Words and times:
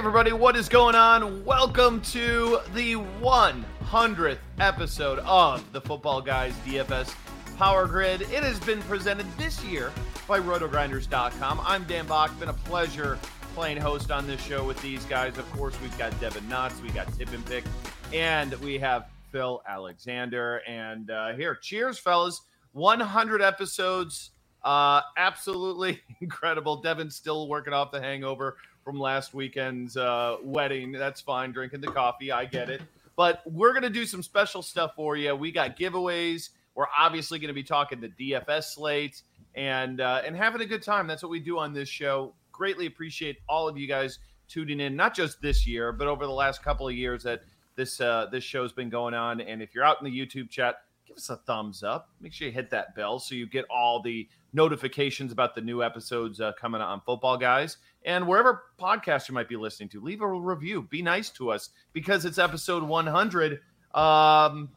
Everybody, 0.00 0.32
what 0.32 0.56
is 0.56 0.66
going 0.66 0.94
on? 0.94 1.44
Welcome 1.44 2.00
to 2.12 2.60
the 2.72 2.94
100th 2.94 4.38
episode 4.58 5.18
of 5.18 5.72
the 5.72 5.80
Football 5.82 6.22
Guys 6.22 6.54
DFS 6.64 7.14
Power 7.58 7.86
Grid. 7.86 8.22
It 8.22 8.42
has 8.42 8.58
been 8.60 8.80
presented 8.84 9.26
this 9.36 9.62
year 9.62 9.92
by 10.26 10.40
rotogrinders.com. 10.40 11.60
I'm 11.62 11.84
Dan 11.84 12.06
Back. 12.06 12.30
Been 12.40 12.48
a 12.48 12.54
pleasure 12.54 13.18
playing 13.54 13.76
host 13.76 14.10
on 14.10 14.26
this 14.26 14.40
show 14.40 14.64
with 14.64 14.80
these 14.80 15.04
guys. 15.04 15.36
Of 15.36 15.52
course, 15.52 15.78
we've 15.82 15.98
got 15.98 16.18
Devin 16.18 16.44
Knotts, 16.44 16.80
we 16.80 16.88
got 16.88 17.12
Tip 17.18 17.30
and 17.34 17.44
Pick, 17.44 17.64
and 18.10 18.54
we 18.54 18.78
have 18.78 19.04
Phil 19.30 19.60
Alexander. 19.68 20.62
And 20.66 21.10
uh, 21.10 21.34
here, 21.34 21.54
cheers, 21.54 21.98
fellas. 21.98 22.40
100 22.72 23.42
episodes. 23.42 24.30
Uh, 24.64 25.02
absolutely 25.18 26.00
incredible. 26.22 26.76
Devin's 26.76 27.16
still 27.16 27.48
working 27.48 27.74
off 27.74 27.92
the 27.92 28.00
hangover 28.00 28.56
from 28.84 28.98
last 28.98 29.34
weekend's 29.34 29.96
uh, 29.96 30.36
wedding. 30.42 30.92
That's 30.92 31.20
fine. 31.20 31.52
Drinking 31.52 31.80
the 31.80 31.88
coffee. 31.88 32.32
I 32.32 32.44
get 32.44 32.70
it. 32.70 32.82
But 33.16 33.42
we're 33.44 33.72
going 33.72 33.82
to 33.82 33.90
do 33.90 34.06
some 34.06 34.22
special 34.22 34.62
stuff 34.62 34.92
for 34.96 35.16
you. 35.16 35.34
We 35.34 35.52
got 35.52 35.76
giveaways. 35.76 36.50
We're 36.74 36.86
obviously 36.98 37.38
going 37.38 37.48
to 37.48 37.54
be 37.54 37.62
talking 37.62 38.00
the 38.00 38.08
DFS 38.08 38.74
slate 38.74 39.22
and 39.54 40.00
uh, 40.00 40.22
and 40.24 40.36
having 40.36 40.60
a 40.62 40.66
good 40.66 40.82
time. 40.82 41.06
That's 41.06 41.22
what 41.22 41.30
we 41.30 41.40
do 41.40 41.58
on 41.58 41.72
this 41.72 41.88
show. 41.88 42.32
Greatly 42.52 42.86
appreciate 42.86 43.38
all 43.48 43.68
of 43.68 43.76
you 43.76 43.86
guys 43.86 44.18
tuning 44.48 44.80
in, 44.80 44.96
not 44.96 45.14
just 45.14 45.40
this 45.40 45.66
year, 45.66 45.92
but 45.92 46.06
over 46.06 46.26
the 46.26 46.32
last 46.32 46.62
couple 46.62 46.88
of 46.88 46.94
years 46.94 47.22
that 47.24 47.42
this 47.76 48.00
uh, 48.00 48.26
this 48.30 48.44
show's 48.44 48.72
been 48.72 48.90
going 48.90 49.14
on. 49.14 49.40
And 49.40 49.62
if 49.62 49.74
you're 49.74 49.84
out 49.84 49.98
in 50.00 50.10
the 50.10 50.26
YouTube 50.26 50.50
chat, 50.50 50.82
give 51.10 51.16
us 51.16 51.28
a 51.30 51.36
thumbs 51.36 51.82
up. 51.82 52.08
Make 52.20 52.32
sure 52.32 52.46
you 52.46 52.52
hit 52.52 52.70
that 52.70 52.94
bell 52.94 53.18
so 53.18 53.34
you 53.34 53.46
get 53.46 53.64
all 53.68 54.00
the 54.00 54.28
notifications 54.52 55.32
about 55.32 55.54
the 55.56 55.60
new 55.60 55.82
episodes 55.82 56.40
uh, 56.40 56.52
coming 56.52 56.80
on 56.80 57.00
Football 57.04 57.36
Guys. 57.36 57.78
And 58.04 58.26
wherever 58.28 58.62
podcast 58.80 59.28
you 59.28 59.34
might 59.34 59.48
be 59.48 59.56
listening 59.56 59.88
to, 59.90 60.00
leave 60.00 60.20
a 60.22 60.28
review. 60.28 60.82
Be 60.82 61.02
nice 61.02 61.28
to 61.30 61.50
us 61.50 61.70
because 61.92 62.24
it's 62.24 62.38
episode 62.38 62.84
100. 62.84 63.60
Um, 63.92 64.70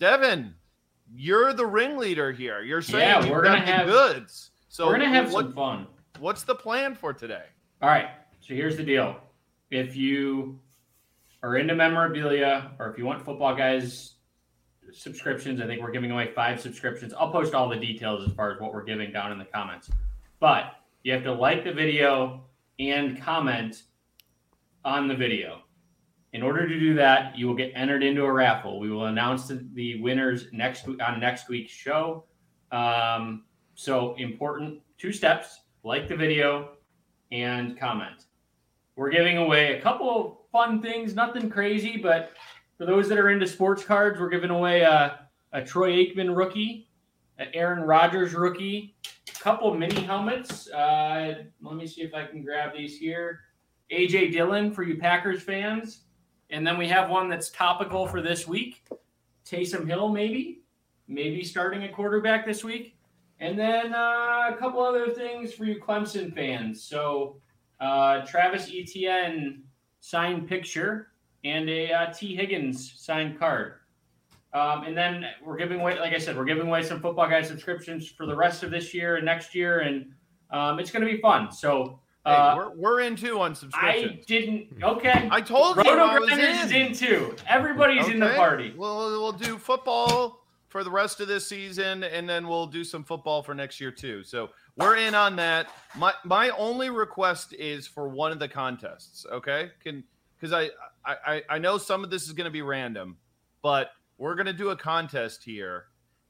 Devin, 0.00 0.54
you're 1.14 1.52
the 1.52 1.66
ringleader 1.66 2.32
here. 2.32 2.62
You're 2.62 2.82
saying 2.82 3.24
Yeah, 3.24 3.30
we're 3.30 3.44
gonna 3.44 3.60
have- 3.64 3.86
goods. 3.86 4.50
So 4.68 4.86
We're 4.86 4.98
gonna 4.98 5.08
have 5.08 5.32
what, 5.32 5.46
some 5.46 5.52
fun. 5.54 5.86
What's 6.18 6.42
the 6.42 6.54
plan 6.54 6.94
for 6.94 7.12
today? 7.12 7.44
All 7.80 7.88
right. 7.88 8.10
So 8.40 8.54
here's 8.54 8.76
the 8.76 8.84
deal. 8.84 9.16
If 9.70 9.96
you 9.96 10.58
are 11.42 11.56
into 11.56 11.74
memorabilia 11.74 12.72
or 12.78 12.90
if 12.90 12.98
you 12.98 13.04
want 13.06 13.24
football 13.24 13.54
guys 13.54 14.14
subscriptions, 14.92 15.60
I 15.60 15.66
think 15.66 15.82
we're 15.82 15.90
giving 15.90 16.10
away 16.10 16.32
five 16.34 16.60
subscriptions. 16.60 17.12
I'll 17.12 17.30
post 17.30 17.54
all 17.54 17.68
the 17.68 17.76
details 17.76 18.26
as 18.28 18.34
far 18.34 18.52
as 18.52 18.60
what 18.60 18.72
we're 18.72 18.84
giving 18.84 19.12
down 19.12 19.32
in 19.32 19.38
the 19.38 19.44
comments. 19.44 19.90
But 20.38 20.76
you 21.02 21.12
have 21.12 21.22
to 21.24 21.32
like 21.32 21.64
the 21.64 21.72
video 21.72 22.44
and 22.78 23.20
comment 23.20 23.82
on 24.84 25.08
the 25.08 25.14
video. 25.14 25.62
In 26.32 26.42
order 26.42 26.68
to 26.68 26.78
do 26.78 26.94
that, 26.94 27.36
you 27.36 27.46
will 27.46 27.54
get 27.54 27.72
entered 27.74 28.02
into 28.02 28.24
a 28.24 28.32
raffle. 28.32 28.78
We 28.78 28.90
will 28.90 29.06
announce 29.06 29.48
the, 29.48 30.00
winners 30.00 30.46
next 30.52 30.86
week 30.86 31.02
on 31.02 31.18
next 31.18 31.48
week's 31.48 31.72
show. 31.72 32.24
Um, 32.70 33.44
so 33.74 34.14
important 34.16 34.80
two 34.96 35.12
steps: 35.12 35.60
like 35.82 36.06
the 36.08 36.16
video 36.16 36.76
and 37.32 37.78
comment. 37.78 38.26
We're 38.94 39.10
giving 39.10 39.38
away 39.38 39.78
a 39.78 39.80
couple 39.80 40.46
fun 40.52 40.80
things, 40.80 41.14
nothing 41.14 41.50
crazy, 41.50 41.96
but 41.96 42.32
for 42.80 42.86
those 42.86 43.10
that 43.10 43.18
are 43.18 43.28
into 43.28 43.46
sports 43.46 43.84
cards, 43.84 44.18
we're 44.18 44.30
giving 44.30 44.48
away 44.48 44.80
a, 44.80 45.28
a 45.52 45.62
Troy 45.62 45.90
Aikman 45.96 46.34
rookie, 46.34 46.88
an 47.36 47.48
Aaron 47.52 47.82
Rodgers 47.82 48.32
rookie, 48.32 48.96
a 49.28 49.38
couple 49.38 49.74
mini 49.74 50.00
helmets. 50.00 50.66
Uh, 50.70 51.42
let 51.60 51.76
me 51.76 51.86
see 51.86 52.00
if 52.00 52.14
I 52.14 52.24
can 52.24 52.42
grab 52.42 52.72
these 52.74 52.96
here. 52.96 53.40
AJ 53.92 54.32
Dillon 54.32 54.72
for 54.72 54.82
you 54.82 54.96
Packers 54.96 55.42
fans. 55.42 56.04
And 56.48 56.66
then 56.66 56.78
we 56.78 56.88
have 56.88 57.10
one 57.10 57.28
that's 57.28 57.50
topical 57.50 58.06
for 58.06 58.22
this 58.22 58.48
week. 58.48 58.82
Taysom 59.44 59.86
Hill, 59.86 60.08
maybe, 60.08 60.62
maybe 61.06 61.44
starting 61.44 61.82
a 61.82 61.88
quarterback 61.90 62.46
this 62.46 62.64
week. 62.64 62.96
And 63.40 63.58
then 63.58 63.92
uh, 63.92 64.52
a 64.52 64.56
couple 64.58 64.80
other 64.80 65.10
things 65.10 65.52
for 65.52 65.66
you 65.66 65.78
Clemson 65.78 66.34
fans. 66.34 66.82
So 66.82 67.42
uh, 67.78 68.24
Travis 68.24 68.70
Etienne 68.74 69.64
signed 70.00 70.48
picture 70.48 71.09
and 71.44 71.68
a 71.68 71.92
uh, 71.92 72.12
Tee 72.12 72.34
Higgins 72.34 72.94
signed 72.96 73.38
card. 73.38 73.74
Um, 74.52 74.84
and 74.84 74.96
then 74.96 75.26
we're 75.44 75.56
giving 75.56 75.80
away, 75.80 75.98
like 75.98 76.12
I 76.12 76.18
said, 76.18 76.36
we're 76.36 76.44
giving 76.44 76.66
away 76.66 76.82
some 76.82 77.00
football 77.00 77.28
guy 77.28 77.42
subscriptions 77.42 78.08
for 78.08 78.26
the 78.26 78.34
rest 78.34 78.62
of 78.62 78.70
this 78.70 78.92
year 78.92 79.16
and 79.16 79.24
next 79.24 79.54
year, 79.54 79.80
and 79.80 80.12
um, 80.50 80.80
it's 80.80 80.90
going 80.90 81.06
to 81.06 81.12
be 81.12 81.20
fun. 81.20 81.52
So 81.52 82.00
Hey, 82.26 82.32
uh, 82.32 82.56
we're, 82.56 82.70
we're 82.76 83.00
in 83.00 83.16
too 83.16 83.40
on 83.40 83.54
subscriptions. 83.54 84.20
I 84.20 84.24
didn't. 84.26 84.66
Okay, 84.82 85.28
I, 85.30 85.40
told 85.40 85.76
you 85.76 85.84
Roto 85.84 86.20
was 86.20 86.28
Grinders 86.28 86.64
is 86.64 86.70
in. 86.70 86.88
in 86.88 86.92
too. 86.92 87.34
Everybody's 87.48 88.08
in 88.08 88.20
the 88.20 88.34
party. 88.34 88.74
We'll, 88.76 89.10
we'll 89.20 89.32
do 89.32 89.56
football 89.56 90.44
for 90.68 90.84
the 90.84 90.90
rest 90.90 91.20
of 91.20 91.28
this 91.28 91.48
season, 91.48 92.04
and 92.04 92.28
then 92.28 92.46
we'll 92.46 92.66
do 92.66 92.84
some 92.84 93.04
football 93.04 93.42
for 93.42 93.54
next 93.54 93.80
year 93.80 93.90
too. 93.90 94.22
So 94.22 94.50
we're 94.76 94.96
in 94.96 95.14
on 95.14 95.34
that. 95.36 95.68
My 95.96 96.12
my 96.24 96.50
only 96.50 96.90
request 96.90 97.54
is 97.54 97.86
for 97.86 98.06
one 98.06 98.32
of 98.32 98.38
the 98.38 98.48
contests. 98.48 99.24
Okay, 99.32 99.70
can 99.82 100.04
because 100.40 100.52
I, 100.52 100.70
I 101.04 101.42
I- 101.48 101.58
know 101.58 101.78
some 101.78 102.02
of 102.02 102.10
this 102.10 102.26
is 102.26 102.32
going 102.32 102.46
to 102.46 102.50
be 102.50 102.62
random, 102.62 103.18
but 103.62 103.90
we're 104.18 104.34
going 104.34 104.46
to 104.46 104.52
do 104.52 104.70
a 104.70 104.76
contest 104.76 105.44
here, 105.44 105.86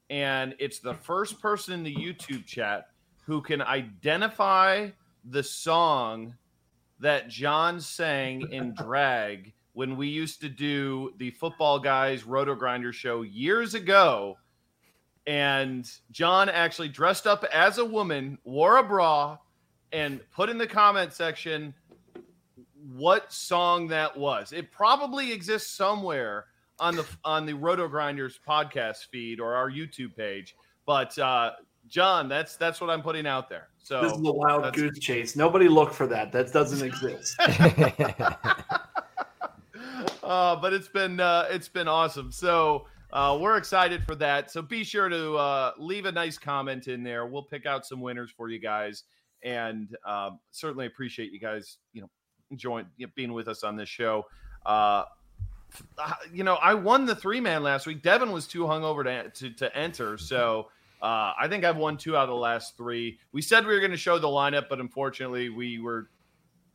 and 0.08 0.54
it's 0.58 0.80
the 0.80 0.94
first 0.94 1.40
person 1.40 1.74
in 1.74 1.82
the 1.82 1.94
YouTube 1.94 2.46
chat 2.46 2.88
who 3.26 3.40
can 3.40 3.62
identify 3.62 4.88
the 5.24 5.42
song 5.42 6.34
that 6.98 7.28
John 7.28 7.80
sang 7.80 8.50
in 8.52 8.74
drag 8.78 9.52
when 9.72 9.96
we 9.96 10.08
used 10.08 10.40
to 10.40 10.48
do 10.48 11.12
the 11.18 11.30
football 11.30 11.78
guys 11.78 12.24
roto 12.24 12.54
grinder 12.54 12.92
show 12.92 13.22
years 13.22 13.74
ago. 13.74 14.36
And 15.26 15.88
john 16.10 16.48
actually 16.48 16.88
dressed 16.88 17.26
up 17.26 17.44
as 17.52 17.78
a 17.78 17.84
woman 17.84 18.38
wore 18.42 18.78
a 18.78 18.82
bra 18.82 19.38
and 19.92 20.20
put 20.32 20.48
in 20.48 20.58
the 20.58 20.66
comment 20.66 21.12
section 21.12 21.74
what 22.96 23.32
song 23.32 23.88
that 23.88 24.16
was 24.16 24.52
it 24.52 24.70
probably 24.70 25.32
exists 25.32 25.74
somewhere 25.74 26.46
on 26.78 26.96
the 26.96 27.06
on 27.24 27.46
the 27.46 27.52
roto 27.52 27.88
grinders 27.88 28.38
podcast 28.46 29.08
feed 29.10 29.40
or 29.40 29.54
our 29.54 29.70
youtube 29.70 30.14
page 30.16 30.54
but 30.86 31.18
uh 31.18 31.50
john 31.88 32.28
that's 32.28 32.56
that's 32.56 32.80
what 32.80 32.88
i'm 32.88 33.02
putting 33.02 33.26
out 33.26 33.48
there 33.48 33.70
so 33.82 34.02
This 34.02 34.12
is 34.12 34.18
a 34.18 34.32
wild 34.32 34.72
goose 34.74 34.98
chase. 34.98 35.36
Nobody 35.36 35.68
look 35.68 35.92
for 35.92 36.06
that. 36.06 36.32
That 36.32 36.52
doesn't 36.52 36.86
exist. 36.86 37.36
uh, 40.22 40.56
but 40.56 40.72
it's 40.72 40.88
been 40.88 41.18
uh, 41.18 41.46
it's 41.50 41.68
been 41.68 41.88
awesome. 41.88 42.30
So 42.30 42.86
uh, 43.12 43.38
we're 43.40 43.56
excited 43.56 44.04
for 44.04 44.14
that. 44.16 44.50
So 44.50 44.62
be 44.62 44.84
sure 44.84 45.08
to 45.08 45.34
uh, 45.34 45.72
leave 45.78 46.04
a 46.04 46.12
nice 46.12 46.38
comment 46.38 46.88
in 46.88 47.02
there. 47.02 47.26
We'll 47.26 47.42
pick 47.42 47.66
out 47.66 47.86
some 47.86 48.00
winners 48.00 48.30
for 48.30 48.48
you 48.48 48.60
guys, 48.60 49.04
and 49.42 49.96
uh, 50.06 50.30
certainly 50.50 50.86
appreciate 50.86 51.32
you 51.32 51.40
guys, 51.40 51.78
you 51.92 52.02
know, 52.02 52.10
enjoying 52.50 52.86
being 53.14 53.32
with 53.32 53.48
us 53.48 53.62
on 53.62 53.76
this 53.76 53.88
show. 53.88 54.26
Uh, 54.66 55.04
uh, 55.98 56.12
you 56.32 56.44
know, 56.44 56.54
I 56.54 56.74
won 56.74 57.06
the 57.06 57.14
three 57.14 57.40
man 57.40 57.62
last 57.62 57.86
week. 57.86 58.02
Devin 58.02 58.32
was 58.32 58.46
too 58.46 58.64
hungover 58.64 59.04
to 59.04 59.30
to, 59.30 59.54
to 59.56 59.76
enter, 59.76 60.18
so 60.18 60.68
uh, 61.02 61.32
I 61.40 61.48
think 61.48 61.64
I've 61.64 61.76
won 61.76 61.96
two 61.96 62.16
out 62.16 62.24
of 62.24 62.30
the 62.30 62.34
last 62.34 62.76
three. 62.76 63.18
We 63.32 63.40
said 63.40 63.66
we 63.66 63.72
were 63.72 63.80
going 63.80 63.90
to 63.92 63.96
show 63.96 64.18
the 64.18 64.28
lineup, 64.28 64.68
but 64.68 64.80
unfortunately, 64.80 65.48
we 65.48 65.78
were 65.78 66.10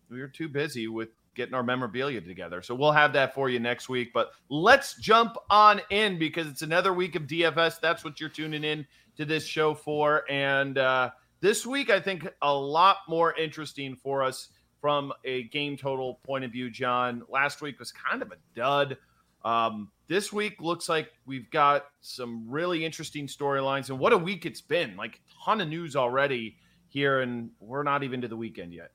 we 0.09 0.19
were 0.19 0.27
too 0.27 0.47
busy 0.47 0.87
with 0.87 1.09
getting 1.35 1.53
our 1.53 1.63
memorabilia 1.63 2.21
together. 2.21 2.61
So 2.61 2.73
we'll 2.73 2.93
have 2.93 3.13
that 3.13 3.35
for 3.35 3.49
you 3.49 3.59
next 3.59 3.89
week. 3.89 4.11
But 4.13 4.31
let's 4.49 4.95
jump 4.95 5.35
on 5.49 5.81
in 5.89 6.17
because 6.17 6.47
it's 6.47 6.61
another 6.61 6.93
week 6.93 7.15
of 7.15 7.23
DFS. 7.23 7.79
That's 7.81 8.03
what 8.03 8.19
you're 8.19 8.29
tuning 8.29 8.63
in 8.63 8.87
to 9.17 9.25
this 9.25 9.45
show 9.45 9.73
for. 9.73 10.23
And 10.29 10.77
uh, 10.77 11.11
this 11.41 11.65
week, 11.65 11.89
I 11.89 11.99
think 11.99 12.27
a 12.41 12.53
lot 12.53 12.97
more 13.07 13.35
interesting 13.35 13.95
for 13.95 14.23
us 14.23 14.49
from 14.85 15.11
a 15.23 15.45
game 15.45 15.75
total 15.75 16.19
point 16.23 16.45
of 16.45 16.51
view, 16.51 16.69
John. 16.69 17.23
Last 17.27 17.59
week 17.59 17.79
was 17.79 17.91
kind 17.91 18.21
of 18.21 18.31
a 18.31 18.35
dud. 18.55 18.97
Um, 19.43 19.89
this 20.07 20.31
week 20.31 20.61
looks 20.61 20.87
like 20.87 21.09
we've 21.25 21.49
got 21.49 21.87
some 22.01 22.45
really 22.47 22.85
interesting 22.85 23.25
storylines. 23.25 23.89
And 23.89 23.97
what 23.97 24.13
a 24.13 24.17
week 24.19 24.45
it's 24.45 24.61
been! 24.61 24.95
Like 24.95 25.21
ton 25.43 25.59
of 25.59 25.69
news 25.69 25.95
already 25.95 26.57
here, 26.87 27.21
and 27.21 27.49
we're 27.59 27.81
not 27.81 28.03
even 28.03 28.21
to 28.21 28.27
the 28.27 28.37
weekend 28.37 28.75
yet. 28.75 28.91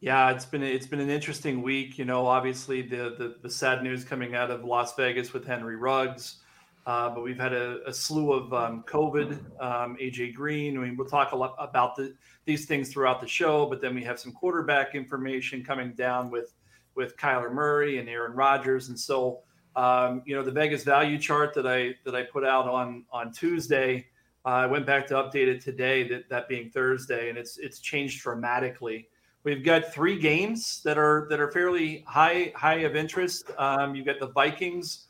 Yeah, 0.00 0.32
it's 0.32 0.44
been 0.44 0.64
it's 0.64 0.88
been 0.88 0.98
an 0.98 1.08
interesting 1.08 1.62
week. 1.62 1.98
You 1.98 2.04
know, 2.04 2.26
obviously 2.26 2.82
the 2.82 3.14
the, 3.16 3.36
the 3.42 3.50
sad 3.50 3.84
news 3.84 4.02
coming 4.02 4.34
out 4.34 4.50
of 4.50 4.64
Las 4.64 4.96
Vegas 4.96 5.32
with 5.32 5.46
Henry 5.46 5.76
Ruggs, 5.76 6.38
uh, 6.84 7.10
but 7.10 7.22
we've 7.22 7.38
had 7.38 7.52
a, 7.52 7.78
a 7.86 7.92
slew 7.92 8.32
of 8.32 8.52
um, 8.52 8.82
COVID, 8.88 9.32
um, 9.60 9.96
AJ 10.00 10.34
Green. 10.34 10.76
I 10.76 10.80
mean, 10.80 10.96
we'll 10.96 11.06
talk 11.06 11.32
a 11.32 11.36
lot 11.36 11.54
about 11.58 11.94
the, 11.94 12.14
these 12.44 12.66
things 12.66 12.92
throughout 12.92 13.20
the 13.20 13.26
show. 13.26 13.66
But 13.66 13.80
then 13.80 13.94
we 13.94 14.02
have 14.02 14.18
some 14.18 14.32
quarterback 14.32 14.94
information 14.94 15.64
coming 15.64 15.92
down 15.92 16.30
with 16.30 16.54
with 16.94 17.16
Kyler 17.16 17.52
Murray 17.52 17.98
and 17.98 18.08
Aaron 18.08 18.32
Rodgers, 18.32 18.88
and 18.88 18.98
so 18.98 19.40
um, 19.76 20.22
you 20.26 20.34
know 20.34 20.42
the 20.42 20.50
Vegas 20.50 20.82
value 20.82 21.18
chart 21.18 21.54
that 21.54 21.66
I 21.66 21.94
that 22.04 22.14
I 22.14 22.24
put 22.24 22.44
out 22.44 22.68
on 22.68 23.04
on 23.12 23.32
Tuesday. 23.32 24.06
Uh, 24.44 24.48
I 24.48 24.66
went 24.66 24.84
back 24.84 25.06
to 25.06 25.14
update 25.14 25.46
it 25.46 25.60
today, 25.60 26.06
that 26.08 26.28
that 26.28 26.48
being 26.48 26.68
Thursday, 26.68 27.28
and 27.28 27.38
it's 27.38 27.58
it's 27.58 27.78
changed 27.78 28.22
dramatically. 28.22 29.08
We've 29.44 29.64
got 29.64 29.92
three 29.92 30.18
games 30.18 30.82
that 30.84 30.98
are 30.98 31.26
that 31.30 31.40
are 31.40 31.50
fairly 31.50 32.04
high 32.08 32.52
high 32.56 32.80
of 32.80 32.96
interest. 32.96 33.50
Um, 33.56 33.94
you've 33.94 34.06
got 34.06 34.18
the 34.18 34.28
Vikings 34.28 35.06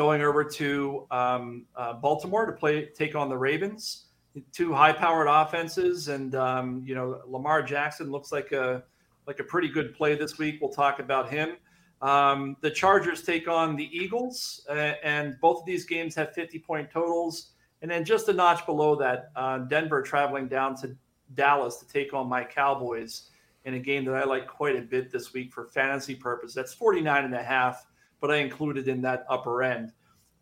going 0.00 0.22
over 0.22 0.42
to 0.42 1.06
um, 1.10 1.66
uh, 1.76 1.92
Baltimore 1.92 2.46
to 2.46 2.52
play 2.52 2.86
take 2.86 3.14
on 3.14 3.28
the 3.28 3.36
Ravens. 3.36 4.06
Two 4.50 4.72
high 4.72 4.94
powered 4.94 5.28
offenses, 5.28 6.08
and 6.08 6.34
um, 6.34 6.82
you 6.86 6.94
know 6.94 7.20
Lamar 7.26 7.62
Jackson 7.62 8.10
looks 8.10 8.32
like 8.32 8.50
a 8.52 8.82
like 9.26 9.40
a 9.40 9.44
pretty 9.44 9.68
good 9.68 9.94
play 9.94 10.14
this 10.14 10.38
week. 10.38 10.56
We'll 10.58 10.72
talk 10.72 11.00
about 11.00 11.28
him. 11.28 11.58
Um, 12.00 12.56
the 12.62 12.70
Chargers 12.70 13.22
take 13.24 13.46
on 13.46 13.76
the 13.76 13.90
Eagles, 13.94 14.66
uh, 14.70 14.94
and 15.04 15.36
both 15.38 15.60
of 15.60 15.66
these 15.66 15.84
games 15.84 16.14
have 16.14 16.32
50 16.32 16.58
point 16.60 16.90
totals. 16.90 17.50
And 17.82 17.90
then 17.90 18.02
just 18.02 18.26
a 18.30 18.32
notch 18.32 18.64
below 18.64 18.96
that, 18.96 19.32
uh, 19.36 19.58
Denver 19.58 20.00
traveling 20.00 20.48
down 20.48 20.76
to 20.76 20.96
Dallas 21.34 21.76
to 21.76 21.86
take 21.86 22.14
on 22.14 22.26
my 22.26 22.42
Cowboys 22.42 23.28
in 23.66 23.74
a 23.74 23.78
game 23.78 24.06
that 24.06 24.14
I 24.14 24.24
like 24.24 24.46
quite 24.46 24.76
a 24.76 24.80
bit 24.80 25.12
this 25.12 25.34
week 25.34 25.52
for 25.52 25.66
fantasy 25.66 26.14
purpose. 26.14 26.54
That's 26.54 26.72
49 26.72 27.26
and 27.26 27.34
a 27.34 27.42
half, 27.42 27.84
but 28.20 28.30
I 28.30 28.36
included 28.36 28.88
in 28.88 29.00
that 29.02 29.24
upper 29.28 29.62
end. 29.62 29.92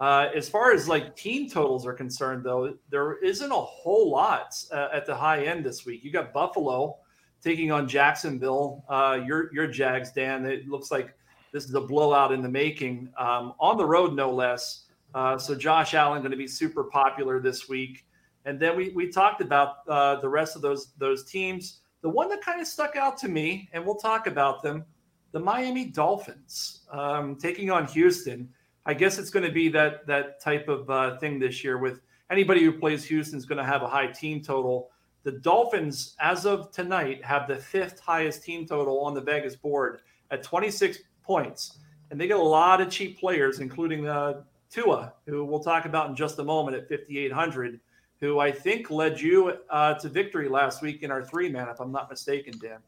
Uh, 0.00 0.28
as 0.34 0.48
far 0.48 0.72
as 0.72 0.88
like 0.88 1.16
team 1.16 1.50
totals 1.50 1.84
are 1.86 1.92
concerned, 1.92 2.44
though, 2.44 2.74
there 2.88 3.18
isn't 3.18 3.50
a 3.50 3.54
whole 3.54 4.10
lot 4.10 4.54
uh, 4.72 4.88
at 4.92 5.06
the 5.06 5.14
high 5.14 5.44
end 5.44 5.64
this 5.64 5.84
week. 5.84 6.04
You 6.04 6.12
got 6.12 6.32
Buffalo 6.32 6.98
taking 7.42 7.72
on 7.72 7.88
Jacksonville. 7.88 8.84
Uh, 8.88 9.20
your 9.26 9.52
your 9.52 9.66
Jags, 9.66 10.12
Dan. 10.12 10.46
It 10.46 10.68
looks 10.68 10.90
like 10.90 11.14
this 11.52 11.64
is 11.64 11.74
a 11.74 11.80
blowout 11.80 12.32
in 12.32 12.42
the 12.42 12.48
making 12.48 13.12
um, 13.18 13.54
on 13.58 13.76
the 13.76 13.84
road, 13.84 14.14
no 14.14 14.32
less. 14.32 14.84
Uh, 15.14 15.38
so 15.38 15.54
Josh 15.54 15.94
Allen 15.94 16.20
going 16.20 16.30
to 16.30 16.36
be 16.36 16.46
super 16.46 16.84
popular 16.84 17.40
this 17.40 17.68
week. 17.68 18.04
And 18.44 18.60
then 18.60 18.76
we 18.76 18.90
we 18.90 19.10
talked 19.10 19.40
about 19.40 19.78
uh, 19.88 20.20
the 20.20 20.28
rest 20.28 20.54
of 20.54 20.62
those 20.62 20.92
those 20.98 21.24
teams. 21.24 21.80
The 22.02 22.08
one 22.08 22.28
that 22.28 22.40
kind 22.40 22.60
of 22.60 22.68
stuck 22.68 22.94
out 22.94 23.18
to 23.18 23.28
me, 23.28 23.68
and 23.72 23.84
we'll 23.84 23.96
talk 23.96 24.28
about 24.28 24.62
them, 24.62 24.84
the 25.32 25.40
Miami 25.40 25.86
Dolphins 25.86 26.80
um, 26.90 27.36
taking 27.36 27.70
on 27.70 27.86
Houston. 27.88 28.48
I 28.86 28.94
guess 28.94 29.18
it's 29.18 29.30
going 29.30 29.44
to 29.44 29.52
be 29.52 29.68
that 29.70 30.06
that 30.06 30.40
type 30.40 30.68
of 30.68 30.88
uh, 30.88 31.18
thing 31.18 31.38
this 31.38 31.62
year. 31.62 31.78
With 31.78 32.00
anybody 32.30 32.64
who 32.64 32.72
plays 32.72 33.04
Houston 33.04 33.38
is 33.38 33.44
going 33.44 33.58
to 33.58 33.64
have 33.64 33.82
a 33.82 33.88
high 33.88 34.06
team 34.06 34.42
total. 34.42 34.90
The 35.24 35.32
Dolphins, 35.32 36.14
as 36.20 36.46
of 36.46 36.70
tonight, 36.70 37.22
have 37.24 37.48
the 37.48 37.56
fifth 37.56 38.00
highest 38.00 38.44
team 38.44 38.66
total 38.66 39.00
on 39.00 39.14
the 39.14 39.20
Vegas 39.20 39.56
board 39.56 40.00
at 40.30 40.42
26 40.42 40.98
points, 41.22 41.78
and 42.10 42.20
they 42.20 42.26
get 42.26 42.38
a 42.38 42.42
lot 42.42 42.80
of 42.80 42.88
cheap 42.88 43.18
players, 43.18 43.60
including 43.60 44.06
uh, 44.06 44.42
Tua, 44.70 45.12
who 45.26 45.44
we'll 45.44 45.60
talk 45.60 45.84
about 45.84 46.08
in 46.08 46.16
just 46.16 46.38
a 46.38 46.44
moment 46.44 46.76
at 46.76 46.88
5,800 46.88 47.80
who 48.20 48.38
I 48.38 48.50
think 48.50 48.90
led 48.90 49.20
you 49.20 49.54
uh, 49.70 49.94
to 49.94 50.08
victory 50.08 50.48
last 50.48 50.82
week 50.82 51.02
in 51.02 51.10
our 51.10 51.22
three 51.22 51.48
man, 51.48 51.68
if 51.68 51.80
I'm 51.80 51.92
not 51.92 52.10
mistaken, 52.10 52.58
Dan. 52.58 52.78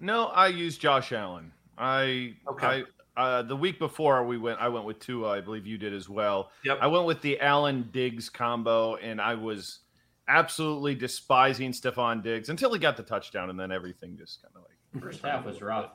No, 0.00 0.26
I 0.26 0.48
used 0.48 0.80
Josh 0.80 1.12
Allen. 1.12 1.52
I 1.80 2.34
okay. 2.48 2.84
I, 3.16 3.20
uh, 3.20 3.42
the 3.42 3.56
week 3.56 3.78
before 3.78 4.24
we 4.24 4.38
went, 4.38 4.60
I 4.60 4.68
went 4.68 4.84
with 4.84 5.00
Tua. 5.00 5.30
I 5.30 5.40
believe 5.40 5.66
you 5.66 5.78
did 5.78 5.92
as 5.92 6.08
well. 6.08 6.50
Yep. 6.64 6.78
I 6.80 6.86
went 6.86 7.06
with 7.06 7.20
the 7.22 7.40
Allen 7.40 7.88
Diggs 7.90 8.28
combo, 8.28 8.96
and 8.96 9.20
I 9.20 9.34
was 9.34 9.80
absolutely 10.28 10.94
despising 10.94 11.72
Stefon 11.72 12.22
Diggs 12.22 12.50
until 12.50 12.72
he 12.72 12.78
got 12.78 12.96
the 12.96 13.02
touchdown, 13.02 13.50
and 13.50 13.58
then 13.58 13.72
everything 13.72 14.16
just 14.16 14.42
kind 14.42 14.54
of 14.54 14.62
like 14.62 15.02
first 15.02 15.24
half 15.24 15.44
was 15.44 15.60
rough. 15.60 15.90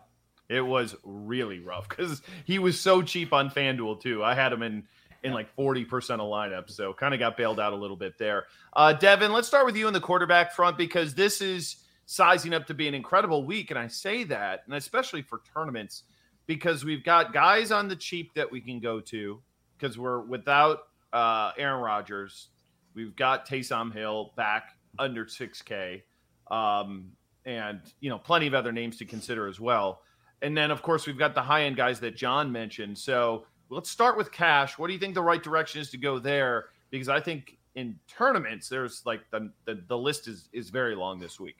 It 0.49 0.61
was 0.61 0.95
really 1.03 1.59
rough 1.59 1.87
because 1.87 2.21
he 2.45 2.59
was 2.59 2.79
so 2.79 3.01
cheap 3.01 3.31
on 3.31 3.49
FanDuel 3.49 4.01
too. 4.01 4.23
I 4.23 4.35
had 4.35 4.51
him 4.51 4.61
in 4.61 4.83
in 5.23 5.33
like 5.33 5.53
40% 5.55 5.87
of 5.87 6.19
lineups. 6.19 6.71
So 6.71 6.93
kind 6.93 7.13
of 7.13 7.19
got 7.19 7.35
bailed 7.35 7.59
out 7.59 7.73
a 7.73 7.75
little 7.75 7.97
bit 7.97 8.17
there. 8.19 8.45
Uh, 8.73 8.93
Devin, 8.93 9.33
let's 9.33 9.47
start 9.47 9.65
with 9.65 9.75
you 9.75 9.87
in 9.87 9.93
the 9.93 9.99
quarterback 9.99 10.53
front 10.53 10.77
because 10.77 11.15
this 11.15 11.41
is 11.41 11.77
sizing 12.05 12.53
up 12.53 12.65
to 12.67 12.73
be 12.73 12.87
an 12.87 12.93
incredible 12.93 13.43
week. 13.45 13.71
And 13.71 13.79
I 13.79 13.87
say 13.87 14.23
that, 14.25 14.63
and 14.65 14.75
especially 14.75 15.21
for 15.21 15.41
tournaments, 15.53 16.03
because 16.47 16.85
we've 16.85 17.03
got 17.03 17.33
guys 17.33 17.71
on 17.71 17.87
the 17.87 17.95
cheap 17.95 18.33
that 18.35 18.51
we 18.51 18.61
can 18.61 18.79
go 18.79 18.99
to 19.01 19.41
because 19.77 19.97
we're 19.97 20.21
without 20.21 20.87
uh, 21.13 21.51
Aaron 21.57 21.81
Rodgers. 21.81 22.49
We've 22.93 23.15
got 23.15 23.47
Taysom 23.47 23.93
Hill 23.93 24.31
back 24.37 24.77
under 24.99 25.25
6K. 25.25 26.03
Um, 26.49 27.11
and, 27.45 27.81
you 27.99 28.09
know, 28.09 28.17
plenty 28.17 28.47
of 28.47 28.53
other 28.53 28.71
names 28.71 28.97
to 28.97 29.05
consider 29.05 29.47
as 29.47 29.59
well. 29.59 30.01
And 30.41 30.55
then, 30.55 30.71
of 30.71 30.81
course, 30.81 31.07
we've 31.07 31.17
got 31.17 31.35
the 31.35 31.41
high 31.41 31.63
end 31.63 31.75
guys 31.75 31.99
that 32.01 32.15
John 32.15 32.51
mentioned. 32.51 32.97
So, 32.97 33.45
let's 33.69 33.89
start 33.89 34.17
with 34.17 34.31
cash. 34.31 34.77
What 34.77 34.87
do 34.87 34.93
you 34.93 34.99
think 34.99 35.15
the 35.15 35.21
right 35.21 35.41
direction 35.41 35.81
is 35.81 35.89
to 35.91 35.97
go 35.97 36.19
there? 36.19 36.65
Because 36.91 37.09
I 37.09 37.19
think 37.19 37.57
in 37.75 37.99
tournaments, 38.07 38.69
there's 38.69 39.01
like 39.05 39.21
the 39.31 39.51
the, 39.65 39.83
the 39.87 39.97
list 39.97 40.27
is 40.27 40.49
is 40.53 40.69
very 40.69 40.95
long 40.95 41.19
this 41.19 41.39
week. 41.39 41.57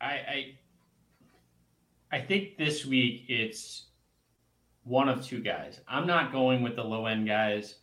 I, 0.00 0.06
I 0.06 0.58
I 2.10 2.20
think 2.20 2.56
this 2.56 2.86
week 2.86 3.24
it's 3.28 3.86
one 4.84 5.08
of 5.08 5.24
two 5.24 5.40
guys. 5.40 5.80
I'm 5.86 6.06
not 6.06 6.32
going 6.32 6.62
with 6.62 6.76
the 6.76 6.84
low 6.84 7.06
end 7.06 7.26
guys. 7.26 7.76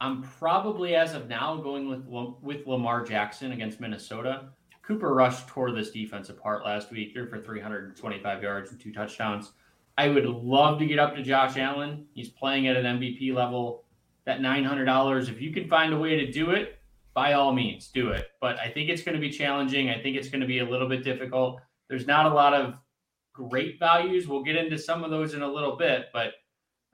I'm 0.00 0.22
probably 0.22 0.94
as 0.94 1.14
of 1.14 1.28
now 1.28 1.56
going 1.56 1.88
with 1.88 2.04
with 2.42 2.66
Lamar 2.66 3.04
Jackson 3.04 3.52
against 3.52 3.80
Minnesota. 3.80 4.48
Cooper 4.82 5.14
Rush 5.14 5.44
tore 5.46 5.72
this 5.72 5.90
defense 5.90 6.28
apart 6.28 6.64
last 6.64 6.92
week. 6.92 7.12
Threw 7.12 7.28
for 7.28 7.40
325 7.40 8.42
yards 8.42 8.70
and 8.70 8.80
two 8.80 8.92
touchdowns. 8.92 9.52
I 9.98 10.08
would 10.08 10.26
love 10.26 10.78
to 10.78 10.86
get 10.86 10.98
up 10.98 11.16
to 11.16 11.22
Josh 11.22 11.56
Allen. 11.56 12.06
He's 12.14 12.28
playing 12.28 12.68
at 12.68 12.76
an 12.76 13.00
MVP 13.00 13.34
level. 13.34 13.84
That 14.26 14.40
$900, 14.40 15.28
if 15.28 15.40
you 15.40 15.52
can 15.52 15.68
find 15.68 15.92
a 15.92 15.98
way 15.98 16.16
to 16.16 16.30
do 16.30 16.50
it, 16.50 16.75
by 17.16 17.32
all 17.32 17.50
means, 17.50 17.88
do 17.88 18.10
it. 18.10 18.28
But 18.42 18.60
I 18.60 18.68
think 18.68 18.90
it's 18.90 19.02
going 19.02 19.14
to 19.14 19.20
be 19.20 19.30
challenging. 19.30 19.88
I 19.88 20.02
think 20.02 20.18
it's 20.18 20.28
going 20.28 20.42
to 20.42 20.46
be 20.46 20.58
a 20.58 20.68
little 20.68 20.86
bit 20.86 21.02
difficult. 21.02 21.62
There's 21.88 22.06
not 22.06 22.26
a 22.26 22.28
lot 22.28 22.52
of 22.52 22.74
great 23.32 23.78
values. 23.80 24.28
We'll 24.28 24.42
get 24.42 24.54
into 24.54 24.76
some 24.76 25.02
of 25.02 25.10
those 25.10 25.32
in 25.32 25.40
a 25.40 25.50
little 25.50 25.76
bit. 25.76 26.08
But 26.12 26.34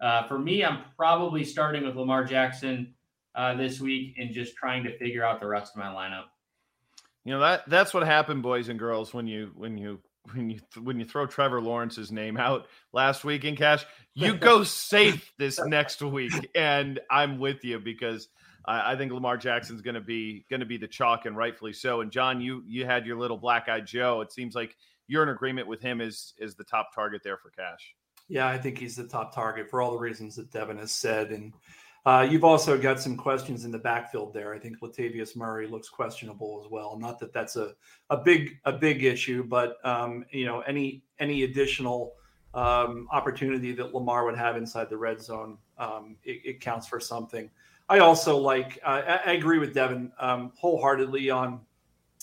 uh, 0.00 0.28
for 0.28 0.38
me, 0.38 0.64
I'm 0.64 0.84
probably 0.96 1.42
starting 1.42 1.84
with 1.84 1.96
Lamar 1.96 2.22
Jackson 2.24 2.94
uh, 3.34 3.56
this 3.56 3.80
week 3.80 4.14
and 4.16 4.32
just 4.32 4.54
trying 4.54 4.84
to 4.84 4.96
figure 4.96 5.24
out 5.24 5.40
the 5.40 5.48
rest 5.48 5.72
of 5.74 5.82
my 5.82 5.88
lineup. 5.88 6.26
You 7.24 7.34
know 7.34 7.40
that 7.40 7.68
that's 7.68 7.92
what 7.92 8.04
happened, 8.04 8.42
boys 8.42 8.68
and 8.68 8.78
girls, 8.78 9.12
when 9.12 9.26
you 9.26 9.52
when 9.56 9.76
you 9.78 10.00
when 10.32 10.50
you 10.50 10.60
when 10.80 10.98
you 10.98 11.04
throw 11.04 11.26
Trevor 11.26 11.60
Lawrence's 11.60 12.10
name 12.10 12.36
out 12.36 12.66
last 12.92 13.24
week 13.24 13.44
in 13.44 13.56
cash, 13.56 13.84
you 14.14 14.34
go 14.34 14.62
safe 14.64 15.32
this 15.38 15.60
next 15.64 16.02
week, 16.02 16.50
and 16.54 17.00
I'm 17.10 17.38
with 17.38 17.64
you 17.64 17.78
because 17.78 18.28
I, 18.64 18.92
I 18.92 18.96
think 18.96 19.12
Lamar 19.12 19.36
Jackson's 19.36 19.82
going 19.82 19.94
to 19.94 20.00
be 20.00 20.44
going 20.50 20.60
to 20.60 20.66
be 20.66 20.78
the 20.78 20.88
chalk, 20.88 21.26
and 21.26 21.36
rightfully 21.36 21.72
so. 21.72 22.00
And 22.00 22.10
John, 22.10 22.40
you 22.40 22.62
you 22.66 22.86
had 22.86 23.06
your 23.06 23.18
little 23.18 23.38
black 23.38 23.68
eyed 23.68 23.86
Joe. 23.86 24.20
It 24.20 24.32
seems 24.32 24.54
like 24.54 24.76
you're 25.06 25.22
in 25.22 25.28
agreement 25.28 25.66
with 25.66 25.80
him 25.80 26.00
as 26.00 26.32
is 26.38 26.54
the 26.54 26.64
top 26.64 26.94
target 26.94 27.22
there 27.24 27.36
for 27.36 27.50
cash. 27.50 27.94
Yeah, 28.28 28.48
I 28.48 28.58
think 28.58 28.78
he's 28.78 28.96
the 28.96 29.06
top 29.06 29.34
target 29.34 29.68
for 29.68 29.82
all 29.82 29.90
the 29.90 29.98
reasons 29.98 30.36
that 30.36 30.50
Devin 30.50 30.78
has 30.78 30.92
said, 30.92 31.30
and 31.30 31.52
Uh, 32.04 32.26
you've 32.28 32.42
also 32.42 32.76
got 32.76 33.00
some 33.00 33.16
questions 33.16 33.64
in 33.64 33.70
the 33.70 33.78
backfield 33.78 34.34
there. 34.34 34.52
I 34.52 34.58
think 34.58 34.80
Latavius 34.80 35.36
Murray 35.36 35.68
looks 35.68 35.88
questionable 35.88 36.60
as 36.64 36.68
well. 36.68 36.98
Not 36.98 37.20
that 37.20 37.32
that's 37.32 37.54
a, 37.54 37.74
a 38.10 38.16
big 38.16 38.58
a 38.64 38.72
big 38.72 39.04
issue, 39.04 39.44
but 39.44 39.76
um, 39.86 40.24
you 40.32 40.44
know 40.44 40.60
any 40.62 41.04
any 41.20 41.44
additional 41.44 42.14
um, 42.54 43.06
opportunity 43.12 43.72
that 43.72 43.94
Lamar 43.94 44.24
would 44.24 44.36
have 44.36 44.56
inside 44.56 44.90
the 44.90 44.96
red 44.96 45.22
zone, 45.22 45.58
um, 45.78 46.16
it, 46.24 46.40
it, 46.44 46.60
counts 46.60 46.86
for 46.86 47.00
something. 47.00 47.48
I 47.92 47.98
also 47.98 48.38
like 48.38 48.78
uh, 48.82 49.18
I, 49.26 49.32
agree 49.32 49.58
with 49.58 49.74
Devin 49.74 50.12
um, 50.18 50.52
wholeheartedly 50.56 51.28
on 51.28 51.60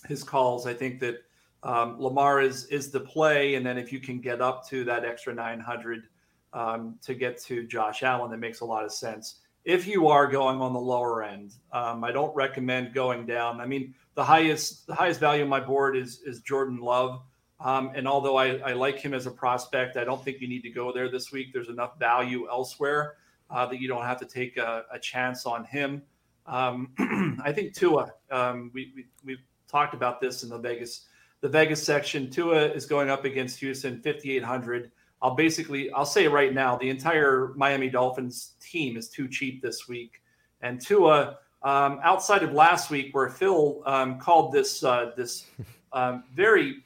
his 0.08 0.24
calls. 0.24 0.66
I 0.66 0.74
think 0.74 1.00
that 1.02 1.22
um, 1.62 2.02
Lamar 2.02 2.42
is 2.42 2.66
is 2.66 2.90
the 2.90 3.00
play, 3.00 3.54
and 3.54 3.64
then 3.64 3.78
if 3.78 3.94
you 3.94 4.00
can 4.00 4.20
get 4.20 4.42
up 4.42 4.68
to 4.70 4.84
that 4.86 5.06
extra 5.06 5.32
900 5.32 6.06
um, 6.54 6.98
to 7.04 7.14
get 7.14 7.40
to 7.44 7.68
Josh 7.68 8.02
Allen, 8.02 8.32
that 8.32 8.38
makes 8.38 8.62
a 8.62 8.66
lot 8.66 8.84
of 8.84 8.92
sense 8.92 9.42
if 9.64 9.86
you 9.86 10.08
are 10.08 10.26
going 10.26 10.60
on 10.60 10.74
the 10.74 10.80
lower 10.80 11.22
end, 11.22 11.54
um, 11.72 12.04
I 12.04 12.12
don't 12.12 12.36
recommend 12.36 12.92
going 12.92 13.28
down. 13.28 13.62
I 13.62 13.68
mean, 13.68 13.94
the 14.16 14.24
highest 14.24 14.88
the 14.88 14.96
highest 14.96 15.20
value 15.20 15.44
on 15.44 15.50
my 15.50 15.60
board 15.60 15.96
is 15.96 16.22
is 16.26 16.42
Jordan 16.42 16.80
Love. 16.80 17.22
Um, 17.60 17.92
and 17.94 18.08
although 18.08 18.38
I, 18.38 18.58
I, 18.60 18.74
like 18.74 18.98
him 18.98 19.14
as 19.14 19.28
a 19.28 19.32
prospect, 19.32 19.98
I 19.98 20.06
don't 20.06 20.24
think 20.24 20.40
you 20.40 20.48
need 20.48 20.62
to 20.62 20.70
go 20.72 20.94
there 20.94 21.12
this 21.12 21.32
week. 21.32 21.52
There's 21.54 21.70
enough 21.70 22.00
value 22.00 22.48
elsewhere 22.50 23.18
uh, 23.50 23.66
that 23.66 23.80
you 23.80 23.88
don't 23.88 24.04
have 24.04 24.20
to 24.20 24.26
take 24.26 24.58
a, 24.58 24.86
a 24.92 25.00
chance 25.00 25.46
on 25.46 25.66
him. 25.66 26.02
Um, 26.46 27.40
I 27.44 27.52
think 27.52 27.74
Tua. 27.74 28.12
Um, 28.32 28.72
we, 28.74 28.92
we 28.96 29.06
we've 29.24 29.44
talked 29.68 29.94
about 29.94 30.20
this 30.20 30.44
in 30.44 30.50
the 30.50 30.58
Vegas 30.58 31.06
the 31.42 31.50
Vegas 31.50 31.84
section. 31.84 32.30
Tua 32.30 32.68
is 32.68 32.86
going 32.86 33.10
up 33.10 33.26
against 33.26 33.60
Houston, 33.60 34.02
5800. 34.02 34.92
I'll 35.22 35.36
basically 35.36 35.92
I'll 35.92 36.06
say 36.06 36.28
right 36.28 36.54
now 36.54 36.78
the 36.78 36.90
entire 36.90 37.54
Miami 37.56 37.90
Dolphins 37.90 38.54
team 38.62 38.98
is 38.98 39.10
too 39.10 39.28
cheap 39.28 39.62
this 39.62 39.88
week, 39.88 40.22
and 40.62 40.82
Tua 40.82 41.38
um, 41.62 42.00
outside 42.04 42.44
of 42.44 42.54
last 42.54 42.90
week 42.90 43.14
where 43.14 43.30
Phil 43.30 43.82
um, 43.86 44.20
called 44.20 44.52
this 44.54 44.84
uh, 44.84 45.12
this 45.16 45.46
um, 45.94 46.24
very 46.34 46.84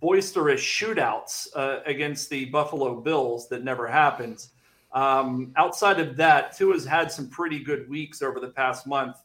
boisterous 0.00 0.60
shootouts 0.60 1.48
uh, 1.54 1.80
against 1.86 2.28
the 2.28 2.46
Buffalo 2.46 3.00
Bills 3.00 3.48
that 3.48 3.62
never 3.62 3.86
happened. 3.86 4.46
Um, 4.92 5.52
outside 5.56 6.00
of 6.00 6.16
that, 6.16 6.56
Tua's 6.56 6.84
had 6.84 7.10
some 7.10 7.28
pretty 7.28 7.62
good 7.62 7.88
weeks 7.88 8.22
over 8.22 8.40
the 8.40 8.48
past 8.48 8.86
month. 8.86 9.16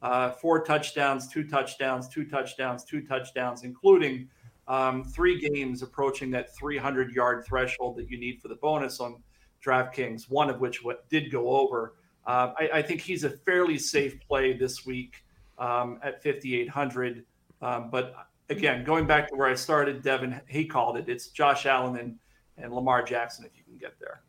Uh, 0.00 0.30
four 0.30 0.62
touchdowns, 0.62 1.26
two 1.26 1.44
touchdowns, 1.44 2.08
two 2.08 2.24
touchdowns, 2.24 2.84
two 2.84 3.02
touchdowns, 3.02 3.64
including 3.64 4.28
um, 4.68 5.02
three 5.02 5.40
games 5.40 5.82
approaching 5.82 6.30
that 6.30 6.54
300 6.54 7.12
yard 7.12 7.44
threshold 7.46 7.96
that 7.96 8.08
you 8.08 8.18
need 8.18 8.40
for 8.40 8.48
the 8.48 8.54
bonus 8.56 9.00
on 9.00 9.20
DraftKings, 9.64 10.30
one 10.30 10.50
of 10.50 10.60
which 10.60 10.82
did 11.10 11.32
go 11.32 11.48
over. 11.48 11.94
Uh, 12.26 12.52
I, 12.58 12.70
I, 12.74 12.82
think 12.82 13.00
he's 13.00 13.24
a 13.24 13.30
fairly 13.30 13.78
safe 13.78 14.20
play 14.28 14.52
this 14.52 14.84
week 14.84 15.24
um, 15.58 15.98
at 16.02 16.22
5,800. 16.22 17.24
Um, 17.62 17.88
but 17.90 18.14
again, 18.50 18.84
going 18.84 19.06
back 19.06 19.28
to 19.28 19.34
where 19.34 19.48
I 19.48 19.54
started, 19.54 20.02
Devin, 20.02 20.38
he 20.46 20.66
called 20.66 20.98
it. 20.98 21.08
It's 21.08 21.28
Josh 21.28 21.64
Allen 21.64 21.96
and, 21.96 22.18
and 22.58 22.72
Lamar 22.72 23.02
Jackson 23.02 23.46
if 23.46 23.56
you 23.56 23.64
can 23.64 23.78
get 23.78 23.98
there. 23.98 24.20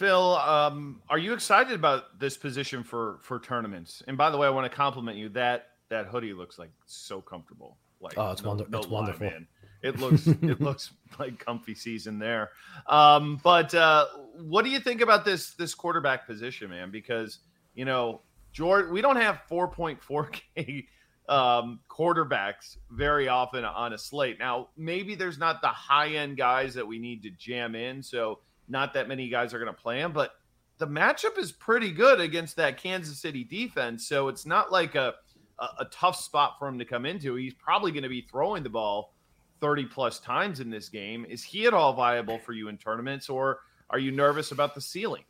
Phil, 0.00 0.36
um, 0.36 1.02
are 1.10 1.18
you 1.18 1.34
excited 1.34 1.74
about 1.74 2.18
this 2.18 2.38
position 2.38 2.82
for 2.82 3.18
for 3.20 3.38
tournaments? 3.38 4.02
And 4.08 4.16
by 4.16 4.30
the 4.30 4.38
way, 4.38 4.46
I 4.46 4.50
want 4.50 4.64
to 4.64 4.74
compliment 4.74 5.18
you. 5.18 5.28
That 5.28 5.66
that 5.90 6.06
hoodie 6.06 6.32
looks 6.32 6.58
like 6.58 6.70
so 6.86 7.20
comfortable. 7.20 7.76
Like, 8.00 8.14
oh, 8.16 8.30
it's, 8.30 8.42
no, 8.42 8.48
wonder- 8.48 8.64
no 8.70 8.78
it's 8.78 8.88
lie, 8.88 9.00
wonderful. 9.00 9.26
Man. 9.26 9.46
It 9.82 9.98
looks 9.98 10.26
it 10.26 10.58
looks 10.62 10.92
like 11.18 11.38
comfy 11.38 11.74
season 11.74 12.18
there. 12.18 12.48
Um, 12.86 13.40
but 13.44 13.74
uh, 13.74 14.06
what 14.38 14.64
do 14.64 14.70
you 14.70 14.80
think 14.80 15.02
about 15.02 15.26
this 15.26 15.50
this 15.50 15.74
quarterback 15.74 16.26
position, 16.26 16.70
man? 16.70 16.90
Because 16.90 17.40
you 17.74 17.84
know, 17.84 18.22
George, 18.52 18.88
we 18.88 19.02
don't 19.02 19.16
have 19.16 19.42
4.4k 19.50 20.86
um, 21.28 21.80
quarterbacks 21.90 22.78
very 22.90 23.28
often 23.28 23.66
on 23.66 23.92
a 23.92 23.98
slate. 23.98 24.38
Now, 24.38 24.68
maybe 24.78 25.14
there's 25.14 25.36
not 25.36 25.60
the 25.60 25.68
high 25.68 26.08
end 26.12 26.38
guys 26.38 26.72
that 26.72 26.86
we 26.86 26.98
need 26.98 27.22
to 27.24 27.30
jam 27.30 27.74
in, 27.74 28.02
so 28.02 28.38
not 28.70 28.94
that 28.94 29.08
many 29.08 29.28
guys 29.28 29.52
are 29.52 29.58
going 29.58 29.74
to 29.74 29.80
play 29.80 30.00
him. 30.00 30.12
But 30.12 30.32
the 30.78 30.86
matchup 30.86 31.38
is 31.38 31.52
pretty 31.52 31.92
good 31.92 32.20
against 32.20 32.56
that 32.56 32.76
Kansas 32.76 33.18
City 33.18 33.44
defense, 33.44 34.06
so 34.06 34.28
it's 34.28 34.46
not 34.46 34.72
like 34.72 34.94
a 34.94 35.14
a, 35.60 35.68
a 35.80 35.84
tough 35.86 36.16
spot 36.16 36.58
for 36.58 36.66
him 36.66 36.78
to 36.78 36.84
come 36.84 37.06
into. 37.06 37.34
He's 37.34 37.54
probably 37.54 37.92
going 37.92 38.02
to 38.02 38.08
be 38.08 38.22
throwing 38.22 38.62
the 38.62 38.70
ball 38.70 39.14
30 39.60 39.86
plus 39.86 40.18
times 40.18 40.60
in 40.60 40.70
this 40.70 40.88
game. 40.88 41.26
Is 41.28 41.44
he 41.44 41.66
at 41.66 41.74
all 41.74 41.92
viable 41.92 42.38
for 42.38 42.52
you 42.52 42.68
in 42.68 42.78
tournaments, 42.78 43.28
or 43.28 43.60
are 43.90 43.98
you 43.98 44.10
nervous 44.10 44.52
about 44.52 44.74
the 44.74 44.80
ceiling? 44.80 45.24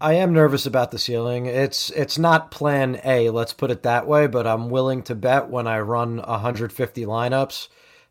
I 0.00 0.14
am 0.14 0.32
nervous 0.32 0.66
about 0.66 0.90
the 0.90 0.98
ceiling. 0.98 1.46
It's 1.46 1.90
it's 1.90 2.18
not 2.18 2.50
plan 2.50 3.00
A, 3.04 3.30
let's 3.30 3.52
put 3.52 3.70
it 3.70 3.84
that 3.84 4.06
way, 4.06 4.26
but 4.26 4.48
I'm 4.48 4.68
willing 4.68 5.02
to 5.04 5.14
bet 5.14 5.48
when 5.48 5.68
I 5.68 5.78
run 5.78 6.16
150 6.16 7.06
lineups 7.06 7.68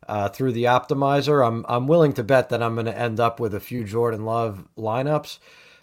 uh, 0.08 0.28
through 0.28 0.52
the 0.52 0.64
optimizer, 0.64 1.46
I'm 1.46 1.64
I'm 1.68 1.86
willing 1.86 2.12
to 2.14 2.24
bet 2.24 2.48
that 2.50 2.62
I'm 2.62 2.74
going 2.74 2.86
to 2.86 2.98
end 2.98 3.20
up 3.20 3.40
with 3.40 3.54
a 3.54 3.60
few 3.60 3.84
Jordan 3.84 4.24
Love 4.24 4.66
lineups. 4.76 5.38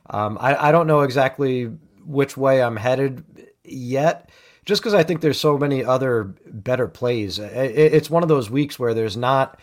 Um, 0.09 0.37
I, 0.41 0.69
I 0.69 0.71
don't 0.71 0.87
know 0.87 1.01
exactly 1.01 1.65
which 2.05 2.35
way 2.35 2.61
I'm 2.61 2.75
headed 2.75 3.23
yet 3.63 4.29
just 4.65 4.81
because 4.81 4.93
I 4.93 5.03
think 5.03 5.21
there's 5.21 5.39
so 5.39 5.57
many 5.57 5.83
other 5.83 6.35
better 6.45 6.87
plays. 6.87 7.39
It's 7.39 8.09
one 8.09 8.23
of 8.23 8.29
those 8.29 8.49
weeks 8.49 8.77
where 8.77 8.93
there's 8.93 9.17
not 9.17 9.59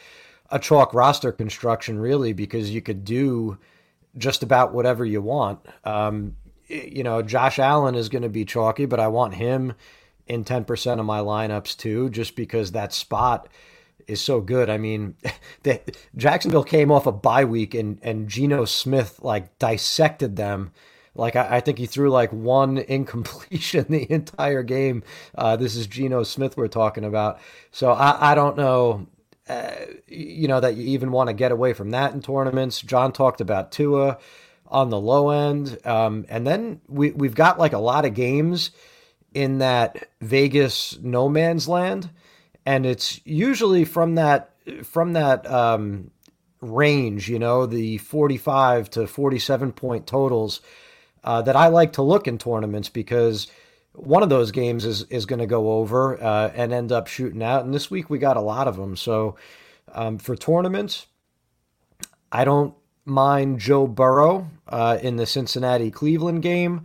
a 0.51 0.59
chalk 0.59 0.95
roster 0.95 1.33
construction 1.33 1.99
really 1.99 2.33
because 2.33 2.71
you 2.71 2.81
could 2.81 3.05
do 3.05 3.59
just 4.17 4.43
about 4.43 4.73
whatever 4.73 5.05
you 5.05 5.21
want. 5.21 5.61
Um, 5.85 6.37
you 6.69 7.03
know, 7.05 7.23
Josh 7.23 7.59
Allen 7.59 7.95
is 7.95 8.09
going 8.09 8.23
to 8.23 8.29
be 8.29 8.45
chalky, 8.45 8.87
but 8.87 9.01
I 9.01 9.09
want 9.09 9.35
him 9.35 9.75
in 10.27 10.45
10% 10.45 10.99
of 10.99 11.07
my 11.07 11.21
lineups 11.21 11.77
too, 11.77 12.11
just 12.11 12.35
because 12.35 12.73
that 12.73 12.93
spot 12.93 13.49
is 14.07 14.21
so 14.21 14.41
good. 14.41 14.71
I 14.71 14.79
mean, 14.79 15.17
the, 15.63 15.81
Jacksonville 16.17 16.65
came 16.65 16.91
off 16.91 17.07
a 17.07 17.13
bye 17.13 17.45
week 17.45 17.75
and, 17.75 17.99
and 18.03 18.29
Geno 18.29 18.65
Smith 18.65 19.21
like 19.23 19.59
dissected 19.59 20.37
them 20.37 20.73
like 21.17 21.37
I, 21.37 21.57
I, 21.57 21.61
think 21.61 21.79
he 21.79 21.87
threw 21.87 22.11
like 22.11 22.33
one 22.33 22.79
incompletion 22.89 23.87
the 23.89 24.11
entire 24.11 24.63
game. 24.63 25.03
Uh, 25.35 25.57
this 25.57 25.77
is 25.77 25.87
Geno 25.87 26.23
Smith 26.23 26.57
we're 26.57 26.69
talking 26.69 27.05
about. 27.05 27.41
So 27.71 27.93
I, 27.93 28.33
I 28.33 28.35
don't 28.35 28.57
know, 28.57 29.07
uh, 29.49 29.73
you 30.07 30.49
know, 30.49 30.61
that 30.61 30.77
you 30.77 30.85
even 30.89 31.13
want 31.13 31.29
to 31.29 31.35
get 31.35 31.53
away 31.53 31.73
from 31.73 31.91
that 31.91 32.13
in 32.13 32.23
tournaments. 32.23 32.81
John 32.81 33.13
talked 33.13 33.41
about 33.41 33.73
Tua 33.73 34.19
on 34.69 34.91
the 34.91 35.01
low 35.01 35.31
end, 35.31 35.79
um, 35.87 36.27
and 36.29 36.47
then 36.47 36.81
we 36.89 37.13
we've 37.13 37.37
got 37.37 37.59
like 37.59 37.73
a 37.73 37.79
lot 37.79 38.05
of 38.05 38.15
games 38.15 38.73
in 39.33 39.59
that 39.59 40.09
Vegas 40.21 40.99
no 41.01 41.29
man's 41.29 41.69
land, 41.69 42.11
and 42.67 42.85
it's 42.85 43.21
usually 43.25 43.85
from 43.85 44.17
that 44.17 44.51
from 44.85 45.15
that. 45.15 45.51
Um, 45.51 46.11
range, 46.61 47.29
you 47.29 47.39
know, 47.39 47.67
the 47.67 47.99
45 47.99 48.91
to 48.91 49.07
47 49.07 49.73
point 49.73 50.07
totals 50.07 50.61
uh, 51.25 51.43
that 51.43 51.57
I 51.57 51.69
like 51.69 51.95
to 51.95 52.03
look 52.03 52.27
in 52.27 52.39
tournaments 52.39 52.89
because 52.89 53.49
one 53.93 54.23
of 54.23 54.29
those 54.29 54.51
games 54.51 54.85
is 54.85 55.03
is 55.05 55.27
going 55.27 55.39
to 55.39 55.47
go 55.47 55.73
over 55.73 56.23
uh, 56.23 56.51
and 56.55 56.73
end 56.73 56.93
up 56.93 57.07
shooting 57.07 57.43
out. 57.43 57.65
And 57.65 57.75
this 57.75 57.91
week 57.91 58.11
we 58.11 58.19
got 58.19 58.37
a 58.37 58.43
lot 58.43 58.69
of 58.69 58.77
them. 58.77 58.97
So 58.97 59.37
um, 59.93 60.19
for 60.19 60.37
tournaments, 60.37 61.07
I 62.31 62.45
don't 62.45 62.75
mind 63.05 63.61
Joe 63.61 63.87
Burrow 63.87 64.51
uh, 64.69 64.99
in 65.03 65.17
the 65.17 65.27
Cincinnati 65.27 65.91
Cleveland 65.91 66.43
game. 66.43 66.85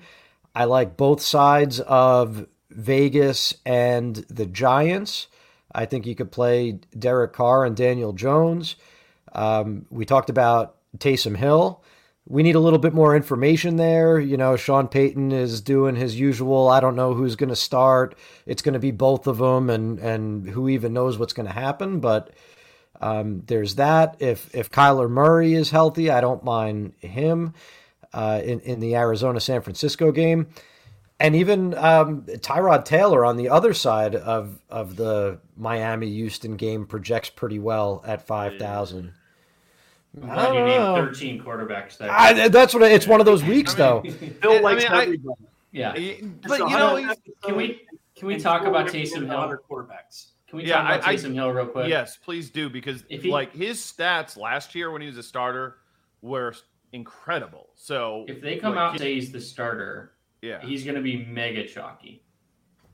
I 0.54 0.66
like 0.66 0.98
both 0.98 1.22
sides 1.22 1.80
of 1.82 2.48
Vegas 2.70 3.54
and 3.66 4.16
the 4.30 4.46
Giants. 4.46 5.28
I 5.74 5.86
think 5.86 6.06
you 6.06 6.16
could 6.16 6.32
play 6.32 6.80
Derek 6.98 7.34
Carr 7.34 7.66
and 7.66 7.76
Daniel 7.76 8.14
Jones. 8.14 8.76
Um, 9.34 9.86
we 9.90 10.06
talked 10.06 10.30
about 10.30 10.76
Taysom 10.98 11.38
Hill 11.38 11.84
we 12.28 12.44
need 12.44 12.56
a 12.56 12.60
little 12.60 12.80
bit 12.80 12.94
more 12.94 13.16
information 13.16 13.78
there. 13.78 14.20
You 14.20 14.38
know, 14.38 14.56
Sean 14.56 14.88
Payton 14.88 15.32
is 15.32 15.60
doing 15.62 15.96
his 15.96 16.20
usual. 16.20 16.70
I 16.70 16.80
don't 16.80 16.96
know 16.96 17.14
who's 17.14 17.36
going 17.36 17.50
to 17.50 17.56
start. 17.56 18.16
It's 18.46 18.62
going 18.62 18.74
to 18.74 18.80
be 18.80 18.92
both 18.92 19.28
of 19.28 19.38
them, 19.38 19.70
and 19.70 20.00
and 20.00 20.48
who 20.48 20.70
even 20.70 20.94
knows 20.94 21.18
what's 21.18 21.34
going 21.34 21.48
to 21.48 21.54
happen. 21.54 22.00
But 22.00 22.32
um, 23.02 23.44
there's 23.48 23.76
that. 23.76 24.18
If 24.20 24.54
if 24.56 24.72
Kyler 24.72 25.10
Murray 25.10 25.56
is 25.56 25.72
healthy, 25.72 26.10
I 26.10 26.22
don't 26.22 26.44
mind 26.44 26.94
him 27.00 27.54
uh, 28.14 28.42
in 28.44 28.60
in 28.62 28.80
the 28.80 28.96
Arizona 28.96 29.40
San 29.40 29.62
Francisco 29.62 30.12
game, 30.12 30.48
and 31.22 31.36
even 31.36 31.76
um, 31.78 32.24
Tyrod 32.24 32.84
Taylor 32.84 33.24
on 33.24 33.38
the 33.38 33.50
other 33.50 33.74
side 33.74 34.16
of 34.16 34.60
of 34.70 34.96
the 34.96 35.40
Miami 35.56 36.10
Houston 36.10 36.56
game 36.56 36.86
projects 36.86 37.30
pretty 37.30 37.60
well 37.60 38.04
at 38.06 38.26
five 38.26 38.58
thousand. 38.58 39.14
I'm 40.22 40.28
glad 40.28 40.54
you 40.54 40.66
named 40.66 41.08
13 41.08 41.42
quarterbacks 41.42 41.98
there. 41.98 42.12
I, 42.12 42.50
that's 42.50 42.74
what 42.74 42.84
it's 42.84 43.08
one 43.08 43.22
of 43.22 43.26
those 43.26 43.46
weeks, 43.46 43.74
I 43.80 44.02
mean, 44.02 44.18
though. 44.20 44.28
Phil 44.42 44.62
likes 44.62 44.84
I 44.84 44.90
mean, 44.90 45.02
everybody. 45.02 45.42
Yeah, 45.72 45.92
but 46.46 46.60
you 46.60 46.78
know, 46.78 47.16
can 47.44 47.56
we 47.56 47.82
can 48.16 48.28
we 48.28 48.38
talk 48.38 48.66
about 48.66 48.88
Taysom 48.88 49.28
Hill? 49.28 49.58
Quarterbacks. 49.70 50.32
Can 50.50 50.58
we 50.58 50.66
yeah, 50.66 50.82
talk 50.82 50.96
about 50.96 51.08
I, 51.08 51.16
Taysom 51.16 51.34
Hill 51.34 51.52
real 51.52 51.68
quick? 51.68 51.88
Yes, 51.88 52.18
please 52.18 52.50
do 52.50 52.70
because 52.70 53.06
if 53.10 53.24
he, 53.24 53.30
like 53.30 53.54
his 53.54 53.80
stats 53.80 54.36
last 54.36 54.76
year 54.76 54.92
when 54.92 55.02
he 55.02 55.08
was 55.08 55.18
a 55.18 55.24
starter 55.24 55.78
were 56.22 56.54
incredible. 56.92 57.70
So 57.76 58.26
if 58.28 58.42
they 58.42 58.58
come 58.58 58.76
like, 58.76 58.82
out 58.82 58.92
and 58.92 59.00
say 59.00 59.14
he's 59.16 59.32
the 59.32 59.40
starter, 59.40 60.12
yeah, 60.42 60.62
he's 60.62 60.84
going 60.84 60.96
to 60.96 61.02
be 61.02 61.26
mega 61.26 61.68
chalky. 61.68 62.24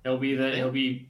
He'll 0.04 0.18
be 0.18 0.36
the 0.36 0.56
he'll 0.56 0.72
be 0.72 1.10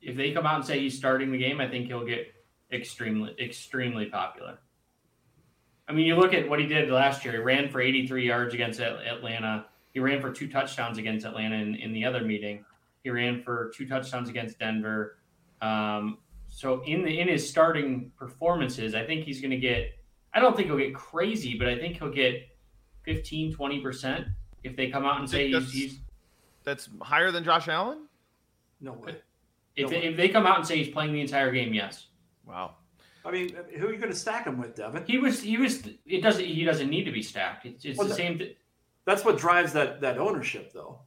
if 0.00 0.16
they 0.16 0.32
come 0.32 0.46
out 0.46 0.56
and 0.56 0.64
say 0.64 0.80
he's 0.80 0.96
starting 0.96 1.30
the 1.30 1.38
game, 1.38 1.60
I 1.60 1.68
think 1.68 1.86
he'll 1.86 2.04
get 2.04 2.32
extremely 2.72 3.34
extremely 3.40 4.06
popular. 4.06 4.58
I 5.88 5.92
mean, 5.92 6.06
you 6.06 6.16
look 6.16 6.32
at 6.32 6.48
what 6.48 6.58
he 6.58 6.66
did 6.66 6.90
last 6.90 7.24
year. 7.24 7.34
He 7.34 7.40
ran 7.40 7.68
for 7.68 7.80
83 7.80 8.26
yards 8.26 8.54
against 8.54 8.80
Atlanta. 8.80 9.66
He 9.92 10.00
ran 10.00 10.20
for 10.20 10.32
two 10.32 10.48
touchdowns 10.48 10.98
against 10.98 11.26
Atlanta 11.26 11.56
in, 11.56 11.74
in 11.74 11.92
the 11.92 12.04
other 12.04 12.22
meeting. 12.22 12.64
He 13.02 13.10
ran 13.10 13.42
for 13.42 13.72
two 13.74 13.86
touchdowns 13.86 14.28
against 14.28 14.58
Denver. 14.58 15.18
Um, 15.60 16.18
so 16.48 16.82
in 16.84 17.04
the 17.04 17.20
in 17.20 17.28
his 17.28 17.48
starting 17.48 18.12
performances, 18.16 18.94
I 18.94 19.04
think 19.04 19.24
he's 19.24 19.40
going 19.40 19.50
to 19.50 19.56
get. 19.56 19.98
I 20.34 20.40
don't 20.40 20.56
think 20.56 20.68
he'll 20.68 20.78
get 20.78 20.94
crazy, 20.94 21.58
but 21.58 21.68
I 21.68 21.78
think 21.78 21.98
he'll 21.98 22.12
get 22.12 22.48
15, 23.04 23.52
20 23.52 23.80
percent 23.80 24.26
if 24.64 24.76
they 24.76 24.90
come 24.90 25.04
out 25.04 25.18
and 25.20 25.28
say 25.28 25.50
he's, 25.50 25.72
he's. 25.72 25.98
That's 26.64 26.88
higher 27.00 27.30
than 27.30 27.44
Josh 27.44 27.68
Allen. 27.68 28.06
No 28.80 28.92
way. 28.92 29.16
If, 29.76 29.84
no 29.84 29.88
they, 29.90 29.96
way. 29.96 30.04
if 30.06 30.16
they 30.16 30.28
come 30.28 30.46
out 30.46 30.58
and 30.58 30.66
say 30.66 30.78
he's 30.78 30.92
playing 30.92 31.12
the 31.12 31.20
entire 31.20 31.50
game, 31.50 31.72
yes. 31.74 32.06
Wow. 32.46 32.74
I 33.24 33.30
mean, 33.30 33.54
who 33.76 33.86
are 33.86 33.92
you 33.92 33.98
going 33.98 34.12
to 34.12 34.18
stack 34.18 34.46
him 34.46 34.58
with, 34.58 34.74
Devin? 34.74 35.04
He 35.06 35.18
was. 35.18 35.40
He 35.40 35.56
was. 35.56 35.82
It 36.06 36.22
doesn't. 36.22 36.44
He 36.44 36.64
doesn't 36.64 36.90
need 36.90 37.04
to 37.04 37.12
be 37.12 37.22
stacked. 37.22 37.66
It's, 37.66 37.84
it's 37.84 37.98
well, 37.98 38.06
the 38.06 38.14
that, 38.14 38.16
same. 38.16 38.38
Th- 38.38 38.56
that's 39.04 39.24
what 39.24 39.38
drives 39.38 39.72
that 39.72 40.00
that 40.00 40.18
ownership, 40.18 40.72
though. 40.72 40.98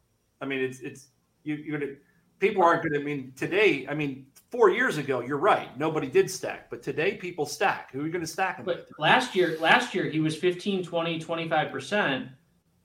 I 0.41 0.45
mean, 0.45 0.59
it's 0.59 0.79
it's 0.79 1.07
you, 1.43 1.55
you're 1.55 1.77
gonna 1.77 1.93
people 2.39 2.63
aren't 2.63 2.83
going 2.83 2.93
to. 2.93 2.99
I 2.99 3.03
mean, 3.03 3.33
today. 3.35 3.85
I 3.89 3.93
mean, 3.93 4.27
four 4.49 4.69
years 4.69 4.97
ago, 4.97 5.19
you're 5.19 5.37
right. 5.37 5.77
Nobody 5.77 6.07
did 6.07 6.31
stack, 6.31 6.69
but 6.69 6.81
today 6.81 7.15
people 7.15 7.45
stack. 7.45 7.91
Who 7.91 8.01
are 8.01 8.05
you 8.05 8.11
going 8.11 8.23
to 8.23 8.31
stack 8.31 8.57
him? 8.57 8.65
But 8.65 8.87
with? 8.89 8.99
last 8.99 9.35
year, 9.35 9.57
last 9.59 9.93
year 9.93 10.09
he 10.09 10.19
was 10.21 10.35
15, 10.37 10.85
20, 10.85 11.19
25 11.19 11.71
percent 11.71 12.27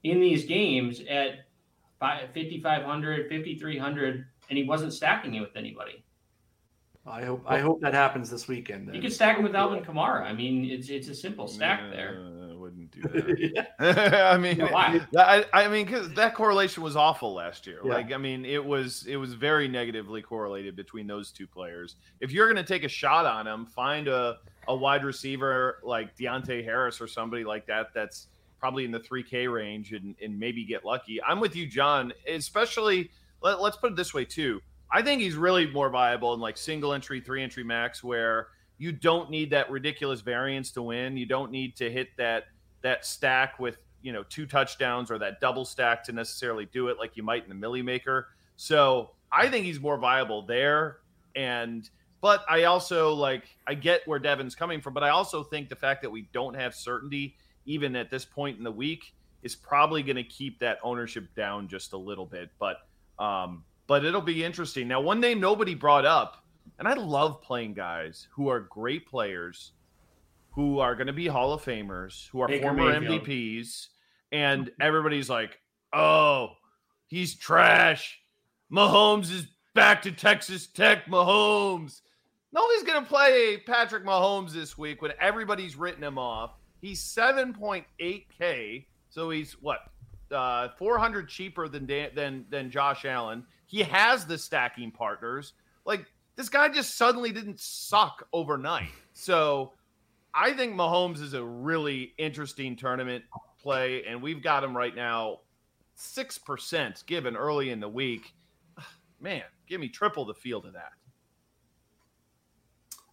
in 0.05 0.21
these 0.21 0.45
games 0.45 1.01
at 1.09 1.47
5,500, 2.01 3.29
5,300, 3.29 4.27
and 4.49 4.59
he 4.59 4.65
wasn't 4.65 4.93
stacking 4.93 5.35
it 5.35 5.41
with 5.41 5.57
anybody. 5.57 6.05
I 7.07 7.25
hope 7.25 7.43
I 7.47 7.59
hope 7.59 7.81
that 7.81 7.95
happens 7.95 8.31
this 8.31 8.47
weekend. 8.47 8.87
Then. 8.87 8.95
You 8.95 9.01
can 9.01 9.11
stack 9.11 9.39
him 9.39 9.43
with 9.43 9.55
Alvin 9.55 9.83
Kamara. 9.83 10.23
I 10.23 10.35
mean, 10.35 10.67
it's 10.67 10.91
it's 10.91 11.09
a 11.09 11.15
simple 11.15 11.49
stack 11.49 11.91
there. 11.91 12.27
I 12.51 12.55
wouldn't 12.55 12.91
do 12.91 13.01
that. 13.79 14.13
I 14.31 14.37
mean, 14.37 14.61
why? 14.61 15.01
I, 15.17 15.47
I 15.53 15.69
mean, 15.69 15.87
because 15.87 16.13
that 16.13 16.35
correlation 16.35 16.83
was 16.83 16.97
awful 16.97 17.33
last 17.35 17.67
year. 17.67 17.81
Yeah. 17.83 17.95
Like, 17.95 18.13
I 18.13 18.19
mean, 18.19 18.45
it 18.45 18.63
was 18.63 19.07
it 19.09 19.17
was 19.17 19.33
very 19.33 19.67
negatively 19.67 20.21
correlated 20.21 20.77
between 20.77 21.07
those 21.07 21.33
two 21.33 21.47
players. 21.47 21.97
If 22.21 22.33
you're 22.33 22.47
going 22.47 22.63
to 22.63 22.71
take 22.71 22.85
a 22.85 22.89
shot 22.89 23.25
on 23.25 23.47
him, 23.47 23.65
find 23.65 24.07
a 24.07 24.39
a 24.69 24.77
wide 24.77 25.03
receiver 25.03 25.79
like 25.83 26.17
Deonte 26.17 26.63
Harris 26.63 27.01
or 27.01 27.09
somebody 27.09 27.45
like 27.45 27.67
that. 27.67 27.89
That's 27.95 28.29
probably 28.61 28.85
in 28.85 28.91
the 28.91 29.01
3K 29.01 29.53
range 29.53 29.93
and, 29.93 30.15
and 30.23 30.39
maybe 30.39 30.65
get 30.65 30.85
lucky. 30.85 31.21
I'm 31.23 31.41
with 31.41 31.57
you, 31.57 31.67
John. 31.67 32.13
Especially, 32.29 33.11
let, 33.43 33.61
let's 33.61 33.77
put 33.77 33.93
it 33.93 33.97
this 33.97 34.15
way 34.15 34.25
too 34.25 34.61
I 34.93 35.03
think 35.03 35.21
he's 35.21 35.37
really 35.37 35.67
more 35.71 35.89
viable 35.89 36.35
in 36.35 36.41
like 36.41 36.57
single 36.57 36.93
entry, 36.93 37.21
three 37.21 37.43
entry 37.43 37.63
max, 37.63 38.03
where 38.03 38.49
you 38.79 38.93
don't 38.93 39.31
need 39.31 39.51
that 39.51 39.71
ridiculous 39.71 40.21
variance 40.21 40.73
to 40.73 40.83
win. 40.83 41.17
You 41.17 41.27
don't 41.27 41.53
need 41.53 41.77
to 41.77 41.91
hit 41.91 42.09
that 42.17 42.45
that 42.83 43.05
stack 43.05 43.59
with 43.59 43.79
you 44.03 44.13
know 44.13 44.25
two 44.25 44.47
touchdowns 44.47 45.11
or 45.11 45.19
that 45.19 45.41
double 45.41 45.65
stack 45.65 46.03
to 46.05 46.13
necessarily 46.13 46.67
do 46.67 46.89
it 46.89 46.99
like 46.99 47.17
you 47.17 47.23
might 47.23 47.45
in 47.45 47.49
the 47.49 47.55
Milly 47.55 47.83
Maker. 47.83 48.29
So 48.57 49.13
I 49.31 49.49
think 49.49 49.65
he's 49.65 49.81
more 49.81 49.97
viable 49.97 50.43
there. 50.43 50.99
And 51.37 51.89
but 52.21 52.45
I 52.49 52.65
also 52.65 53.15
like 53.15 53.45
I 53.69 53.75
get 53.75 54.07
where 54.09 54.19
Devin's 54.19 54.57
coming 54.57 54.81
from, 54.81 54.93
but 54.93 55.05
I 55.05 55.11
also 55.11 55.45
think 55.45 55.69
the 55.69 55.77
fact 55.77 56.03
that 56.03 56.11
we 56.11 56.29
don't 56.33 56.55
have 56.55 56.75
certainty 56.75 57.37
even 57.71 57.95
at 57.95 58.11
this 58.11 58.25
point 58.25 58.59
in 58.59 58.65
the 58.65 58.71
week 58.71 59.15
is 59.43 59.55
probably 59.55 60.03
going 60.03 60.17
to 60.17 60.25
keep 60.25 60.59
that 60.59 60.79
ownership 60.83 61.33
down 61.37 61.69
just 61.69 61.93
a 61.93 61.97
little 61.97 62.27
bit. 62.27 62.51
But 62.59 62.79
um, 63.19 63.65
but 63.87 64.05
it'll 64.05 64.21
be 64.21 64.45
interesting. 64.45 64.89
Now, 64.89 65.01
one 65.01 65.21
name 65.21 65.41
nobody 65.41 65.75
brought 65.75 66.05
up, 66.05 66.45
and 66.79 66.89
I 66.89 66.95
love 66.95 67.43
playing 67.43 67.75
guys 67.75 68.27
who 68.33 68.49
are 68.49 68.61
great 68.61 69.07
players, 69.07 69.73
who 70.51 70.81
are 70.81 70.95
going 70.95 71.07
to 71.07 71.13
be 71.13 71.29
Hall 71.29 71.53
of 71.53 71.63
Famers, 71.63 72.29
who 72.31 72.41
are 72.41 72.49
Baker 72.49 72.63
former 72.63 73.01
Mayfield. 73.01 73.23
MVPs, 73.23 73.87
and 74.33 74.71
everybody's 74.81 75.31
like, 75.31 75.59
"Oh, 75.93 76.51
he's 77.07 77.37
trash." 77.37 78.21
Mahomes 78.73 79.33
is 79.33 79.47
back 79.75 80.03
to 80.03 80.13
Texas 80.13 80.67
Tech. 80.67 81.07
Mahomes. 81.07 82.01
Nobody's 82.53 82.83
going 82.83 83.03
to 83.03 83.09
play 83.09 83.59
Patrick 83.65 84.05
Mahomes 84.05 84.51
this 84.51 84.77
week 84.77 85.03
when 85.03 85.13
everybody's 85.21 85.77
written 85.77 86.03
him 86.03 86.19
off. 86.19 86.60
He's 86.81 87.03
7.8K. 87.03 88.85
So 89.11 89.31
he's 89.31 89.53
what? 89.61 89.81
Uh, 90.31 90.69
400 90.79 91.29
cheaper 91.29 91.69
than 91.69 91.87
Dan, 91.87 92.11
than 92.15 92.47
than 92.51 92.71
Josh 92.71 93.05
Allen. 93.05 93.45
He 93.67 93.83
has 93.83 94.25
the 94.25 94.39
stacking 94.39 94.93
partners. 94.93 95.55
Like 95.85 96.07
this 96.37 96.49
guy 96.49 96.69
just 96.69 96.97
suddenly 96.97 97.33
didn't 97.33 97.61
suck 97.61 98.27
overnight. 98.33 98.91
So 99.13 99.73
I 100.33 100.53
think 100.53 100.75
Mahomes 100.75 101.21
is 101.21 101.35
a 101.35 101.43
really 101.43 102.15
interesting 102.17 102.77
tournament 102.77 103.25
play, 103.61 104.05
and 104.05 104.23
we've 104.23 104.43
got 104.43 104.63
him 104.63 104.77
right 104.77 104.95
now 104.95 105.41
six 105.97 106.39
percent 106.39 107.03
given 107.07 107.37
early 107.37 107.71
in 107.71 107.81
the 107.81 107.89
week. 107.89 108.33
Man, 109.21 109.43
give 109.69 109.81
me 109.81 109.89
triple 109.89 110.25
the 110.25 110.35
field 110.35 110.65
of 110.65 110.73
that. 110.75 110.93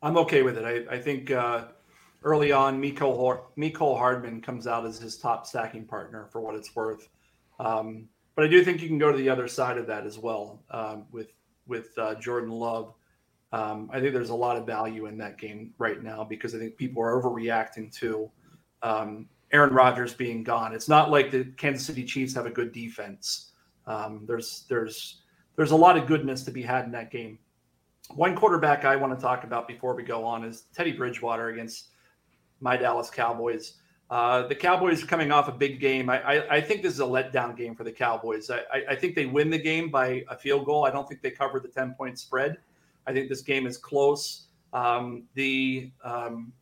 I'm 0.01 0.17
okay 0.17 0.43
with 0.43 0.57
it. 0.57 0.63
I, 0.63 0.95
I 0.95 0.99
think 0.99 1.31
uh, 1.31 1.65
early 2.27 2.51
on, 2.51 2.81
Mecole, 2.81 3.97
Hardman 3.97 4.41
comes 4.41 4.67
out 4.67 4.85
as 4.85 4.99
his 4.99 5.17
top 5.17 5.47
stacking 5.47 5.85
partner 5.85 6.27
for 6.29 6.41
what 6.41 6.55
it's 6.55 6.75
worth. 6.75 7.07
Um, 7.59 8.09
but 8.35 8.43
I 8.43 8.49
do 8.49 8.63
think 8.63 8.81
you 8.81 8.89
can 8.89 8.97
go 8.97 9.11
to 9.11 9.17
the 9.17 9.29
other 9.29 9.47
side 9.47 9.77
of 9.77 9.87
that 9.87 10.05
as 10.05 10.19
well 10.19 10.61
um, 10.69 11.05
with 11.11 11.31
with 11.67 11.97
uh, 11.97 12.15
Jordan 12.15 12.51
Love. 12.51 12.93
Um, 13.53 13.89
I 13.93 13.99
think 13.99 14.13
there's 14.13 14.29
a 14.29 14.35
lot 14.35 14.57
of 14.57 14.65
value 14.65 15.05
in 15.05 15.17
that 15.19 15.37
game 15.37 15.73
right 15.77 16.03
now 16.03 16.23
because 16.23 16.53
I 16.53 16.59
think 16.59 16.75
people 16.75 17.01
are 17.01 17.19
overreacting 17.19 17.91
to 17.99 18.29
um, 18.83 19.27
Aaron 19.53 19.73
Rodgers 19.73 20.13
being 20.13 20.43
gone. 20.43 20.73
It's 20.73 20.89
not 20.89 21.09
like 21.09 21.31
the 21.31 21.45
Kansas 21.57 21.85
City 21.85 22.03
Chiefs 22.03 22.33
have 22.35 22.45
a 22.45 22.51
good 22.51 22.73
defense. 22.73 23.51
Um, 23.85 24.25
there's 24.27 24.65
there's 24.69 25.21
there's 25.55 25.71
a 25.71 25.75
lot 25.75 25.97
of 25.97 26.07
goodness 26.07 26.43
to 26.43 26.51
be 26.51 26.61
had 26.61 26.85
in 26.85 26.91
that 26.91 27.09
game. 27.09 27.39
One 28.15 28.35
quarterback 28.35 28.85
I 28.85 28.95
want 28.95 29.17
to 29.17 29.21
talk 29.21 29.45
about 29.45 29.67
before 29.67 29.95
we 29.95 30.03
go 30.03 30.23
on 30.25 30.43
is 30.43 30.65
Teddy 30.75 30.91
Bridgewater 30.91 31.49
against 31.49 31.87
my 32.59 32.77
Dallas 32.77 33.09
Cowboys. 33.09 33.73
Uh, 34.09 34.47
the 34.47 34.55
Cowboys 34.55 35.03
are 35.03 35.07
coming 35.07 35.31
off 35.31 35.49
a 35.49 35.51
big 35.51 35.81
game. 35.81 36.09
I, 36.09 36.21
I, 36.21 36.55
I, 36.55 36.61
think 36.61 36.81
this 36.81 36.93
is 36.93 37.01
a 37.01 37.05
letdown 37.05 37.57
game 37.57 37.75
for 37.75 37.83
the 37.83 37.91
Cowboys. 37.91 38.49
I, 38.49 38.61
I, 38.89 38.95
think 38.95 39.15
they 39.15 39.25
win 39.25 39.49
the 39.49 39.57
game 39.57 39.91
by 39.91 40.23
a 40.29 40.37
field 40.37 40.65
goal. 40.65 40.85
I 40.85 40.91
don't 40.91 41.05
think 41.09 41.21
they 41.21 41.31
cover 41.31 41.59
the 41.59 41.67
10 41.67 41.93
point 41.95 42.17
spread. 42.17 42.55
I 43.05 43.11
think 43.11 43.27
this 43.27 43.41
game 43.41 43.67
is 43.67 43.77
close. 43.77 44.47
Um, 44.71 45.23
the 45.33 45.91
um, 46.05 46.53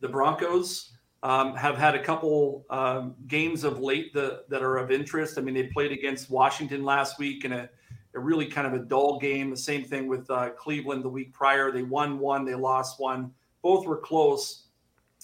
the 0.00 0.08
Broncos 0.08 0.92
um, 1.22 1.54
have 1.54 1.78
had 1.78 1.94
a 1.94 2.02
couple 2.02 2.64
um, 2.70 3.14
games 3.28 3.62
of 3.64 3.78
late 3.78 4.12
the, 4.12 4.44
that 4.48 4.62
are 4.62 4.76
of 4.76 4.90
interest. 4.90 5.38
I 5.38 5.40
mean, 5.40 5.54
they 5.54 5.64
played 5.64 5.92
against 5.92 6.30
Washington 6.30 6.84
last 6.84 7.18
week 7.18 7.44
in 7.44 7.52
a, 7.52 7.68
a 8.14 8.18
really 8.18 8.46
kind 8.46 8.66
of 8.66 8.74
a 8.74 8.80
dull 8.80 9.18
game. 9.20 9.50
The 9.50 9.56
same 9.56 9.84
thing 9.84 10.08
with 10.08 10.28
uh, 10.30 10.50
Cleveland 10.50 11.04
the 11.04 11.08
week 11.08 11.32
prior. 11.32 11.70
They 11.70 11.84
won 11.84 12.18
one, 12.18 12.44
they 12.44 12.56
lost 12.56 12.98
one. 12.98 13.32
Both 13.62 13.86
were 13.86 13.98
close. 13.98 14.61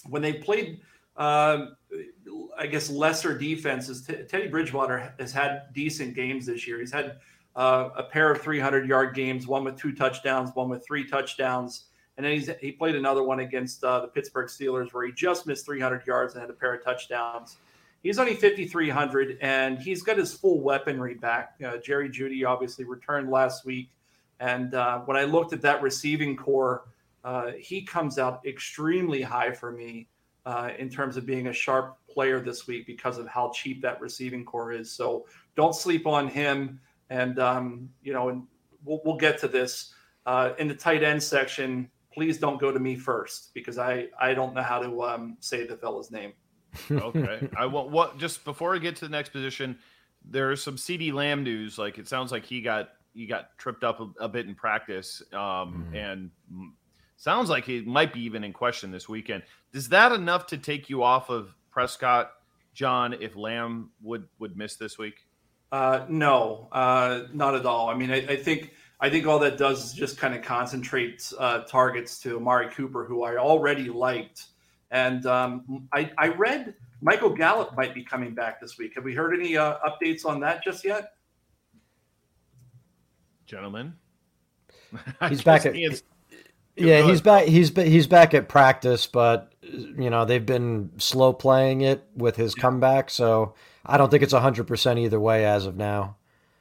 When 0.07 0.21
they 0.21 0.33
played 0.33 0.79
um, 1.19 1.75
I 2.57 2.65
guess 2.67 2.89
lesser 2.89 3.37
defenses. 3.37 4.05
T- 4.05 4.23
Teddy 4.27 4.47
Bridgewater 4.47 5.13
has 5.19 5.33
had 5.33 5.73
decent 5.73 6.15
games 6.15 6.45
this 6.45 6.65
year. 6.65 6.79
He's 6.79 6.93
had 6.93 7.17
uh, 7.55 7.89
a 7.95 8.03
pair 8.03 8.31
of 8.31 8.41
300 8.41 8.87
yard 8.87 9.13
games, 9.13 9.45
one 9.45 9.65
with 9.65 9.77
two 9.77 9.91
touchdowns, 9.91 10.51
one 10.53 10.69
with 10.69 10.85
three 10.85 11.05
touchdowns, 11.05 11.85
and 12.15 12.25
then 12.25 12.33
he's 12.33 12.49
he 12.61 12.71
played 12.71 12.95
another 12.95 13.23
one 13.23 13.41
against 13.41 13.83
uh, 13.83 13.99
the 13.99 14.07
Pittsburgh 14.07 14.47
Steelers 14.47 14.93
where 14.93 15.05
he 15.05 15.11
just 15.11 15.45
missed 15.45 15.65
300 15.65 16.07
yards 16.07 16.33
and 16.33 16.41
had 16.41 16.49
a 16.49 16.53
pair 16.53 16.73
of 16.73 16.83
touchdowns. 16.83 17.57
He's 18.01 18.17
only 18.17 18.35
5,300, 18.35 19.39
and 19.41 19.77
he's 19.77 20.03
got 20.03 20.17
his 20.17 20.33
full 20.33 20.61
weaponry 20.61 21.15
back. 21.15 21.55
Uh, 21.65 21.77
Jerry 21.77 22.09
Jeudy 22.09 22.45
obviously 22.45 22.85
returned 22.85 23.29
last 23.29 23.65
week, 23.65 23.89
and 24.39 24.73
uh, 24.73 24.99
when 24.99 25.17
I 25.17 25.25
looked 25.25 25.51
at 25.51 25.61
that 25.63 25.81
receiving 25.81 26.37
core, 26.37 26.83
uh, 27.23 27.51
he 27.59 27.81
comes 27.81 28.17
out 28.17 28.41
extremely 28.45 29.21
high 29.21 29.51
for 29.51 29.71
me 29.71 30.07
uh, 30.45 30.69
in 30.77 30.89
terms 30.89 31.17
of 31.17 31.25
being 31.25 31.47
a 31.47 31.53
sharp 31.53 31.97
player 32.09 32.39
this 32.39 32.67
week 32.67 32.87
because 32.87 33.17
of 33.17 33.27
how 33.27 33.51
cheap 33.53 33.81
that 33.81 33.99
receiving 34.01 34.45
core 34.45 34.71
is. 34.71 34.91
So 34.91 35.25
don't 35.55 35.75
sleep 35.75 36.07
on 36.07 36.27
him. 36.27 36.79
And 37.09 37.39
um, 37.39 37.89
you 38.03 38.13
know, 38.13 38.29
and 38.29 38.43
we'll, 38.83 39.01
we'll 39.03 39.17
get 39.17 39.37
to 39.39 39.47
this 39.47 39.93
uh, 40.25 40.51
in 40.57 40.67
the 40.67 40.75
tight 40.75 41.03
end 41.03 41.21
section. 41.21 41.89
Please 42.13 42.37
don't 42.37 42.59
go 42.59 42.71
to 42.71 42.79
me 42.79 42.95
first 42.95 43.53
because 43.53 43.77
I 43.77 44.07
I 44.19 44.33
don't 44.33 44.53
know 44.53 44.63
how 44.63 44.79
to 44.79 45.03
um, 45.03 45.37
say 45.39 45.65
the 45.65 45.75
fella's 45.75 46.11
name. 46.11 46.33
okay, 46.91 47.47
I 47.57 47.65
want 47.65 47.89
what 47.89 48.17
just 48.17 48.45
before 48.45 48.75
I 48.75 48.79
get 48.79 48.95
to 48.97 49.05
the 49.05 49.11
next 49.11 49.29
position. 49.29 49.77
There's 50.23 50.61
some 50.61 50.75
CeeDee 50.75 51.13
Lamb 51.13 51.43
news. 51.43 51.77
Like 51.77 51.97
it 51.97 52.07
sounds 52.07 52.31
like 52.31 52.45
he 52.45 52.61
got 52.61 52.89
he 53.13 53.25
got 53.25 53.57
tripped 53.57 53.83
up 53.83 53.99
a, 53.99 54.25
a 54.25 54.29
bit 54.29 54.47
in 54.47 54.53
practice, 54.53 55.21
um, 55.33 55.39
mm-hmm. 55.39 55.95
and 55.95 56.31
Sounds 57.19 57.49
like 57.49 57.65
he 57.65 57.81
might 57.81 58.13
be 58.13 58.21
even 58.21 58.45
in 58.45 58.53
question 58.53 58.91
this 58.91 59.09
weekend. 59.09 59.43
Is 59.73 59.89
that 59.89 60.13
enough 60.13 60.47
to 60.47 60.57
take 60.57 60.89
you 60.89 61.03
off 61.03 61.29
of 61.29 61.53
Prescott 61.69 62.31
John, 62.73 63.11
if 63.11 63.35
Lamb 63.35 63.89
would 64.01 64.25
would 64.39 64.55
miss 64.55 64.77
this 64.77 64.97
week? 64.97 65.27
Uh, 65.69 66.05
no, 66.07 66.69
uh, 66.71 67.23
not 67.33 67.55
at 67.55 67.65
all. 67.65 67.89
I 67.89 67.95
mean, 67.95 68.09
I, 68.09 68.25
I, 68.25 68.35
think 68.37 68.73
I 69.01 69.09
think 69.09 69.27
all 69.27 69.37
that 69.39 69.57
does 69.57 69.87
is 69.87 69.93
just 69.93 70.17
kind 70.17 70.33
of 70.33 70.41
concentrate 70.41 71.29
uh, 71.37 71.63
targets 71.63 72.19
to 72.21 72.37
Amari 72.37 72.69
Cooper, 72.69 73.03
who 73.03 73.23
I 73.23 73.35
already 73.35 73.89
liked, 73.89 74.45
and 74.89 75.25
um, 75.25 75.89
I, 75.93 76.11
I, 76.17 76.29
read 76.29 76.73
Michael 77.01 77.35
Gallup 77.35 77.75
might 77.75 77.93
be 77.93 78.01
coming 78.01 78.33
back 78.33 78.61
this 78.61 78.77
week. 78.77 78.95
Have 78.95 79.03
we 79.03 79.13
heard 79.13 79.37
any 79.37 79.57
uh, 79.57 79.75
updates 79.85 80.25
on 80.25 80.39
that 80.39 80.63
just 80.63 80.85
yet? 80.85 81.15
Gentlemen, 83.45 83.93
he's 85.27 85.43
back 85.43 85.65
at. 85.65 85.75
Yeah, 86.79 87.01
he's 87.01 87.21
back. 87.21 87.45
He's 87.45 87.75
he's 87.75 88.07
back 88.07 88.33
at 88.33 88.47
practice, 88.47 89.07
but 89.07 89.53
you 89.61 90.09
know 90.09 90.25
they've 90.25 90.45
been 90.45 90.91
slow 90.97 91.33
playing 91.33 91.81
it 91.81 92.03
with 92.15 92.35
his 92.35 92.55
yeah. 92.57 92.61
comeback, 92.61 93.09
so 93.09 93.53
I 93.85 93.97
don't 93.97 94.09
think 94.09 94.23
it's 94.23 94.33
hundred 94.33 94.67
percent 94.67 94.99
either 94.99 95.19
way 95.19 95.45
as 95.45 95.65
of 95.65 95.75
now. 95.75 96.15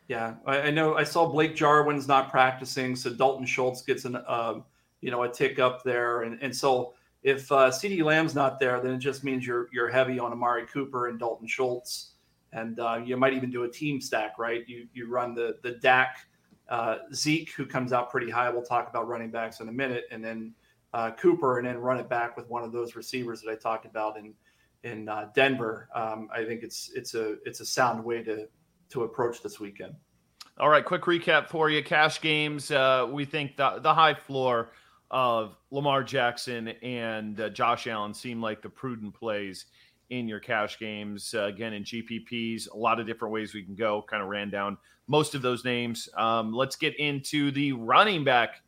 Yeah, 0.08 0.34
I, 0.46 0.60
I, 0.62 0.70
know. 0.70 0.96
I 0.96 1.04
saw 1.04 1.26
Blake 1.26 1.54
Jarwin's 1.54 2.08
not 2.08 2.30
practicing, 2.30 2.96
so 2.96 3.10
Dalton 3.10 3.44
Schultz 3.44 3.82
gets 3.82 4.06
an 4.06 4.16
uh, 4.16 4.54
you 5.00 5.10
know 5.10 5.22
a 5.22 5.28
tick 5.28 5.58
up 5.58 5.82
there, 5.84 6.22
and 6.22 6.42
and 6.42 6.54
so 6.54 6.94
if 7.22 7.50
uh, 7.52 7.70
CeeDee 7.70 8.02
Lamb's 8.02 8.34
not 8.34 8.58
there, 8.58 8.80
then 8.80 8.94
it 8.94 8.98
just 8.98 9.22
means 9.24 9.46
you're 9.46 9.68
you're 9.72 9.88
heavy 9.88 10.18
on 10.18 10.32
Amari 10.32 10.66
Cooper 10.66 11.08
and 11.08 11.18
Dalton 11.18 11.46
Schultz, 11.46 12.12
and 12.52 12.80
uh, 12.80 13.00
you 13.04 13.16
might 13.16 13.34
even 13.34 13.50
do 13.50 13.64
a 13.64 13.68
team 13.68 14.00
stack, 14.00 14.38
right? 14.38 14.66
You 14.66 14.88
you 14.94 15.08
run 15.08 15.34
the 15.34 15.58
the 15.62 15.72
Dak 15.72 16.16
uh, 16.68 16.98
Zeke, 17.14 17.50
who 17.52 17.64
comes 17.66 17.92
out 17.92 18.10
pretty 18.10 18.30
high. 18.30 18.50
We'll 18.50 18.62
talk 18.62 18.88
about 18.88 19.08
running 19.08 19.30
backs 19.30 19.60
in 19.60 19.68
a 19.68 19.72
minute, 19.72 20.04
and 20.10 20.24
then 20.24 20.54
uh, 20.92 21.10
Cooper, 21.12 21.58
and 21.58 21.66
then 21.66 21.78
run 21.78 21.98
it 21.98 22.08
back 22.08 22.36
with 22.36 22.48
one 22.48 22.62
of 22.62 22.72
those 22.72 22.96
receivers 22.96 23.40
that 23.42 23.50
I 23.50 23.56
talked 23.56 23.86
about 23.86 24.16
in 24.16 24.34
in 24.84 25.08
uh, 25.08 25.28
Denver. 25.34 25.88
Um, 25.94 26.28
I 26.32 26.44
think 26.44 26.62
it's 26.62 26.90
it's 26.94 27.14
a 27.14 27.36
it's 27.44 27.60
a 27.60 27.66
sound 27.66 28.04
way 28.04 28.22
to 28.22 28.48
to 28.90 29.02
approach 29.02 29.42
this 29.42 29.60
weekend. 29.60 29.94
All 30.58 30.68
right, 30.68 30.84
quick 30.84 31.02
recap 31.02 31.48
for 31.48 31.70
you. 31.70 31.82
Cash 31.82 32.20
games. 32.20 32.70
Uh, 32.70 33.08
we 33.10 33.24
think 33.24 33.56
the 33.56 33.80
the 33.80 33.94
high 33.94 34.14
floor 34.14 34.70
of 35.10 35.56
Lamar 35.70 36.04
Jackson 36.04 36.68
and 36.82 37.40
uh, 37.40 37.48
Josh 37.48 37.86
Allen 37.86 38.12
seem 38.12 38.42
like 38.42 38.60
the 38.60 38.68
prudent 38.68 39.14
plays 39.14 39.66
in 40.10 40.28
your 40.28 40.40
cash 40.40 40.78
games. 40.78 41.34
Uh, 41.34 41.44
again, 41.44 41.72
in 41.72 41.84
GPPs, 41.84 42.70
a 42.72 42.76
lot 42.76 43.00
of 43.00 43.06
different 43.06 43.32
ways 43.32 43.54
we 43.54 43.62
can 43.62 43.74
go. 43.74 44.02
Kind 44.02 44.22
of 44.22 44.28
ran 44.28 44.50
down 44.50 44.78
most 45.06 45.34
of 45.34 45.42
those 45.42 45.64
names. 45.64 46.08
Um, 46.16 46.52
let's 46.52 46.76
get 46.76 46.96
into 46.96 47.50
the 47.50 47.72
running 47.72 48.24
back 48.24 48.62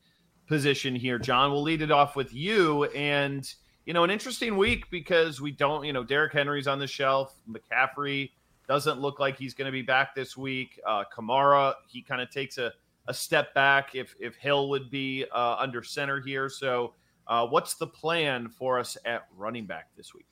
position 0.46 0.94
here, 0.94 1.18
John. 1.18 1.53
We'll 1.53 1.62
lead 1.62 1.83
it 1.83 1.90
off 1.90 2.16
with 2.16 2.35
you. 2.35 2.85
And, 2.87 3.53
you 3.87 3.94
know, 3.94 4.05
an 4.05 4.11
interesting 4.11 4.57
week 4.57 4.90
because 4.90 5.40
we 5.40 5.53
don't, 5.53 5.85
you 5.85 5.92
know, 5.92 6.03
Derrick 6.03 6.33
Henry's 6.33 6.66
on 6.66 6.79
the 6.79 6.87
shelf. 6.87 7.35
McCaffrey 7.48 8.31
doesn't 8.66 9.00
look 9.00 9.20
like 9.20 9.37
he's 9.37 9.55
going 9.55 9.66
to 9.66 9.72
be 9.72 9.83
back 9.83 10.14
this 10.14 10.37
week. 10.37 10.81
Uh, 10.87 11.05
Kamara, 11.14 11.74
he 11.88 12.03
kind 12.03 12.20
of 12.20 12.31
takes 12.31 12.59
a, 12.59 12.72
a 13.07 13.14
step 13.14 13.55
back 13.55 13.94
if, 13.94 14.14
if 14.18 14.35
Hill 14.37 14.68
would 14.70 14.90
be 14.90 15.24
uh, 15.33 15.57
under 15.59 15.83
center 15.83 16.20
here. 16.20 16.48
So, 16.48 16.94
uh, 17.26 17.46
what's 17.46 17.74
the 17.74 17.87
plan 17.87 18.48
for 18.48 18.79
us 18.79 18.96
at 19.05 19.26
running 19.37 19.64
back 19.64 19.88
this 19.96 20.14
week? 20.14 20.26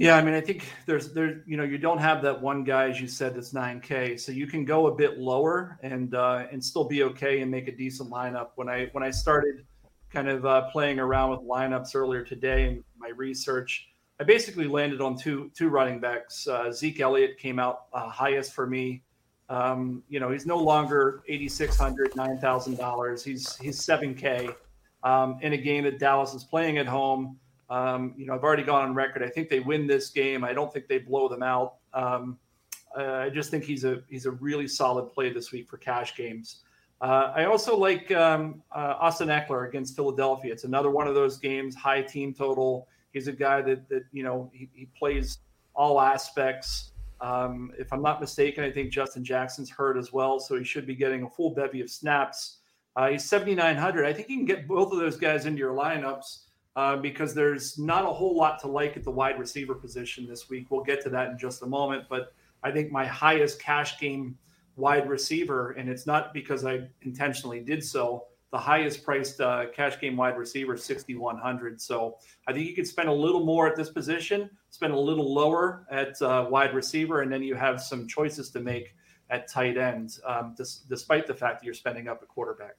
Yeah, 0.00 0.16
I 0.16 0.22
mean, 0.22 0.32
I 0.32 0.40
think 0.40 0.64
there's 0.86 1.12
there, 1.12 1.42
you 1.46 1.58
know, 1.58 1.62
you 1.62 1.76
don't 1.76 1.98
have 1.98 2.22
that 2.22 2.40
one 2.40 2.64
guy 2.64 2.88
as 2.88 2.98
you 2.98 3.06
said 3.06 3.34
that's 3.34 3.52
9K, 3.52 4.18
so 4.18 4.32
you 4.32 4.46
can 4.46 4.64
go 4.64 4.86
a 4.86 4.94
bit 4.94 5.18
lower 5.18 5.78
and 5.82 6.14
uh, 6.14 6.46
and 6.50 6.64
still 6.64 6.84
be 6.84 7.02
okay 7.02 7.42
and 7.42 7.50
make 7.50 7.68
a 7.68 7.76
decent 7.76 8.10
lineup. 8.10 8.52
When 8.54 8.66
I 8.66 8.88
when 8.92 9.04
I 9.04 9.10
started 9.10 9.66
kind 10.08 10.26
of 10.26 10.46
uh, 10.46 10.70
playing 10.70 11.00
around 11.00 11.32
with 11.32 11.40
lineups 11.40 11.94
earlier 11.94 12.24
today 12.24 12.66
in 12.68 12.82
my 12.96 13.10
research, 13.10 13.90
I 14.18 14.24
basically 14.24 14.66
landed 14.66 15.02
on 15.02 15.18
two 15.18 15.50
two 15.54 15.68
running 15.68 16.00
backs. 16.00 16.48
Uh, 16.48 16.72
Zeke 16.72 17.00
Elliott 17.00 17.36
came 17.36 17.58
out 17.58 17.82
uh, 17.92 18.08
highest 18.08 18.54
for 18.54 18.66
me. 18.66 19.02
Um, 19.50 20.02
you 20.08 20.18
know, 20.18 20.30
he's 20.30 20.46
no 20.46 20.56
longer 20.56 21.22
8,600, 21.28 22.12
$9,000. 22.12 23.22
He's 23.22 23.54
he's 23.56 23.78
7K 23.78 24.54
um, 25.02 25.36
in 25.42 25.52
a 25.52 25.58
game 25.58 25.84
that 25.84 25.98
Dallas 25.98 26.32
is 26.32 26.42
playing 26.42 26.78
at 26.78 26.86
home. 26.86 27.38
Um, 27.70 28.14
you 28.16 28.26
know, 28.26 28.34
I've 28.34 28.42
already 28.42 28.64
gone 28.64 28.82
on 28.82 28.94
record. 28.94 29.22
I 29.22 29.28
think 29.28 29.48
they 29.48 29.60
win 29.60 29.86
this 29.86 30.10
game. 30.10 30.44
I 30.44 30.52
don't 30.52 30.72
think 30.72 30.88
they 30.88 30.98
blow 30.98 31.28
them 31.28 31.42
out. 31.42 31.76
Um, 31.94 32.36
uh, 32.98 33.14
I 33.14 33.30
just 33.30 33.50
think 33.50 33.62
he's 33.62 33.84
a 33.84 34.02
he's 34.08 34.26
a 34.26 34.32
really 34.32 34.66
solid 34.66 35.12
play 35.12 35.32
this 35.32 35.52
week 35.52 35.68
for 35.68 35.76
cash 35.76 36.16
games. 36.16 36.62
Uh, 37.00 37.32
I 37.34 37.44
also 37.44 37.76
like 37.76 38.10
um, 38.10 38.62
uh, 38.74 38.96
Austin 38.98 39.28
Ekeler 39.28 39.68
against 39.68 39.94
Philadelphia. 39.94 40.52
It's 40.52 40.64
another 40.64 40.90
one 40.90 41.06
of 41.06 41.14
those 41.14 41.38
games, 41.38 41.74
high 41.76 42.02
team 42.02 42.34
total. 42.34 42.88
He's 43.12 43.28
a 43.28 43.32
guy 43.32 43.62
that 43.62 43.88
that 43.88 44.02
you 44.12 44.24
know 44.24 44.50
he, 44.52 44.68
he 44.74 44.86
plays 44.98 45.38
all 45.74 46.00
aspects. 46.00 46.90
Um, 47.20 47.70
if 47.78 47.92
I'm 47.92 48.02
not 48.02 48.20
mistaken, 48.20 48.64
I 48.64 48.70
think 48.70 48.90
Justin 48.90 49.22
Jackson's 49.22 49.70
hurt 49.70 49.96
as 49.96 50.12
well, 50.12 50.40
so 50.40 50.56
he 50.56 50.64
should 50.64 50.86
be 50.86 50.96
getting 50.96 51.22
a 51.22 51.30
full 51.30 51.50
bevy 51.50 51.82
of 51.82 51.90
snaps. 51.90 52.56
Uh, 52.96 53.10
he's 53.10 53.24
7,900. 53.24 54.04
I 54.04 54.12
think 54.12 54.28
you 54.28 54.36
can 54.36 54.46
get 54.46 54.66
both 54.66 54.92
of 54.92 54.98
those 54.98 55.16
guys 55.16 55.46
into 55.46 55.58
your 55.58 55.74
lineups 55.74 56.40
uh, 56.76 56.96
because 56.96 57.34
there's 57.34 57.78
not 57.78 58.04
a 58.04 58.12
whole 58.12 58.36
lot 58.36 58.58
to 58.60 58.68
like 58.68 58.96
at 58.96 59.04
the 59.04 59.10
wide 59.10 59.38
receiver 59.38 59.74
position 59.74 60.26
this 60.26 60.48
week. 60.48 60.66
We'll 60.70 60.84
get 60.84 61.00
to 61.02 61.10
that 61.10 61.30
in 61.30 61.38
just 61.38 61.62
a 61.62 61.66
moment. 61.66 62.04
But 62.08 62.32
I 62.62 62.70
think 62.70 62.92
my 62.92 63.06
highest 63.06 63.60
cash 63.60 63.98
game 63.98 64.38
wide 64.76 65.08
receiver, 65.08 65.72
and 65.72 65.88
it's 65.88 66.06
not 66.06 66.32
because 66.32 66.64
I 66.64 66.88
intentionally 67.02 67.60
did 67.60 67.84
so, 67.84 68.26
the 68.50 68.58
highest 68.58 69.04
priced 69.04 69.40
uh, 69.40 69.66
cash 69.74 70.00
game 70.00 70.16
wide 70.16 70.36
receiver, 70.36 70.76
6,100. 70.76 71.80
So 71.80 72.16
I 72.48 72.52
think 72.52 72.66
you 72.66 72.74
could 72.74 72.86
spend 72.86 73.08
a 73.08 73.12
little 73.12 73.44
more 73.44 73.68
at 73.68 73.76
this 73.76 73.90
position, 73.90 74.50
spend 74.70 74.92
a 74.92 74.98
little 74.98 75.32
lower 75.32 75.86
at 75.90 76.20
uh, 76.20 76.46
wide 76.48 76.74
receiver, 76.74 77.22
and 77.22 77.32
then 77.32 77.42
you 77.42 77.54
have 77.54 77.80
some 77.80 78.08
choices 78.08 78.50
to 78.50 78.60
make 78.60 78.94
at 79.30 79.48
tight 79.48 79.76
end, 79.76 80.18
um, 80.26 80.56
despite 80.88 81.26
the 81.26 81.34
fact 81.34 81.60
that 81.60 81.64
you're 81.64 81.74
spending 81.74 82.08
up 82.08 82.22
a 82.22 82.26
quarterback. 82.26 82.76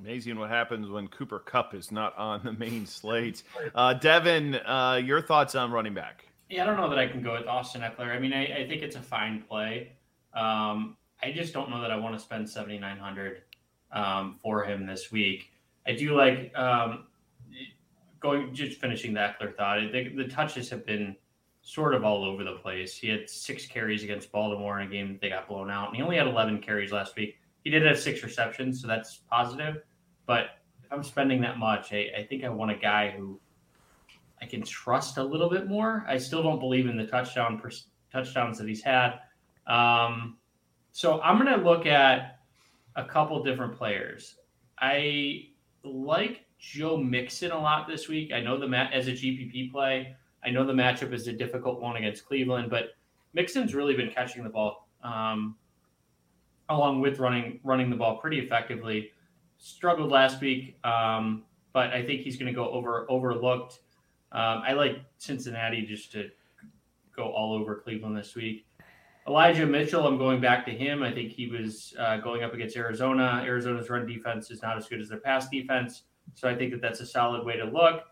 Amazing 0.00 0.38
what 0.38 0.48
happens 0.48 0.88
when 0.88 1.08
Cooper 1.08 1.40
Kupp 1.40 1.74
is 1.74 1.92
not 1.92 2.16
on 2.16 2.40
the 2.42 2.52
main 2.52 2.86
slate. 2.86 3.42
Uh, 3.74 3.92
Devin, 3.92 4.54
uh, 4.54 4.98
your 5.04 5.20
thoughts 5.20 5.54
on 5.54 5.70
running 5.70 5.92
back? 5.92 6.24
Yeah, 6.48 6.62
I 6.62 6.66
don't 6.66 6.78
know 6.78 6.88
that 6.88 6.98
I 6.98 7.06
can 7.06 7.22
go 7.22 7.34
with 7.34 7.46
Austin 7.46 7.82
Ekeler. 7.82 8.14
I 8.14 8.18
mean, 8.18 8.32
I, 8.32 8.62
I 8.62 8.66
think 8.66 8.82
it's 8.82 8.96
a 8.96 9.02
fine 9.02 9.42
play. 9.42 9.92
Um, 10.32 10.96
I 11.22 11.32
just 11.32 11.52
don't 11.52 11.68
know 11.68 11.82
that 11.82 11.90
I 11.90 11.96
want 11.96 12.14
to 12.14 12.20
spend 12.20 12.48
seventy 12.48 12.78
nine 12.78 12.96
hundred 12.96 13.42
um, 13.92 14.38
for 14.42 14.64
him 14.64 14.86
this 14.86 15.12
week. 15.12 15.50
I 15.86 15.92
do 15.92 16.16
like 16.16 16.50
um, 16.56 17.04
going 18.20 18.54
just 18.54 18.80
finishing 18.80 19.12
the 19.12 19.20
Ekeler 19.20 19.54
thought. 19.54 19.80
I 19.80 19.90
think 19.90 20.16
the 20.16 20.28
touches 20.28 20.70
have 20.70 20.86
been 20.86 21.14
sort 21.60 21.94
of 21.94 22.04
all 22.04 22.24
over 22.24 22.42
the 22.42 22.54
place. 22.54 22.96
He 22.96 23.08
had 23.08 23.28
six 23.28 23.66
carries 23.66 24.02
against 24.02 24.32
Baltimore 24.32 24.80
in 24.80 24.88
a 24.88 24.90
game 24.90 25.08
that 25.08 25.20
they 25.20 25.28
got 25.28 25.46
blown 25.46 25.70
out, 25.70 25.88
and 25.88 25.96
he 25.96 26.02
only 26.02 26.16
had 26.16 26.26
eleven 26.26 26.58
carries 26.58 26.90
last 26.90 27.16
week. 27.16 27.36
He 27.64 27.70
did 27.70 27.84
have 27.84 27.98
six 27.98 28.22
receptions, 28.22 28.80
so 28.80 28.88
that's 28.88 29.20
positive. 29.30 29.82
But 30.30 30.60
if 30.84 30.92
I'm 30.92 31.02
spending 31.02 31.40
that 31.40 31.58
much, 31.58 31.92
I, 31.92 32.06
I 32.16 32.22
think 32.22 32.44
I 32.44 32.48
want 32.50 32.70
a 32.70 32.76
guy 32.76 33.10
who 33.10 33.40
I 34.40 34.46
can 34.46 34.62
trust 34.62 35.18
a 35.18 35.24
little 35.24 35.50
bit 35.50 35.66
more. 35.66 36.04
I 36.06 36.18
still 36.18 36.40
don't 36.40 36.60
believe 36.60 36.86
in 36.86 36.96
the 36.96 37.04
touchdown 37.04 37.58
per, 37.58 37.70
touchdowns 38.12 38.56
that 38.58 38.68
he's 38.68 38.80
had. 38.80 39.14
Um, 39.66 40.36
so 40.92 41.20
I'm 41.22 41.36
going 41.36 41.52
to 41.58 41.68
look 41.68 41.84
at 41.84 42.38
a 42.94 43.04
couple 43.04 43.42
different 43.42 43.76
players. 43.76 44.36
I 44.78 45.48
like 45.82 46.44
Joe 46.60 46.96
Mixon 46.96 47.50
a 47.50 47.58
lot 47.60 47.88
this 47.88 48.06
week. 48.06 48.32
I 48.32 48.38
know 48.38 48.56
the 48.56 48.68
mat 48.68 48.92
as 48.92 49.08
a 49.08 49.12
GPP 49.12 49.72
play. 49.72 50.14
I 50.44 50.50
know 50.50 50.64
the 50.64 50.72
matchup 50.72 51.12
is 51.12 51.26
a 51.26 51.32
difficult 51.32 51.80
one 51.80 51.96
against 51.96 52.24
Cleveland, 52.24 52.70
but 52.70 52.90
Mixon's 53.34 53.74
really 53.74 53.96
been 53.96 54.10
catching 54.10 54.44
the 54.44 54.50
ball 54.50 54.86
um, 55.02 55.56
along 56.68 57.00
with 57.00 57.18
running 57.18 57.58
running 57.64 57.90
the 57.90 57.96
ball 57.96 58.18
pretty 58.18 58.38
effectively 58.38 59.10
struggled 59.60 60.10
last 60.10 60.40
week, 60.40 60.76
um, 60.84 61.44
but 61.72 61.90
I 61.90 62.04
think 62.04 62.22
he's 62.22 62.36
going 62.36 62.52
to 62.52 62.52
go 62.52 62.68
over 62.70 63.06
overlooked. 63.08 63.80
Um, 64.32 64.62
I 64.66 64.72
like 64.72 65.00
Cincinnati 65.18 65.82
just 65.82 66.10
to 66.12 66.30
go 67.14 67.24
all 67.24 67.52
over 67.52 67.76
Cleveland 67.76 68.16
this 68.16 68.34
week. 68.34 68.66
Elijah 69.28 69.66
Mitchell, 69.66 70.06
I'm 70.06 70.18
going 70.18 70.40
back 70.40 70.64
to 70.66 70.72
him. 70.72 71.02
I 71.02 71.12
think 71.12 71.30
he 71.30 71.46
was 71.46 71.94
uh, 71.98 72.16
going 72.16 72.42
up 72.42 72.54
against 72.54 72.76
Arizona. 72.76 73.42
Arizona's 73.44 73.90
run 73.90 74.06
defense 74.06 74.50
is 74.50 74.62
not 74.62 74.76
as 74.76 74.88
good 74.88 75.00
as 75.00 75.08
their 75.08 75.20
pass 75.20 75.48
defense, 75.48 76.04
so 76.34 76.48
I 76.48 76.56
think 76.56 76.72
that 76.72 76.80
that's 76.80 77.00
a 77.00 77.06
solid 77.06 77.44
way 77.44 77.56
to 77.56 77.64
look 77.64 78.02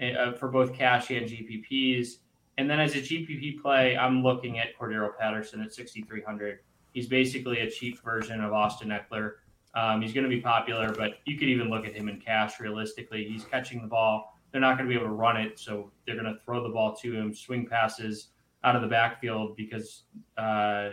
uh, 0.00 0.32
for 0.32 0.48
both 0.48 0.72
cash 0.72 1.10
and 1.10 1.26
GPPs. 1.26 2.18
And 2.58 2.70
then 2.70 2.80
as 2.80 2.94
a 2.94 2.98
GPP 2.98 3.60
play, 3.60 3.96
I'm 3.96 4.22
looking 4.22 4.58
at 4.58 4.78
Cordarrelle 4.78 5.16
Patterson 5.18 5.62
at 5.62 5.74
6,300. 5.74 6.60
He's 6.92 7.08
basically 7.08 7.60
a 7.60 7.70
cheap 7.70 8.02
version 8.04 8.42
of 8.42 8.52
Austin 8.52 8.90
Ekeler. 8.90 9.32
Um, 9.74 10.02
he's 10.02 10.12
going 10.12 10.24
to 10.24 10.30
be 10.30 10.40
popular, 10.40 10.92
but 10.92 11.18
you 11.24 11.38
could 11.38 11.48
even 11.48 11.70
look 11.70 11.86
at 11.86 11.94
him 11.94 12.08
in 12.08 12.20
cash 12.20 12.60
realistically. 12.60 13.24
He's 13.24 13.44
catching 13.44 13.80
the 13.80 13.88
ball. 13.88 14.38
They're 14.50 14.60
not 14.60 14.76
going 14.76 14.88
to 14.88 14.94
be 14.94 14.98
able 14.98 15.08
to 15.08 15.14
run 15.14 15.38
it, 15.38 15.58
so 15.58 15.90
they're 16.06 16.14
going 16.16 16.32
to 16.32 16.38
throw 16.44 16.62
the 16.62 16.68
ball 16.68 16.94
to 16.96 17.12
him, 17.14 17.34
swing 17.34 17.66
passes 17.66 18.28
out 18.64 18.76
of 18.76 18.82
the 18.82 18.88
backfield 18.88 19.56
because 19.56 20.04
uh, 20.36 20.90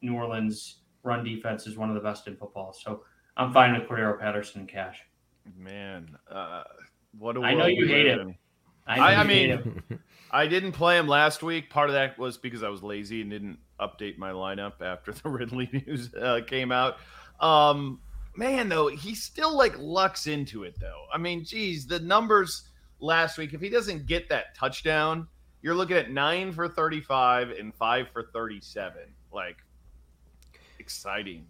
New 0.00 0.14
Orleans 0.14 0.78
run 1.02 1.24
defense 1.24 1.66
is 1.66 1.76
one 1.76 1.88
of 1.88 1.94
the 1.94 2.00
best 2.00 2.26
in 2.26 2.36
football. 2.36 2.72
So 2.72 3.02
I'm 3.36 3.52
fine 3.52 3.74
with 3.74 3.88
Cordarrelle 3.88 4.18
Patterson 4.18 4.62
in 4.62 4.66
cash. 4.66 5.02
Man, 5.56 6.16
uh, 6.30 6.62
what 7.18 7.36
a 7.36 7.40
I 7.40 7.54
know 7.54 7.66
you 7.66 7.86
hate 7.86 8.06
him. 8.06 8.34
I, 8.86 9.14
I 9.16 9.24
mean, 9.24 9.82
I 10.30 10.46
didn't 10.46 10.72
play 10.72 10.98
him 10.98 11.06
last 11.06 11.42
week. 11.42 11.70
Part 11.70 11.88
of 11.88 11.94
that 11.94 12.18
was 12.18 12.36
because 12.36 12.62
I 12.62 12.68
was 12.68 12.82
lazy 12.82 13.20
and 13.20 13.30
didn't 13.30 13.58
update 13.80 14.18
my 14.18 14.30
lineup 14.30 14.80
after 14.80 15.12
the 15.22 15.28
Ridley 15.28 15.68
news 15.86 16.12
uh, 16.14 16.40
came 16.46 16.72
out. 16.72 16.96
Um, 17.40 18.00
man, 18.36 18.68
though, 18.68 18.88
he 18.88 19.14
still 19.14 19.56
like 19.56 19.74
lucks 19.78 20.26
into 20.26 20.64
it, 20.64 20.78
though. 20.80 21.04
I 21.12 21.18
mean, 21.18 21.44
geez, 21.44 21.86
the 21.86 22.00
numbers 22.00 22.68
last 23.00 23.38
week, 23.38 23.52
if 23.54 23.60
he 23.60 23.68
doesn't 23.68 24.06
get 24.06 24.28
that 24.28 24.54
touchdown, 24.54 25.26
you're 25.60 25.74
looking 25.74 25.96
at 25.96 26.10
nine 26.10 26.52
for 26.52 26.68
35 26.68 27.50
and 27.50 27.74
five 27.74 28.08
for 28.12 28.24
37. 28.32 29.00
Like, 29.32 29.56
exciting. 30.78 31.46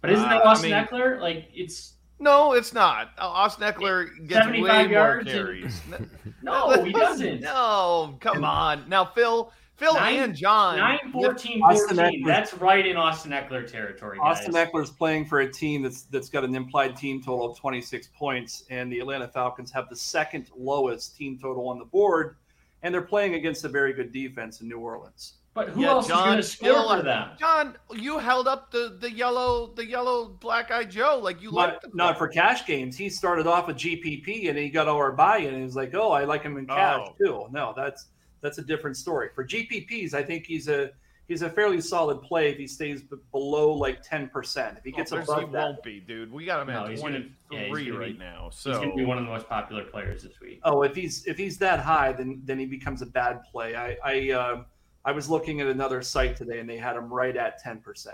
But 0.00 0.10
isn't 0.10 0.28
that 0.28 0.42
uh, 0.42 0.48
Austin 0.48 0.72
I 0.72 0.80
mean, 0.80 0.86
Ekeler? 0.86 1.20
Like, 1.20 1.48
it's 1.52 1.94
no, 2.18 2.52
it's 2.52 2.72
not. 2.72 3.10
Uh, 3.18 3.26
Austin 3.26 3.70
Ekeler 3.70 4.26
gets 4.26 4.46
way 4.46 4.86
more 4.86 5.22
carries. 5.22 5.80
And... 5.92 6.10
no, 6.42 6.82
he 6.82 6.92
doesn't. 6.92 7.40
No, 7.46 8.16
come 8.20 8.44
on. 8.44 8.88
Now, 8.88 9.04
Phil, 9.04 9.52
Phil 9.76 9.94
nine, 9.94 10.20
and 10.20 10.34
John. 10.34 10.78
9 10.78 11.12
14 11.12 11.60
14. 11.60 12.22
That's 12.24 12.54
right 12.54 12.86
in 12.86 12.96
Austin 12.96 13.32
Ekeler 13.32 13.70
territory. 13.70 14.18
Guys. 14.18 14.38
Austin 14.38 14.54
Ekeler's 14.54 14.90
playing 14.90 15.26
for 15.26 15.40
a 15.40 15.52
team 15.52 15.82
that's 15.82 16.04
that's 16.04 16.30
got 16.30 16.44
an 16.44 16.54
implied 16.54 16.96
team 16.96 17.22
total 17.22 17.50
of 17.50 17.58
26 17.58 18.08
points, 18.16 18.64
and 18.70 18.90
the 18.90 19.00
Atlanta 19.00 19.28
Falcons 19.28 19.70
have 19.72 19.88
the 19.90 19.96
second 19.96 20.50
lowest 20.56 21.16
team 21.16 21.38
total 21.38 21.68
on 21.68 21.78
the 21.78 21.84
board, 21.84 22.36
and 22.82 22.94
they're 22.94 23.02
playing 23.02 23.34
against 23.34 23.64
a 23.64 23.68
very 23.68 23.92
good 23.92 24.12
defense 24.12 24.62
in 24.62 24.68
New 24.68 24.78
Orleans. 24.78 25.34
But 25.52 25.70
who 25.70 25.82
yeah, 25.82 25.88
else 25.88 26.08
John, 26.08 26.38
is 26.38 26.54
going 26.54 26.72
to 26.72 26.76
score 26.76 26.98
for 26.98 27.02
them? 27.02 27.30
John, 27.38 27.76
you 27.94 28.18
held 28.18 28.46
up 28.46 28.70
the 28.70 28.96
the 29.00 29.10
yellow 29.10 29.72
the 29.74 29.86
yellow 29.86 30.28
black 30.28 30.70
eye 30.70 30.84
Joe 30.84 31.18
like 31.22 31.42
you 31.42 31.50
like. 31.50 31.78
Not 31.94 32.16
for 32.16 32.28
cash 32.28 32.66
games. 32.66 32.96
He 32.96 33.08
started 33.10 33.46
off 33.46 33.66
with 33.66 33.76
GPP 33.76 34.48
and 34.50 34.58
he 34.58 34.68
got 34.68 34.86
our 34.86 35.12
buy-in. 35.12 35.48
And 35.48 35.56
he 35.56 35.62
was 35.62 35.74
like, 35.74 35.94
"Oh, 35.94 36.12
I 36.12 36.24
like 36.24 36.42
him 36.42 36.58
in 36.58 36.66
cash 36.66 37.08
oh. 37.08 37.14
too." 37.18 37.46
No, 37.50 37.72
that's 37.74 38.06
that's 38.40 38.58
a 38.58 38.62
different 38.62 38.96
story. 38.96 39.30
For 39.34 39.46
GPPs, 39.46 40.14
I 40.14 40.22
think 40.22 40.46
he's 40.46 40.68
a 40.68 40.90
he's 41.28 41.42
a 41.42 41.50
fairly 41.50 41.80
solid 41.80 42.22
play 42.22 42.50
if 42.50 42.58
he 42.58 42.66
stays 42.66 43.02
below 43.32 43.72
like 43.72 44.02
ten 44.02 44.28
percent. 44.28 44.78
If 44.78 44.84
he 44.84 44.92
gets 44.92 45.12
oh, 45.12 45.18
above 45.18 45.40
he 45.40 45.52
that, 45.52 45.64
won't 45.64 45.82
be, 45.82 46.00
dude. 46.00 46.32
We 46.32 46.44
got 46.44 46.60
him 46.60 46.68
no, 46.68 46.86
at 46.86 46.98
twenty 46.98 47.32
three 47.50 47.90
yeah, 47.90 47.98
right 47.98 48.18
be, 48.18 48.24
now. 48.24 48.50
So 48.50 48.70
he's 48.70 48.78
going 48.78 48.90
to 48.90 48.96
be 48.96 49.04
one 49.04 49.18
of 49.18 49.24
the 49.24 49.30
most 49.30 49.48
popular 49.48 49.84
players 49.84 50.22
this 50.22 50.40
week. 50.40 50.60
Oh, 50.64 50.82
if 50.82 50.94
he's 50.94 51.24
if 51.26 51.36
he's 51.36 51.58
that 51.58 51.80
high, 51.80 52.12
then 52.12 52.42
then 52.44 52.58
he 52.58 52.66
becomes 52.66 53.02
a 53.02 53.06
bad 53.06 53.42
play. 53.50 53.74
I 53.74 53.96
I. 54.04 54.30
Uh, 54.30 54.64
I 55.06 55.12
was 55.12 55.30
looking 55.30 55.60
at 55.60 55.68
another 55.68 56.02
site 56.02 56.36
today 56.36 56.58
and 56.58 56.68
they 56.68 56.76
had 56.76 56.96
him 56.96 57.12
right 57.12 57.36
at 57.36 57.62
10%. 57.64 58.08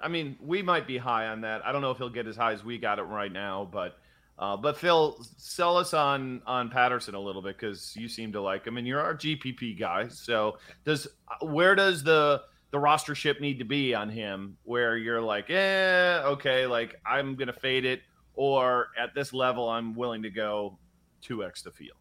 I 0.00 0.08
mean, 0.08 0.36
we 0.40 0.62
might 0.62 0.86
be 0.86 0.96
high 0.96 1.26
on 1.26 1.42
that. 1.42 1.64
I 1.66 1.70
don't 1.70 1.82
know 1.82 1.90
if 1.90 1.98
he'll 1.98 2.08
get 2.08 2.26
as 2.26 2.34
high 2.34 2.52
as 2.52 2.64
we 2.64 2.78
got 2.78 2.98
it 2.98 3.02
right 3.02 3.30
now, 3.30 3.68
but 3.70 3.98
uh, 4.38 4.56
but 4.56 4.76
Phil, 4.76 5.24
sell 5.36 5.76
us 5.76 5.94
on 5.94 6.42
on 6.46 6.68
Patterson 6.68 7.14
a 7.14 7.20
little 7.20 7.42
bit 7.42 7.56
because 7.56 7.94
you 7.96 8.08
seem 8.08 8.32
to 8.32 8.40
like 8.40 8.66
him, 8.66 8.76
and 8.76 8.86
you're 8.86 9.00
our 9.00 9.14
GPP 9.14 9.78
guy. 9.78 10.08
So 10.08 10.58
does 10.84 11.06
where 11.40 11.74
does 11.74 12.02
the 12.02 12.42
the 12.70 12.78
roster 12.78 13.14
ship 13.14 13.40
need 13.40 13.60
to 13.60 13.64
be 13.64 13.94
on 13.94 14.08
him? 14.08 14.56
Where 14.64 14.96
you're 14.96 15.22
like, 15.22 15.50
eh, 15.50 16.20
okay, 16.24 16.66
like 16.66 16.96
I'm 17.06 17.36
gonna 17.36 17.52
fade 17.52 17.84
it, 17.84 18.02
or 18.34 18.88
at 18.98 19.14
this 19.14 19.32
level, 19.32 19.68
I'm 19.68 19.94
willing 19.94 20.22
to 20.24 20.30
go 20.30 20.78
two 21.20 21.44
x 21.44 21.62
the 21.62 21.70
field. 21.70 21.98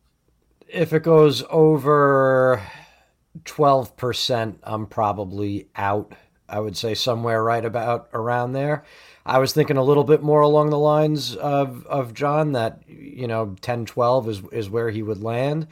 If 0.67 0.93
it 0.93 1.03
goes 1.03 1.43
over 1.49 2.63
12%, 3.43 4.55
I'm 4.63 4.87
probably 4.87 5.67
out. 5.75 6.13
I 6.47 6.59
would 6.59 6.77
say 6.77 6.93
somewhere 6.93 7.43
right 7.43 7.63
about 7.63 8.09
around 8.13 8.53
there. 8.53 8.85
I 9.25 9.39
was 9.39 9.53
thinking 9.53 9.77
a 9.77 9.83
little 9.83 10.03
bit 10.03 10.21
more 10.21 10.41
along 10.41 10.69
the 10.69 10.79
lines 10.79 11.35
of, 11.35 11.85
of 11.87 12.13
John 12.13 12.51
that, 12.53 12.81
you 12.87 13.27
know, 13.27 13.55
10 13.61 13.85
12 13.85 14.29
is, 14.29 14.41
is 14.51 14.69
where 14.69 14.89
he 14.89 15.01
would 15.01 15.23
land. 15.23 15.67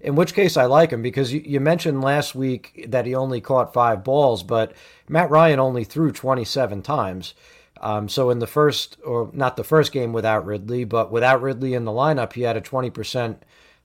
In 0.00 0.16
which 0.16 0.34
case, 0.34 0.56
I 0.56 0.64
like 0.64 0.90
him 0.90 1.02
because 1.02 1.32
you, 1.32 1.42
you 1.44 1.60
mentioned 1.60 2.02
last 2.02 2.34
week 2.34 2.86
that 2.88 3.06
he 3.06 3.14
only 3.14 3.40
caught 3.40 3.72
five 3.72 4.04
balls, 4.04 4.42
but 4.42 4.72
Matt 5.08 5.30
Ryan 5.30 5.60
only 5.60 5.84
threw 5.84 6.12
27 6.12 6.82
times. 6.82 7.34
Um, 7.80 8.08
so 8.08 8.30
in 8.30 8.38
the 8.38 8.46
first, 8.46 8.98
or 9.04 9.30
not 9.32 9.56
the 9.56 9.64
first 9.64 9.92
game 9.92 10.12
without 10.12 10.46
Ridley, 10.46 10.84
but 10.84 11.10
without 11.10 11.42
Ridley 11.42 11.74
in 11.74 11.84
the 11.84 11.90
lineup, 11.90 12.32
he 12.32 12.42
had 12.42 12.56
a 12.56 12.60
20% 12.60 13.36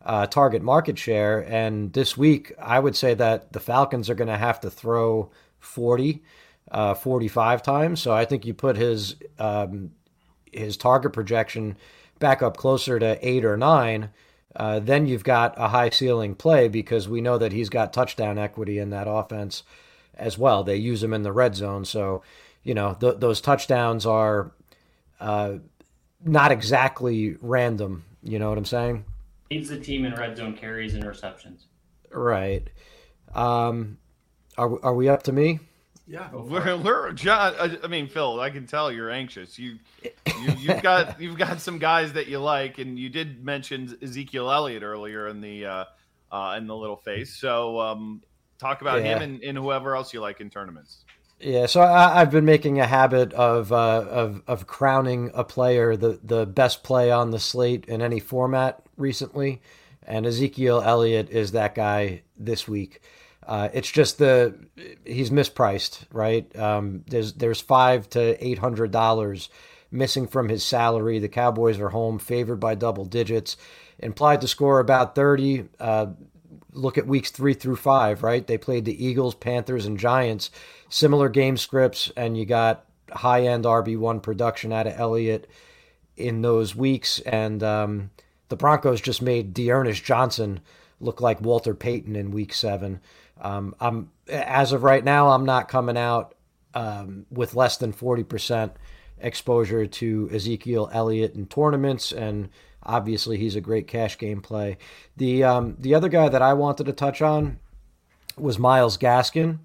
uh, 0.05 0.27
target 0.27 0.61
market 0.61 0.97
share. 0.97 1.39
And 1.39 1.91
this 1.93 2.17
week, 2.17 2.53
I 2.59 2.79
would 2.79 2.95
say 2.95 3.13
that 3.15 3.51
the 3.51 3.59
Falcons 3.59 4.09
are 4.09 4.15
going 4.15 4.29
to 4.29 4.37
have 4.37 4.59
to 4.61 4.69
throw 4.69 5.29
40, 5.59 6.23
uh, 6.71 6.93
45 6.93 7.61
times. 7.63 8.01
So 8.01 8.13
I 8.13 8.25
think 8.25 8.45
you 8.45 8.53
put 8.53 8.77
his 8.77 9.15
um, 9.37 9.91
his 10.51 10.77
target 10.77 11.13
projection 11.13 11.77
back 12.19 12.41
up 12.41 12.57
closer 12.57 12.99
to 12.99 13.27
eight 13.27 13.45
or 13.45 13.57
nine. 13.57 14.09
Uh, 14.55 14.79
then 14.79 15.05
you've 15.05 15.23
got 15.23 15.53
a 15.57 15.69
high 15.69 15.89
ceiling 15.89 16.35
play 16.35 16.67
because 16.67 17.07
we 17.07 17.21
know 17.21 17.37
that 17.37 17.51
he's 17.51 17.69
got 17.69 17.93
touchdown 17.93 18.37
equity 18.37 18.79
in 18.79 18.89
that 18.89 19.07
offense 19.07 19.63
as 20.15 20.37
well. 20.37 20.63
They 20.63 20.75
use 20.75 21.03
him 21.03 21.13
in 21.13 21.23
the 21.23 21.31
red 21.31 21.55
zone, 21.55 21.85
so 21.85 22.23
you 22.63 22.73
know 22.73 22.97
th- 22.99 23.19
those 23.19 23.41
touchdowns 23.41 24.05
are 24.05 24.51
uh, 25.19 25.55
not 26.23 26.51
exactly 26.51 27.37
random. 27.41 28.03
You 28.23 28.39
know 28.39 28.49
what 28.49 28.57
I'm 28.57 28.65
saying? 28.65 29.05
leads 29.51 29.69
the 29.69 29.79
team 29.79 30.05
in 30.05 30.13
red 30.13 30.37
zone 30.37 30.55
carries 30.55 30.93
and 30.93 31.03
receptions. 31.03 31.65
Right. 32.11 32.67
Um, 33.33 33.97
are 34.57 34.83
are 34.83 34.93
we 34.93 35.09
up 35.09 35.23
to 35.23 35.31
me? 35.31 35.59
Yeah, 36.09 36.27
we're, 36.33 36.75
we're 36.77 37.11
John. 37.11 37.77
I, 37.83 37.87
mean, 37.87 38.07
Phil. 38.07 38.39
I 38.39 38.49
can 38.49 38.65
tell 38.65 38.91
you're 38.91 39.11
anxious. 39.11 39.59
You, 39.59 39.77
you 40.03 40.53
you've 40.57 40.81
got 40.81 41.21
you've 41.21 41.37
got 41.37 41.61
some 41.61 41.77
guys 41.77 42.13
that 42.13 42.25
you 42.27 42.39
like, 42.39 42.79
and 42.79 42.97
you 42.97 43.09
did 43.09 43.45
mention 43.45 43.95
Ezekiel 44.01 44.51
Elliott 44.51 44.81
earlier 44.81 45.27
in 45.27 45.39
the 45.39 45.65
uh, 45.67 45.85
uh, 46.31 46.55
in 46.57 46.65
the 46.65 46.75
little 46.75 46.95
face. 46.95 47.35
So 47.35 47.79
um, 47.79 48.23
talk 48.57 48.81
about 48.81 49.03
yeah. 49.03 49.17
him 49.17 49.21
and, 49.21 49.43
and 49.43 49.55
whoever 49.55 49.95
else 49.95 50.11
you 50.11 50.19
like 50.19 50.41
in 50.41 50.49
tournaments. 50.49 51.05
Yeah, 51.39 51.67
so 51.67 51.81
I, 51.81 52.19
have 52.19 52.31
been 52.31 52.43
making 52.43 52.79
a 52.79 52.87
habit 52.87 53.31
of, 53.33 53.71
uh, 53.71 53.75
of 54.09 54.41
of 54.47 54.65
crowning 54.65 55.29
a 55.35 55.43
player 55.43 55.95
the 55.95 56.19
the 56.23 56.47
best 56.47 56.83
play 56.83 57.11
on 57.11 57.29
the 57.29 57.39
slate 57.39 57.85
in 57.85 58.01
any 58.01 58.19
format 58.19 58.81
recently, 58.97 59.61
and 60.01 60.25
Ezekiel 60.25 60.81
Elliott 60.81 61.29
is 61.29 61.51
that 61.51 61.75
guy 61.75 62.23
this 62.35 62.67
week. 62.67 63.03
Uh, 63.49 63.67
it's 63.73 63.89
just 63.91 64.19
the 64.19 64.55
he's 65.05 65.31
mispriced, 65.31 66.05
right? 66.13 66.55
Um, 66.55 67.03
there's 67.07 67.33
there's 67.33 67.59
five 67.59 68.07
to 68.11 68.45
eight 68.45 68.59
hundred 68.59 68.91
dollars 68.91 69.49
missing 69.91 70.27
from 70.27 70.49
his 70.49 70.63
salary. 70.63 71.17
The 71.19 71.29
Cowboys 71.29 71.79
are 71.79 71.89
home, 71.89 72.19
favored 72.19 72.59
by 72.59 72.75
double 72.75 73.05
digits, 73.05 73.57
implied 73.97 74.41
to 74.41 74.47
score 74.47 74.79
about 74.79 75.15
thirty. 75.15 75.67
Uh, 75.79 76.07
look 76.71 76.99
at 76.99 77.07
weeks 77.07 77.31
three 77.31 77.55
through 77.55 77.77
five, 77.77 78.21
right? 78.21 78.45
They 78.45 78.59
played 78.59 78.85
the 78.85 79.05
Eagles, 79.05 79.33
Panthers, 79.33 79.87
and 79.87 79.97
Giants 79.97 80.51
similar 80.89 81.29
game 81.29 81.55
scripts, 81.55 82.11
and 82.17 82.37
you 82.37 82.45
got 82.45 82.85
high 83.11 83.43
end 83.45 83.63
RB1 83.65 84.21
production 84.21 84.73
out 84.73 84.87
of 84.87 84.99
Elliott 84.99 85.49
in 86.17 86.41
those 86.41 86.75
weeks. 86.75 87.19
And 87.21 87.63
um, 87.63 88.09
the 88.49 88.55
Broncos 88.55 88.99
just 88.99 89.21
made 89.21 89.53
D'Ernest 89.53 90.03
Johnson 90.03 90.59
look 90.99 91.21
like 91.21 91.39
Walter 91.41 91.73
Payton 91.73 92.15
in 92.15 92.31
week 92.31 92.53
seven. 92.53 92.99
Um, 93.41 93.75
I'm 93.79 94.11
as 94.27 94.71
of 94.71 94.83
right 94.83 95.03
now, 95.03 95.29
I'm 95.29 95.45
not 95.45 95.67
coming 95.69 95.97
out 95.97 96.35
um, 96.73 97.25
with 97.31 97.55
less 97.55 97.77
than 97.77 97.93
40% 97.93 98.71
exposure 99.19 99.87
to 99.87 100.29
Ezekiel 100.31 100.89
Elliott 100.91 101.35
in 101.35 101.45
tournaments, 101.47 102.11
and 102.11 102.49
obviously 102.83 103.37
he's 103.37 103.55
a 103.55 103.61
great 103.61 103.87
cash 103.87 104.17
game 104.17 104.41
play. 104.41 104.77
The 105.17 105.43
um, 105.43 105.77
the 105.79 105.95
other 105.95 106.09
guy 106.09 106.29
that 106.29 106.41
I 106.41 106.53
wanted 106.53 106.85
to 106.85 106.93
touch 106.93 107.21
on 107.21 107.59
was 108.37 108.59
Myles 108.59 108.97
Gaskin. 108.97 109.59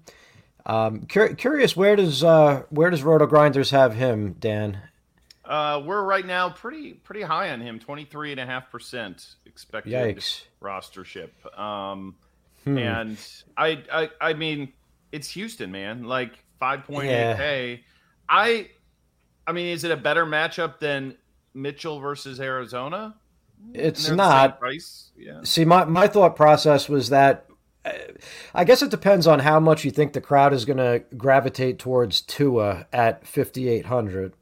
Um, 0.65 1.05
cur- 1.05 1.35
curious, 1.35 1.75
where 1.75 1.95
does 1.95 2.23
uh, 2.23 2.63
where 2.69 2.89
does 2.89 3.03
Roto 3.03 3.27
Grinders 3.27 3.69
have 3.69 3.93
him, 3.93 4.33
Dan? 4.39 4.79
Uh, 5.45 5.79
we're 5.85 6.03
right 6.03 6.25
now 6.25 6.49
pretty 6.49 6.93
pretty 6.93 7.21
high 7.21 7.51
on 7.51 7.61
him, 7.61 7.79
twenty 7.79 8.03
three 8.03 8.31
and 8.31 8.39
a 8.39 8.45
half 8.45 8.71
percent 8.71 9.35
expected 9.45 9.93
Yikes. 9.93 10.41
rostership. 10.61 11.29
Um, 11.57 12.15
hmm. 12.65 12.77
and 12.77 13.17
I, 13.57 13.83
I 13.91 14.09
I 14.19 14.33
mean, 14.33 14.73
it's 15.11 15.29
Houston, 15.29 15.71
man. 15.71 16.03
Like 16.03 16.33
five 16.59 16.83
point 16.83 17.09
eight 17.09 17.37
k. 17.37 17.83
I 18.27 18.69
I 19.47 19.51
mean, 19.51 19.67
is 19.67 19.83
it 19.83 19.91
a 19.91 19.97
better 19.97 20.25
matchup 20.25 20.79
than 20.79 21.15
Mitchell 21.53 21.99
versus 21.99 22.39
Arizona? 22.39 23.15
It's 23.73 24.09
not. 24.09 24.59
Price? 24.59 25.11
Yeah. 25.17 25.39
See, 25.43 25.65
my, 25.65 25.85
my 25.85 26.07
thought 26.07 26.35
process 26.35 26.89
was 26.89 27.09
that 27.09 27.47
I 28.53 28.63
guess 28.63 28.81
it 28.81 28.89
depends 28.89 29.27
on 29.27 29.39
how 29.39 29.59
much 29.59 29.85
you 29.85 29.91
think 29.91 30.13
the 30.13 30.21
crowd 30.21 30.53
is 30.53 30.65
going 30.65 30.77
to 30.77 31.03
gravitate 31.15 31.79
towards 31.79 32.21
Tua 32.21 32.87
at 32.91 33.27
5800. 33.27 34.33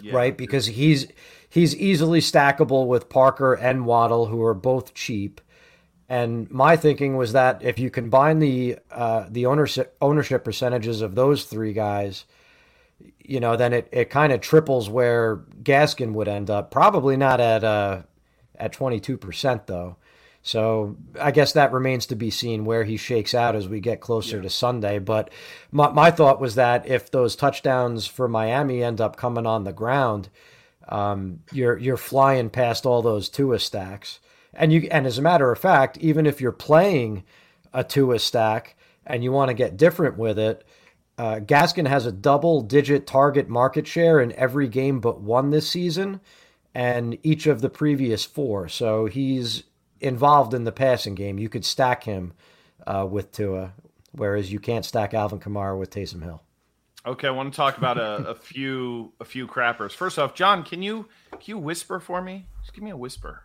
Yeah, 0.00 0.14
right? 0.14 0.36
Because 0.36 0.66
he's 0.66 1.08
he's 1.48 1.74
easily 1.74 2.20
stackable 2.20 2.86
with 2.86 3.08
Parker 3.08 3.54
and 3.54 3.84
Waddle 3.84 4.26
who 4.26 4.42
are 4.44 4.54
both 4.54 4.94
cheap. 4.94 5.40
And 6.08 6.50
my 6.50 6.76
thinking 6.76 7.16
was 7.16 7.32
that 7.32 7.62
if 7.62 7.78
you 7.78 7.90
combine 7.90 8.38
the 8.38 8.78
uh, 8.90 9.26
the 9.28 9.46
ownership 9.46 9.96
ownership 10.00 10.42
percentages 10.42 11.02
of 11.02 11.14
those 11.14 11.44
three 11.44 11.74
guys, 11.74 12.24
you 13.20 13.40
know, 13.40 13.56
then 13.56 13.74
it, 13.74 13.88
it 13.92 14.08
kind 14.08 14.32
of 14.32 14.40
triples 14.40 14.88
where 14.88 15.36
Gaskin 15.62 16.12
would 16.14 16.28
end 16.28 16.48
up. 16.48 16.70
Probably 16.70 17.16
not 17.18 17.40
at 17.40 17.62
uh, 17.62 18.02
at 18.56 18.72
twenty 18.72 19.00
two 19.00 19.18
percent 19.18 19.66
though. 19.66 19.96
So 20.40 20.96
I 21.20 21.30
guess 21.30 21.52
that 21.52 21.72
remains 21.72 22.06
to 22.06 22.16
be 22.16 22.30
seen 22.30 22.64
where 22.64 22.84
he 22.84 22.96
shakes 22.96 23.34
out 23.34 23.54
as 23.54 23.68
we 23.68 23.80
get 23.80 24.00
closer 24.00 24.36
yeah. 24.36 24.44
to 24.44 24.50
Sunday. 24.50 24.98
But 24.98 25.30
my, 25.70 25.90
my 25.90 26.10
thought 26.10 26.40
was 26.40 26.54
that 26.54 26.86
if 26.86 27.10
those 27.10 27.36
touchdowns 27.36 28.06
for 28.06 28.28
Miami 28.28 28.82
end 28.82 29.00
up 29.00 29.16
coming 29.16 29.44
on 29.46 29.64
the 29.64 29.74
ground, 29.74 30.30
um, 30.88 31.40
you're 31.52 31.76
you're 31.76 31.98
flying 31.98 32.48
past 32.48 32.86
all 32.86 33.02
those 33.02 33.28
Tua 33.28 33.58
stacks. 33.58 34.20
And 34.54 34.72
you 34.72 34.88
and 34.90 35.06
as 35.06 35.18
a 35.18 35.22
matter 35.22 35.50
of 35.52 35.58
fact, 35.58 35.98
even 35.98 36.26
if 36.26 36.40
you're 36.40 36.52
playing 36.52 37.24
a 37.72 37.84
Tua 37.84 38.18
stack 38.18 38.76
and 39.06 39.22
you 39.22 39.32
want 39.32 39.48
to 39.48 39.54
get 39.54 39.76
different 39.76 40.16
with 40.16 40.38
it, 40.38 40.64
uh, 41.16 41.40
Gaskin 41.40 41.86
has 41.86 42.06
a 42.06 42.12
double 42.12 42.60
digit 42.62 43.06
target 43.06 43.48
market 43.48 43.86
share 43.86 44.20
in 44.20 44.32
every 44.32 44.68
game 44.68 45.00
but 45.00 45.20
one 45.20 45.50
this 45.50 45.68
season 45.68 46.20
and 46.74 47.18
each 47.22 47.46
of 47.46 47.60
the 47.60 47.70
previous 47.70 48.24
four. 48.24 48.68
So 48.68 49.06
he's 49.06 49.64
involved 50.00 50.54
in 50.54 50.64
the 50.64 50.72
passing 50.72 51.14
game. 51.14 51.38
You 51.38 51.48
could 51.48 51.64
stack 51.64 52.04
him 52.04 52.34
uh, 52.86 53.06
with 53.10 53.32
Tua, 53.32 53.72
whereas 54.12 54.52
you 54.52 54.60
can't 54.60 54.84
stack 54.84 55.12
Alvin 55.12 55.40
Kamara 55.40 55.78
with 55.78 55.90
Taysom 55.90 56.22
Hill. 56.22 56.42
Okay, 57.06 57.26
I 57.26 57.30
want 57.30 57.52
to 57.52 57.56
talk 57.56 57.78
about 57.78 57.96
a, 57.96 58.28
a 58.28 58.34
few 58.34 59.12
a 59.20 59.24
few 59.24 59.46
crappers. 59.46 59.92
First 59.92 60.18
off, 60.18 60.34
John, 60.34 60.62
can 60.62 60.82
you 60.82 61.08
can 61.30 61.40
you 61.46 61.58
whisper 61.58 62.00
for 62.00 62.20
me? 62.20 62.46
Just 62.60 62.74
give 62.74 62.84
me 62.84 62.90
a 62.90 62.96
whisper. 62.96 63.44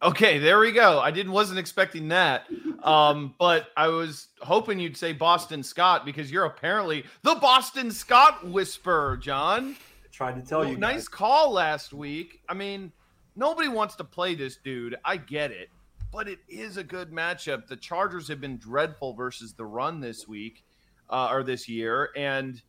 Dad, 0.00 0.10
you're 0.10 0.18
sexy. 0.18 0.24
Okay, 0.24 0.38
there 0.38 0.58
we 0.58 0.72
go. 0.72 1.00
I 1.00 1.10
didn't 1.10 1.32
wasn't 1.32 1.58
expecting 1.58 2.08
that, 2.08 2.46
um, 2.82 3.34
but 3.38 3.68
I 3.76 3.88
was 3.88 4.28
hoping 4.40 4.78
you'd 4.78 4.96
say 4.96 5.12
Boston 5.12 5.62
Scott 5.62 6.04
because 6.04 6.30
you're 6.30 6.44
apparently 6.44 7.04
the 7.22 7.34
Boston 7.36 7.90
Scott 7.90 8.46
whisperer, 8.46 9.16
John. 9.16 9.76
I 10.04 10.08
tried 10.12 10.36
to 10.36 10.42
tell 10.42 10.64
you. 10.64 10.74
Guys. 10.74 10.80
Nice 10.80 11.08
call 11.08 11.52
last 11.52 11.92
week. 11.92 12.40
I 12.48 12.54
mean, 12.54 12.92
nobody 13.36 13.68
wants 13.68 13.96
to 13.96 14.04
play 14.04 14.34
this 14.34 14.56
dude. 14.56 14.96
I 15.04 15.16
get 15.16 15.50
it, 15.50 15.70
but 16.12 16.28
it 16.28 16.38
is 16.48 16.76
a 16.76 16.84
good 16.84 17.10
matchup. 17.10 17.66
The 17.66 17.76
Chargers 17.76 18.28
have 18.28 18.40
been 18.40 18.58
dreadful 18.58 19.14
versus 19.14 19.54
the 19.54 19.64
run 19.64 20.00
this 20.00 20.28
week 20.28 20.64
uh, 21.10 21.28
or 21.30 21.42
this 21.42 21.68
year, 21.68 22.10
and 22.16 22.60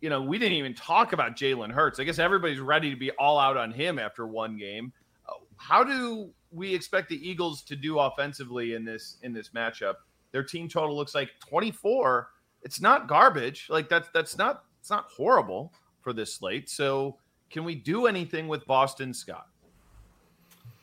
you 0.00 0.10
know 0.10 0.22
we 0.22 0.38
didn't 0.38 0.58
even 0.58 0.74
talk 0.74 1.12
about 1.12 1.36
Jalen 1.36 1.72
Hurts. 1.72 1.98
I 1.98 2.04
guess 2.04 2.18
everybody's 2.18 2.60
ready 2.60 2.90
to 2.90 2.96
be 2.96 3.10
all 3.12 3.38
out 3.38 3.56
on 3.56 3.72
him 3.72 3.98
after 3.98 4.26
one 4.26 4.56
game. 4.56 4.92
Uh, 5.28 5.32
how 5.56 5.82
do 5.82 6.30
we 6.52 6.74
expect 6.74 7.08
the 7.08 7.28
Eagles 7.28 7.62
to 7.62 7.76
do 7.76 7.98
offensively 7.98 8.74
in 8.74 8.84
this 8.84 9.16
in 9.22 9.32
this 9.32 9.50
matchup? 9.50 9.94
Their 10.32 10.42
team 10.42 10.68
total 10.68 10.96
looks 10.96 11.14
like 11.14 11.30
24. 11.48 12.28
It's 12.62 12.80
not 12.80 13.08
garbage. 13.08 13.66
Like 13.70 13.88
that's 13.88 14.08
that's 14.12 14.36
not 14.36 14.64
it's 14.80 14.90
not 14.90 15.06
horrible 15.06 15.72
for 16.00 16.12
this 16.12 16.34
slate. 16.34 16.68
So 16.68 17.16
can 17.50 17.64
we 17.64 17.74
do 17.74 18.06
anything 18.06 18.48
with 18.48 18.66
Boston 18.66 19.12
Scott? 19.14 19.48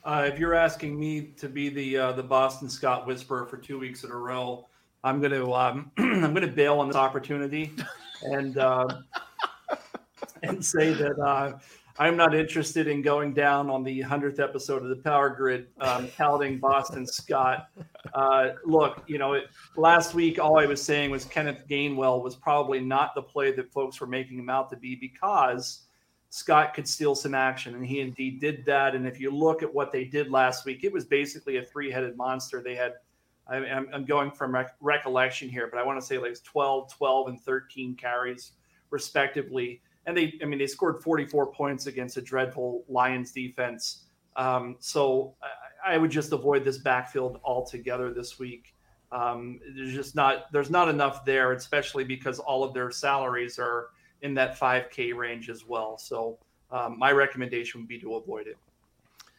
Uh, 0.06 0.28
if 0.32 0.38
you're 0.38 0.54
asking 0.54 1.00
me 1.00 1.22
to 1.38 1.48
be 1.48 1.70
the 1.70 1.98
uh, 1.98 2.12
the 2.12 2.24
Boston 2.24 2.70
Scott 2.70 3.08
whisperer 3.08 3.46
for 3.46 3.58
two 3.58 3.80
weeks 3.80 4.04
in 4.04 4.12
a 4.12 4.16
row, 4.16 4.68
I'm 5.04 5.20
going 5.20 5.32
to 5.32 5.54
um, 5.54 5.92
I'm 5.98 6.34
going 6.34 6.42
to 6.42 6.48
bail 6.48 6.80
on 6.80 6.88
this 6.88 6.98
opportunity 6.98 7.72
and 8.24 8.58
uh, 8.58 8.88
and 10.44 10.64
say 10.64 10.94
that 10.94 11.18
uh, 11.20 11.58
I'm 12.00 12.18
not 12.18 12.34
interested 12.34 12.88
in 12.88 13.04
going 13.04 13.34
down 13.34 13.70
on 13.70 13.84
the 13.84 14.02
hundredth 14.02 14.40
episode 14.40 14.82
of 14.82 14.90
the 14.90 14.96
Power 14.96 15.30
Grid 15.30 15.68
um, 15.80 16.10
Boston 16.60 17.06
Scott. 17.06 17.68
Uh, 18.16 18.50
look, 18.66 19.04
you 19.06 19.20
know, 19.20 19.34
it, 19.34 19.46
last 19.76 20.16
week 20.16 20.40
all 20.40 20.58
I 20.60 20.66
was 20.66 20.82
saying 20.82 21.12
was 21.12 21.26
Kenneth 21.26 21.68
Gainwell 21.70 22.24
was 22.24 22.36
probably 22.36 22.80
not 22.80 23.14
the 23.14 23.22
play 23.22 23.52
that 23.52 23.72
folks 23.72 24.02
were 24.02 24.08
making 24.08 24.40
him 24.40 24.50
out 24.50 24.72
to 24.72 24.76
be 24.76 24.96
because 24.96 25.82
Scott 26.30 26.74
could 26.74 26.88
steal 26.88 27.14
some 27.14 27.36
action, 27.36 27.76
and 27.76 27.86
he 27.86 28.00
indeed 28.00 28.42
did 28.42 28.66
that. 28.66 28.96
And 28.96 29.06
if 29.06 29.20
you 29.20 29.30
look 29.30 29.62
at 29.62 29.72
what 29.72 29.92
they 29.92 30.04
did 30.04 30.32
last 30.32 30.66
week, 30.66 30.84
it 30.84 30.92
was 30.92 31.06
basically 31.06 31.58
a 31.58 31.64
three-headed 31.64 32.18
monster. 32.18 32.60
They 32.64 32.74
had, 32.74 32.94
I, 33.48 33.58
am 33.58 34.04
going 34.06 34.32
from 34.32 34.56
rec- 34.56 34.76
recollection 34.82 35.48
here, 35.48 35.68
but 35.72 35.80
I 35.80 35.86
want 35.86 36.00
to 36.00 36.06
say 36.06 36.18
like 36.18 36.44
12, 36.44 36.92
12, 36.92 37.28
and 37.28 37.40
13 37.40 37.96
carries 37.96 38.54
respectively. 38.90 39.82
And 40.06 40.18
they, 40.18 40.34
I 40.42 40.46
mean, 40.46 40.60
they 40.60 40.68
scored 40.68 41.02
44 41.02 41.52
points 41.54 41.88
against 41.88 42.18
a 42.18 42.22
dreadful 42.22 42.84
Lions 42.90 43.32
defense. 43.32 44.06
Um, 44.36 44.76
so 44.80 45.36
I, 45.86 45.94
I, 45.94 45.98
would 45.98 46.12
just 46.12 46.32
avoid 46.32 46.66
this 46.66 46.80
backfield 46.80 47.40
altogether 47.44 48.14
this 48.14 48.40
week. 48.40 48.74
Um, 49.12 49.60
there's 49.76 49.94
just 49.94 50.16
not, 50.16 50.52
there's 50.52 50.72
not 50.72 50.90
enough 50.90 51.24
there, 51.24 51.54
especially 51.54 52.04
because 52.04 52.40
all 52.40 52.64
of 52.64 52.74
their 52.74 52.90
salaries 52.90 53.60
are 53.60 53.90
in 54.24 54.34
that 54.34 54.60
5K 54.60 55.16
range 55.16 55.50
as 55.50 55.66
well. 55.66 55.98
So 55.98 56.40
um, 56.72 56.98
my 56.98 57.12
recommendation 57.12 57.82
would 57.82 57.88
be 57.88 58.00
to 58.00 58.16
avoid 58.16 58.48
it. 58.48 58.58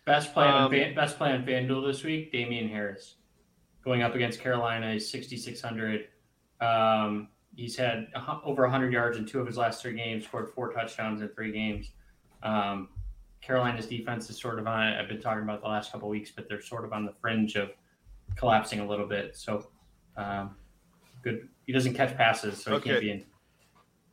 Best 0.05 0.35
play 0.35 0.45
on 0.45 0.75
um, 0.75 0.95
best 0.95 1.17
play 1.17 1.33
on 1.33 1.45
FanDuel 1.45 1.87
this 1.87 2.05
week, 2.05 2.31
Damien 2.31 2.69
Harris, 2.69 3.15
going 3.83 4.03
up 4.03 4.15
against 4.15 4.39
Carolina 4.39 4.91
is 4.91 5.11
6600. 5.11 6.09
Um, 6.61 7.29
he's 7.57 7.77
had 7.77 8.09
over 8.45 8.63
100 8.63 8.93
yards 8.93 9.19
in 9.19 9.27
two 9.27 9.41
of 9.41 9.47
his 9.47 9.57
last 9.57 9.83
three 9.83 9.95
games, 9.95 10.25
scored 10.25 10.51
four 10.55 10.73
touchdowns 10.73 11.23
in 11.23 11.29
three 11.29 11.53
games. 11.53 11.91
Um, 12.43 12.89
Carolina's 13.41 13.87
defense 13.87 14.29
is 14.31 14.39
sort 14.39 14.59
of 14.59 14.67
on. 14.67 14.95
I've 14.95 15.09
been 15.09 15.21
talking 15.21 15.43
about 15.43 15.63
the 15.63 15.69
last 15.69 15.93
couple 15.93 16.09
weeks, 16.09 16.31
but 16.31 16.49
they're 16.49 16.63
sort 16.63 16.85
of 16.85 16.93
on 16.93 17.05
the 17.05 17.13
fringe 17.21 17.57
of 17.57 17.71
collapsing 18.37 18.81
a 18.81 18.87
little 18.87 19.07
bit. 19.07 19.37
So, 19.37 19.69
um, 20.17 20.57
good. 21.23 21.49
He 21.67 21.73
doesn't 21.73 21.95
catch 21.95 22.17
passes, 22.17 22.63
so 22.63 22.75
okay. 22.75 22.83
he 22.83 22.91
can't 22.91 23.01
be 23.03 23.11
in 23.11 23.25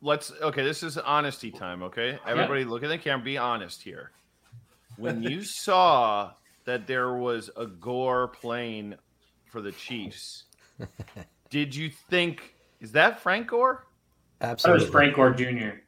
let's 0.02 0.32
okay. 0.42 0.62
This 0.62 0.82
is 0.82 0.98
honesty 0.98 1.50
time. 1.50 1.82
Okay, 1.82 2.18
everybody, 2.26 2.62
yeah. 2.62 2.68
look 2.68 2.82
at 2.82 2.88
the 2.88 2.98
camera. 2.98 3.24
Be 3.24 3.38
honest 3.38 3.80
here. 3.80 4.10
When 4.98 5.22
you 5.22 5.42
saw 5.44 6.32
that 6.64 6.86
there 6.86 7.14
was 7.14 7.48
a 7.56 7.66
Gore 7.66 8.28
playing 8.28 8.96
for 9.46 9.62
the 9.62 9.72
Chiefs, 9.72 10.44
did 11.50 11.74
you 11.74 11.88
think 11.88 12.54
is 12.82 12.92
that 12.92 13.20
Frank 13.20 13.46
Gore? 13.46 13.86
Absolutely, 14.40 14.80
that 14.80 14.84
was 14.84 14.92
Frank 14.92 15.14
Gore 15.14 15.30
Jr. 15.30 15.78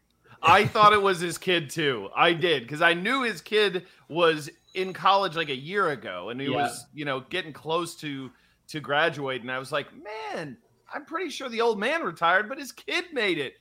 I 0.40 0.64
thought 0.66 0.92
it 0.92 1.02
was 1.02 1.20
his 1.20 1.36
kid 1.36 1.68
too. 1.68 2.08
I 2.16 2.32
did 2.32 2.62
because 2.62 2.82
I 2.82 2.94
knew 2.94 3.22
his 3.22 3.40
kid 3.40 3.86
was 4.08 4.48
in 4.74 4.92
college 4.92 5.36
like 5.36 5.48
a 5.48 5.56
year 5.56 5.90
ago, 5.90 6.30
and 6.30 6.40
he 6.40 6.46
yeah. 6.46 6.62
was 6.62 6.86
you 6.94 7.04
know 7.04 7.20
getting 7.28 7.52
close 7.52 7.96
to 7.96 8.30
to 8.68 8.80
graduate, 8.80 9.42
and 9.42 9.50
I 9.50 9.58
was 9.58 9.72
like, 9.72 9.88
man, 9.92 10.56
I'm 10.94 11.04
pretty 11.04 11.30
sure 11.30 11.48
the 11.48 11.60
old 11.60 11.78
man 11.78 12.02
retired, 12.02 12.48
but 12.48 12.58
his 12.58 12.70
kid 12.70 13.06
made 13.12 13.38
it. 13.38 13.54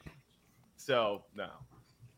So 0.77 1.23
no. 1.35 1.49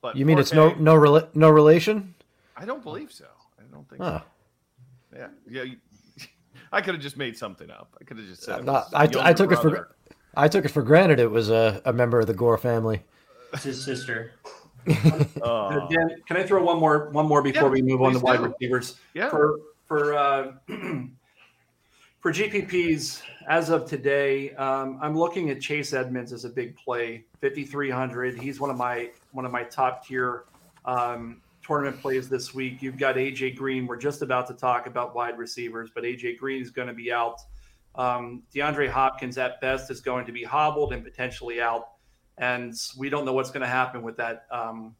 But 0.02 0.18
you 0.18 0.26
mean 0.26 0.38
it's 0.38 0.54
no 0.54 0.74
no 0.74 0.96
rela- 0.96 1.34
no 1.34 1.50
relation? 1.50 2.14
I 2.58 2.66
don't 2.66 2.84
believe 2.84 3.12
so. 3.12 3.26
I 3.58 3.64
don't 3.72 3.88
think 3.90 4.02
huh. 4.02 4.22
so. 5.14 5.18
Yeah, 5.18 5.64
yeah. 5.64 5.74
I 6.74 6.82
could 6.82 6.96
have 6.96 7.02
just 7.02 7.16
made 7.16 7.38
something 7.38 7.70
up. 7.70 7.96
I 8.02 8.04
could 8.04 8.18
have 8.18 8.26
just 8.28 8.44
said. 8.44 8.66
Not, 8.66 8.88
I, 8.94 9.04
I 9.04 9.34
took 9.34 9.50
brother. 9.50 9.76
it 9.76 9.80
for 9.80 9.96
I 10.36 10.48
took 10.48 10.66
it 10.66 10.70
for 10.70 10.82
granted 10.82 11.20
it 11.20 11.32
was 11.32 11.50
a, 11.50 11.82
a 11.86 11.94
member 11.94 12.20
of 12.20 12.28
the 12.28 12.34
Gore 12.34 12.58
family. 12.58 13.02
It's 13.54 13.64
his 13.64 13.84
sister. 13.84 14.34
uh, 15.44 15.88
Dan, 15.88 16.22
can 16.28 16.38
I 16.38 16.44
throw 16.44 16.64
one 16.64 16.80
more 16.80 17.10
one 17.10 17.26
more 17.26 17.42
before 17.42 17.64
yeah, 17.64 17.70
we 17.70 17.82
move 17.82 18.02
on 18.02 18.14
to 18.14 18.20
wide 18.20 18.42
receivers? 18.42 18.98
Yeah. 19.14 19.30
For 19.30 19.60
for 19.88 20.14
uh, 20.14 20.52
for 22.20 22.32
GPPs, 22.32 23.22
as 23.48 23.70
of 23.70 23.90
today, 23.90 24.54
um, 24.56 25.00
I'm 25.02 25.18
looking 25.18 25.50
at 25.50 25.62
Chase 25.62 25.94
Edmonds 25.94 26.34
as 26.34 26.46
a 26.46 26.50
big 26.50 26.76
play, 26.76 27.26
5,300. 27.42 28.40
He's 28.40 28.60
one 28.60 28.70
of 28.70 28.78
my 28.78 29.10
one 29.32 29.46
of 29.46 29.52
my 29.52 29.64
top 29.64 30.06
tier 30.06 30.44
um, 30.86 31.42
tournament 31.66 32.00
plays 32.02 32.30
this 32.30 32.54
week. 32.54 32.82
You've 32.82 32.98
got 32.98 33.16
AJ 33.16 33.56
Green. 33.56 33.88
We're 33.88 33.98
just 33.98 34.22
about 34.22 34.48
to 34.48 34.54
talk 34.54 34.88
about 34.88 35.16
wide 35.16 35.38
receivers, 35.38 35.90
but 35.94 36.04
AJ 36.04 36.38
Green 36.38 36.62
is 36.62 36.70
going 36.70 36.88
to 36.88 36.94
be 36.94 37.12
out. 37.12 37.42
Um, 37.98 38.44
DeAndre 38.54 38.90
Hopkins 38.90 39.38
at 39.38 39.62
best 39.62 39.90
is 39.90 40.02
going 40.02 40.26
to 40.26 40.32
be 40.32 40.44
hobbled 40.44 40.94
and 40.94 41.04
potentially 41.04 41.62
out, 41.62 41.90
and 42.38 42.74
we 42.98 43.10
don't 43.10 43.26
know 43.26 43.34
what's 43.34 43.52
going 43.52 43.62
to 43.62 43.68
happen 43.68 44.02
with 44.02 44.18
that 44.18 44.46
um, 44.52 44.96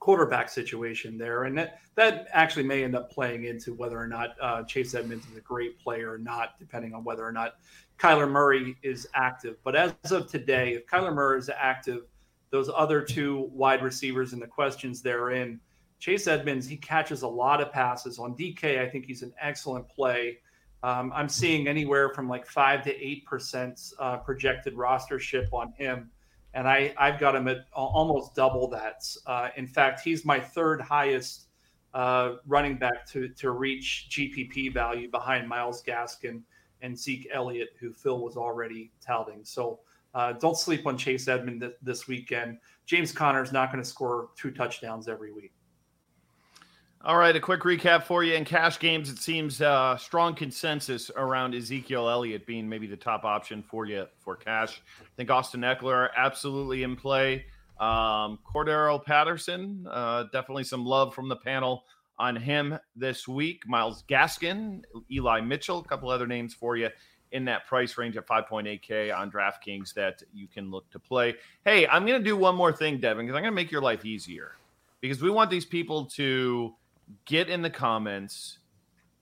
quarterback 0.00 0.48
situation 0.48 1.18
there, 1.18 1.44
and 1.44 1.56
that 1.58 1.80
that 1.94 2.28
actually 2.32 2.62
may 2.64 2.84
end 2.84 2.94
up 2.94 3.10
playing 3.10 3.44
into 3.44 3.74
whether 3.74 3.98
or 3.98 4.06
not 4.06 4.36
uh, 4.40 4.62
Chase 4.64 4.94
Edmonds 4.94 5.26
is 5.30 5.36
a 5.36 5.40
great 5.40 5.78
player 5.78 6.12
or 6.12 6.18
not, 6.18 6.58
depending 6.58 6.94
on 6.94 7.04
whether 7.04 7.24
or 7.24 7.32
not 7.32 7.54
Kyler 7.98 8.30
Murray 8.30 8.76
is 8.82 9.08
active. 9.14 9.56
But 9.64 9.74
as 9.76 10.12
of 10.12 10.30
today, 10.30 10.74
if 10.74 10.86
Kyler 10.86 11.14
Murray 11.14 11.38
is 11.38 11.50
active, 11.50 12.02
those 12.50 12.70
other 12.74 13.02
two 13.02 13.50
wide 13.52 13.82
receivers 13.82 14.32
and 14.32 14.42
the 14.42 14.46
questions 14.46 15.02
therein, 15.02 15.60
Chase 15.98 16.26
Edmonds 16.26 16.66
he 16.66 16.76
catches 16.76 17.22
a 17.22 17.28
lot 17.28 17.60
of 17.60 17.72
passes 17.72 18.18
on 18.18 18.34
DK. 18.36 18.80
I 18.80 18.88
think 18.88 19.06
he's 19.06 19.22
an 19.22 19.32
excellent 19.40 19.88
play. 19.88 20.38
Um, 20.82 21.12
I'm 21.14 21.28
seeing 21.28 21.68
anywhere 21.68 22.10
from 22.10 22.28
like 22.28 22.46
five 22.46 22.84
to 22.84 22.94
eight 23.04 23.24
percent 23.26 23.80
uh, 23.98 24.18
projected 24.18 24.74
rostership 24.74 25.52
on 25.52 25.72
him 25.72 26.10
and 26.56 26.66
I 26.66 26.92
I've 26.96 27.20
got 27.20 27.36
him 27.36 27.46
at 27.48 27.66
almost 27.74 28.34
double 28.34 28.66
that. 28.68 29.06
Uh, 29.26 29.50
in 29.56 29.66
fact, 29.66 30.00
he's 30.00 30.24
my 30.24 30.40
third 30.40 30.80
highest 30.80 31.48
uh, 31.92 32.36
running 32.46 32.78
back 32.78 33.06
to 33.10 33.28
to 33.28 33.50
reach 33.50 34.08
GPP 34.10 34.72
value 34.72 35.10
behind 35.10 35.46
Myles 35.46 35.82
Gaskin 35.86 36.42
and 36.80 36.98
Zeke 36.98 37.28
Elliott, 37.32 37.70
who 37.78 37.92
Phil 37.92 38.20
was 38.20 38.36
already 38.36 38.90
touting. 39.00 39.44
So. 39.44 39.80
Uh, 40.14 40.32
don't 40.32 40.56
sleep 40.56 40.86
on 40.86 40.96
Chase 40.96 41.28
Edmond 41.28 41.60
th- 41.60 41.74
this 41.82 42.08
weekend. 42.08 42.56
James 42.86 43.12
Conner 43.12 43.42
is 43.42 43.52
not 43.52 43.70
going 43.70 43.84
to 43.84 43.86
score 43.86 44.30
two 44.34 44.50
touchdowns 44.50 45.08
every 45.08 45.30
week. 45.30 45.52
All 47.04 47.18
right, 47.18 47.36
a 47.36 47.40
quick 47.40 47.60
recap 47.60 48.02
for 48.02 48.24
you. 48.24 48.34
In 48.34 48.44
cash 48.44 48.80
games, 48.80 49.10
it 49.10 49.18
seems 49.18 49.60
uh, 49.60 49.96
strong 49.96 50.34
consensus 50.34 51.10
around 51.16 51.54
Ezekiel 51.54 52.08
Elliott 52.08 52.46
being 52.46 52.68
maybe 52.68 52.88
the 52.88 52.96
top 52.96 53.24
option 53.24 53.62
for 53.62 53.86
you 53.86 54.06
for 54.18 54.34
cash. 54.34 54.82
I 55.00 55.04
think 55.16 55.30
Austin 55.30 55.60
Ekeler 55.60 56.08
absolutely 56.16 56.82
in 56.82 56.96
play. 56.96 57.44
Um, 57.78 58.40
Cordarrelle 58.44 59.04
Patterson, 59.04 59.86
uh, 59.88 60.24
definitely 60.32 60.64
some 60.64 60.84
love 60.84 61.14
from 61.14 61.28
the 61.28 61.36
panel 61.36 61.84
on 62.18 62.34
him 62.34 62.76
this 62.96 63.28
week. 63.28 63.62
Myles 63.68 64.02
Gaskin, 64.08 64.82
Eli 65.10 65.42
Mitchell, 65.42 65.78
a 65.78 65.84
couple 65.84 66.08
other 66.08 66.26
names 66.26 66.54
for 66.54 66.76
you 66.76 66.88
in 67.30 67.44
that 67.44 67.66
price 67.66 67.98
range 67.98 68.16
at 68.16 68.26
5.8K 68.26 69.16
on 69.16 69.30
DraftKings 69.30 69.92
that 69.94 70.22
you 70.32 70.48
can 70.48 70.70
look 70.70 70.90
to 70.90 70.98
play. 70.98 71.36
Hey, 71.64 71.86
I'm 71.86 72.06
going 72.06 72.18
to 72.18 72.24
do 72.24 72.36
one 72.36 72.56
more 72.56 72.72
thing, 72.72 72.98
Devin, 72.98 73.26
because 73.26 73.36
I'm 73.36 73.42
going 73.42 73.52
to 73.52 73.56
make 73.56 73.70
your 73.70 73.82
life 73.82 74.04
easier 74.04 74.52
because 75.00 75.22
we 75.22 75.30
want 75.30 75.50
these 75.50 75.66
people 75.66 76.06
to 76.06 76.74
get 77.24 77.48
in 77.48 77.62
the 77.62 77.70
comments 77.70 78.58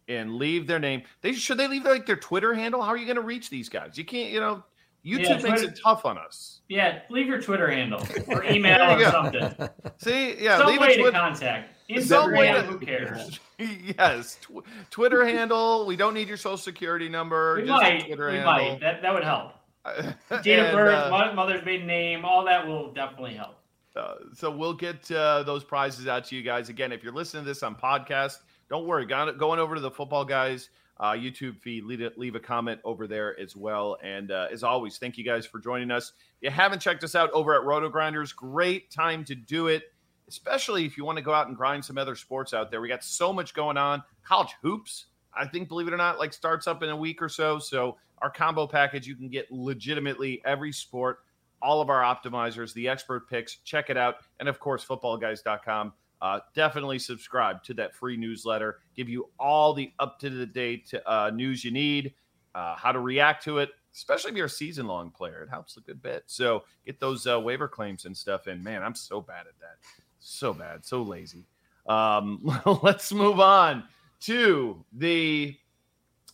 and 0.08 0.36
leave 0.36 0.66
their 0.66 0.78
name. 0.78 1.02
They 1.20 1.32
should 1.32 1.58
they 1.58 1.68
leave 1.68 1.84
like 1.84 2.06
their 2.06 2.16
Twitter 2.16 2.54
handle? 2.54 2.82
How 2.82 2.88
are 2.88 2.96
you 2.96 3.06
going 3.06 3.16
to 3.16 3.22
reach 3.22 3.50
these 3.50 3.68
guys? 3.68 3.96
You 3.96 4.04
can't, 4.04 4.30
you 4.30 4.40
know, 4.40 4.62
YouTube 5.04 5.42
yeah, 5.42 5.50
makes 5.50 5.62
it 5.62 5.78
tough 5.82 6.06
on 6.06 6.16
us. 6.16 6.60
Yeah, 6.68 7.00
leave 7.10 7.26
your 7.26 7.40
Twitter 7.40 7.70
handle 7.70 8.06
or 8.28 8.44
email 8.44 8.80
or 8.80 9.10
something. 9.10 9.68
See, 9.98 10.42
yeah, 10.42 10.58
some 10.58 10.68
leave 10.68 10.80
way 10.80 10.96
twi- 10.96 11.10
to 11.10 11.12
contact. 11.12 11.70
Instagram, 11.90 12.38
way 12.38 12.52
to, 12.52 12.62
who 12.62 12.78
cares? 12.78 13.38
yes, 13.58 14.38
tw- 14.40 14.64
Twitter 14.90 15.26
handle. 15.26 15.84
We 15.84 15.96
don't 15.96 16.14
need 16.14 16.28
your 16.28 16.38
social 16.38 16.56
security 16.56 17.10
number. 17.10 17.56
We 17.56 17.64
might. 17.64 18.08
we 18.08 18.16
handle. 18.16 18.44
might. 18.44 18.80
That 18.80 19.02
that 19.02 19.12
would 19.12 19.24
help. 19.24 19.52
Date 20.42 20.60
of 20.60 20.72
birth, 20.72 21.12
uh, 21.12 21.34
mother's 21.34 21.62
maiden 21.66 21.86
name, 21.86 22.24
all 22.24 22.42
that 22.46 22.66
will 22.66 22.90
definitely 22.94 23.34
help. 23.34 23.56
Uh, 23.96 24.14
so 24.32 24.50
we'll 24.50 24.74
get 24.74 25.10
uh, 25.10 25.42
those 25.44 25.64
prizes 25.64 26.06
out 26.06 26.24
to 26.24 26.36
you 26.36 26.42
guys. 26.42 26.68
Again, 26.68 26.92
if 26.92 27.02
you're 27.02 27.12
listening 27.12 27.44
to 27.44 27.48
this 27.48 27.62
on 27.62 27.76
podcast, 27.76 28.38
don't 28.68 28.86
worry. 28.86 29.06
Going 29.06 29.60
over 29.60 29.74
to 29.74 29.80
the 29.80 29.90
Football 29.90 30.24
Guys 30.24 30.70
uh, 30.98 31.12
YouTube 31.12 31.58
feed. 31.60 31.84
Leave 31.84 32.00
a, 32.00 32.10
leave 32.16 32.34
a 32.34 32.40
comment 32.40 32.80
over 32.84 33.06
there 33.06 33.38
as 33.38 33.56
well. 33.56 33.96
And 34.02 34.30
uh, 34.30 34.48
as 34.50 34.62
always, 34.62 34.98
thank 34.98 35.18
you 35.18 35.24
guys 35.24 35.46
for 35.46 35.58
joining 35.58 35.90
us. 35.90 36.12
If 36.40 36.46
you 36.46 36.50
haven't 36.50 36.80
checked 36.80 37.04
us 37.04 37.14
out 37.14 37.30
over 37.32 37.54
at 37.54 37.62
RotoGrinders, 37.62 38.34
great 38.34 38.90
time 38.90 39.24
to 39.24 39.34
do 39.34 39.68
it, 39.68 39.92
especially 40.28 40.84
if 40.84 40.96
you 40.96 41.04
want 41.04 41.18
to 41.18 41.22
go 41.22 41.32
out 41.32 41.48
and 41.48 41.56
grind 41.56 41.84
some 41.84 41.98
other 41.98 42.14
sports 42.14 42.54
out 42.54 42.70
there. 42.70 42.80
We 42.80 42.88
got 42.88 43.04
so 43.04 43.32
much 43.32 43.54
going 43.54 43.76
on. 43.76 44.02
College 44.24 44.54
hoops, 44.62 45.06
I 45.34 45.46
think, 45.46 45.68
believe 45.68 45.88
it 45.88 45.94
or 45.94 45.98
not, 45.98 46.18
like 46.18 46.32
starts 46.32 46.66
up 46.66 46.82
in 46.82 46.88
a 46.90 46.96
week 46.96 47.20
or 47.20 47.28
so. 47.28 47.58
So 47.58 47.96
our 48.18 48.30
combo 48.30 48.66
package, 48.66 49.06
you 49.06 49.16
can 49.16 49.28
get 49.28 49.50
legitimately 49.50 50.42
every 50.44 50.72
sport 50.72 51.20
all 51.64 51.80
of 51.80 51.88
our 51.88 52.02
optimizers, 52.02 52.74
the 52.74 52.86
expert 52.86 53.28
picks. 53.28 53.56
Check 53.56 53.88
it 53.88 53.96
out. 53.96 54.16
And 54.38 54.48
of 54.48 54.60
course, 54.60 54.84
footballguys.com. 54.84 55.94
Uh, 56.20 56.40
definitely 56.54 56.98
subscribe 56.98 57.62
to 57.64 57.74
that 57.74 57.94
free 57.94 58.16
newsletter. 58.16 58.80
Give 58.94 59.08
you 59.08 59.30
all 59.38 59.72
the 59.74 59.92
up 59.98 60.18
to 60.20 60.30
the 60.30 60.46
date 60.46 60.92
uh, 61.06 61.30
news 61.34 61.64
you 61.64 61.70
need, 61.70 62.14
uh, 62.54 62.76
how 62.76 62.92
to 62.92 63.00
react 63.00 63.42
to 63.44 63.58
it, 63.58 63.70
especially 63.94 64.30
if 64.30 64.36
you're 64.36 64.46
a 64.46 64.50
season 64.50 64.86
long 64.86 65.10
player. 65.10 65.42
It 65.42 65.50
helps 65.50 65.76
a 65.76 65.80
good 65.80 66.00
bit. 66.02 66.24
So 66.26 66.64
get 66.86 67.00
those 67.00 67.26
uh, 67.26 67.40
waiver 67.40 67.66
claims 67.66 68.04
and 68.04 68.16
stuff 68.16 68.46
in. 68.46 68.62
Man, 68.62 68.82
I'm 68.82 68.94
so 68.94 69.20
bad 69.20 69.46
at 69.46 69.58
that. 69.60 69.78
So 70.20 70.52
bad. 70.52 70.84
So 70.84 71.02
lazy. 71.02 71.46
Um, 71.86 72.40
let's 72.82 73.12
move 73.12 73.40
on 73.40 73.84
to 74.20 74.84
the 74.92 75.56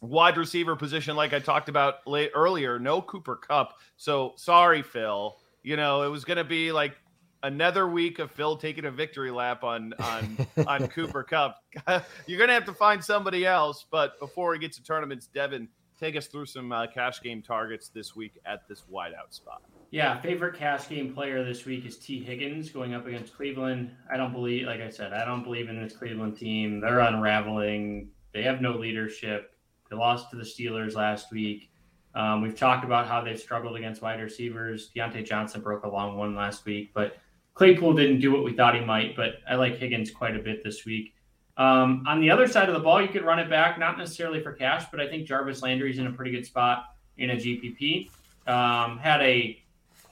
wide 0.00 0.36
receiver 0.36 0.76
position, 0.76 1.16
like 1.16 1.32
I 1.32 1.38
talked 1.38 1.68
about 1.68 2.06
late 2.06 2.30
earlier, 2.34 2.78
no 2.78 3.02
Cooper 3.02 3.36
Kupp. 3.36 3.78
So 3.96 4.34
sorry, 4.36 4.82
Phil. 4.82 5.36
You 5.62 5.76
know, 5.76 6.02
it 6.02 6.08
was 6.08 6.24
going 6.24 6.38
to 6.38 6.44
be 6.44 6.72
like 6.72 6.96
another 7.42 7.88
week 7.88 8.18
of 8.18 8.30
Phil 8.30 8.56
taking 8.56 8.84
a 8.86 8.90
victory 8.90 9.30
lap 9.30 9.64
on 9.64 9.92
on 9.98 10.46
on 10.66 10.88
Cooper 10.88 11.22
Kupp. 11.22 11.56
You're 12.26 12.38
going 12.38 12.48
to 12.48 12.54
have 12.54 12.64
to 12.66 12.74
find 12.74 13.04
somebody 13.04 13.46
else. 13.46 13.86
But 13.90 14.18
before 14.18 14.50
we 14.50 14.58
get 14.58 14.72
to 14.72 14.82
tournaments, 14.82 15.26
Devin, 15.26 15.68
take 15.98 16.16
us 16.16 16.26
through 16.26 16.46
some 16.46 16.72
uh, 16.72 16.86
cash 16.86 17.20
game 17.20 17.42
targets 17.42 17.88
this 17.88 18.16
week 18.16 18.38
at 18.46 18.66
this 18.68 18.84
wideout 18.90 19.32
spot. 19.32 19.62
Yeah, 19.90 20.18
favorite 20.20 20.56
cash 20.56 20.88
game 20.88 21.12
player 21.12 21.44
this 21.44 21.64
week 21.64 21.84
is 21.84 21.98
Tee 21.98 22.22
Higgins 22.22 22.70
going 22.70 22.94
up 22.94 23.06
against 23.06 23.34
Cleveland. 23.34 23.90
I 24.10 24.16
don't 24.16 24.32
believe, 24.32 24.66
like 24.66 24.80
I 24.80 24.88
said, 24.88 25.12
I 25.12 25.24
don't 25.24 25.42
believe 25.42 25.68
in 25.68 25.82
this 25.82 25.96
Cleveland 25.96 26.36
team. 26.36 26.80
They're 26.80 27.00
unraveling. 27.00 28.08
They 28.32 28.42
have 28.42 28.60
no 28.60 28.72
leadership. 28.72 29.52
They 29.90 29.96
lost 29.96 30.30
to 30.30 30.36
the 30.36 30.44
Steelers 30.44 30.94
last 30.94 31.32
week. 31.32 31.70
Um, 32.14 32.42
we've 32.42 32.56
talked 32.56 32.84
about 32.84 33.06
how 33.06 33.22
they've 33.22 33.38
struggled 33.38 33.76
against 33.76 34.02
wide 34.02 34.20
receivers. 34.20 34.90
Diontae 34.94 35.24
Johnson 35.24 35.60
broke 35.60 35.84
a 35.84 35.88
long 35.88 36.16
one 36.16 36.34
last 36.34 36.64
week, 36.64 36.90
but 36.94 37.18
Claypool 37.54 37.94
didn't 37.94 38.20
do 38.20 38.32
what 38.32 38.44
we 38.44 38.54
thought 38.54 38.74
he 38.74 38.84
might. 38.84 39.14
But 39.14 39.40
I 39.48 39.56
like 39.56 39.76
Higgins 39.76 40.10
quite 40.10 40.36
a 40.36 40.40
bit 40.40 40.64
this 40.64 40.84
week. 40.84 41.14
Um, 41.56 42.04
on 42.06 42.20
the 42.20 42.30
other 42.30 42.48
side 42.48 42.68
of 42.68 42.74
the 42.74 42.80
ball, 42.80 43.02
you 43.02 43.08
could 43.08 43.24
run 43.24 43.38
it 43.38 43.50
back, 43.50 43.78
not 43.78 43.98
necessarily 43.98 44.42
for 44.42 44.52
cash, 44.52 44.86
but 44.90 45.00
I 45.00 45.08
think 45.08 45.26
Jarvis 45.26 45.62
Landry's 45.62 45.98
in 45.98 46.06
a 46.06 46.12
pretty 46.12 46.30
good 46.30 46.46
spot 46.46 46.84
in 47.18 47.30
a 47.30 47.36
GPP. 47.36 48.10
Um, 48.46 48.98
had 48.98 49.20
a 49.20 49.62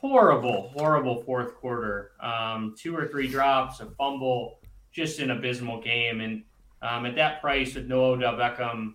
horrible, 0.00 0.70
horrible 0.76 1.22
fourth 1.22 1.54
quarter. 1.54 2.12
Um, 2.20 2.74
two 2.78 2.94
or 2.94 3.08
three 3.08 3.28
drops, 3.28 3.80
a 3.80 3.86
fumble, 3.86 4.60
just 4.92 5.20
an 5.20 5.30
abysmal 5.30 5.80
game. 5.80 6.20
And 6.20 6.42
um, 6.82 7.06
at 7.06 7.14
that 7.16 7.40
price 7.40 7.74
with 7.74 7.86
no 7.86 8.04
Odell 8.04 8.34
Beckham, 8.34 8.94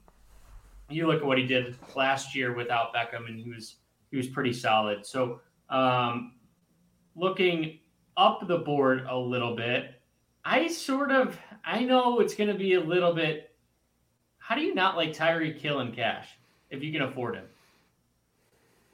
you 0.94 1.08
look 1.08 1.22
at 1.22 1.26
what 1.26 1.38
he 1.38 1.46
did 1.46 1.76
last 1.96 2.36
year 2.36 2.54
without 2.54 2.94
Beckham, 2.94 3.28
and 3.28 3.40
he 3.40 3.50
was 3.50 3.76
he 4.12 4.18
was 4.18 4.28
pretty 4.28 4.54
solid. 4.54 5.06
So 5.06 5.42
um, 5.70 6.34
looking 7.16 7.80
up 8.18 8.48
the 8.48 8.60
board 8.60 9.06
a 9.10 9.18
little 9.18 9.56
bit, 9.56 10.02
I 10.46 10.68
sort 10.68 11.12
of 11.12 11.38
I 11.66 11.84
know 11.84 12.20
it's 12.20 12.36
going 12.36 12.50
to 12.50 12.58
be 12.58 12.74
a 12.74 12.82
little 12.82 13.14
bit. 13.14 13.52
How 14.38 14.56
do 14.56 14.62
you 14.62 14.76
not 14.76 14.98
like 14.98 15.14
Tyreek 15.14 15.60
Hill 15.60 15.80
in 15.80 15.94
cash 15.94 16.28
if 16.70 16.84
you 16.84 16.92
can 16.92 17.04
afford 17.04 17.36
him? 17.36 17.46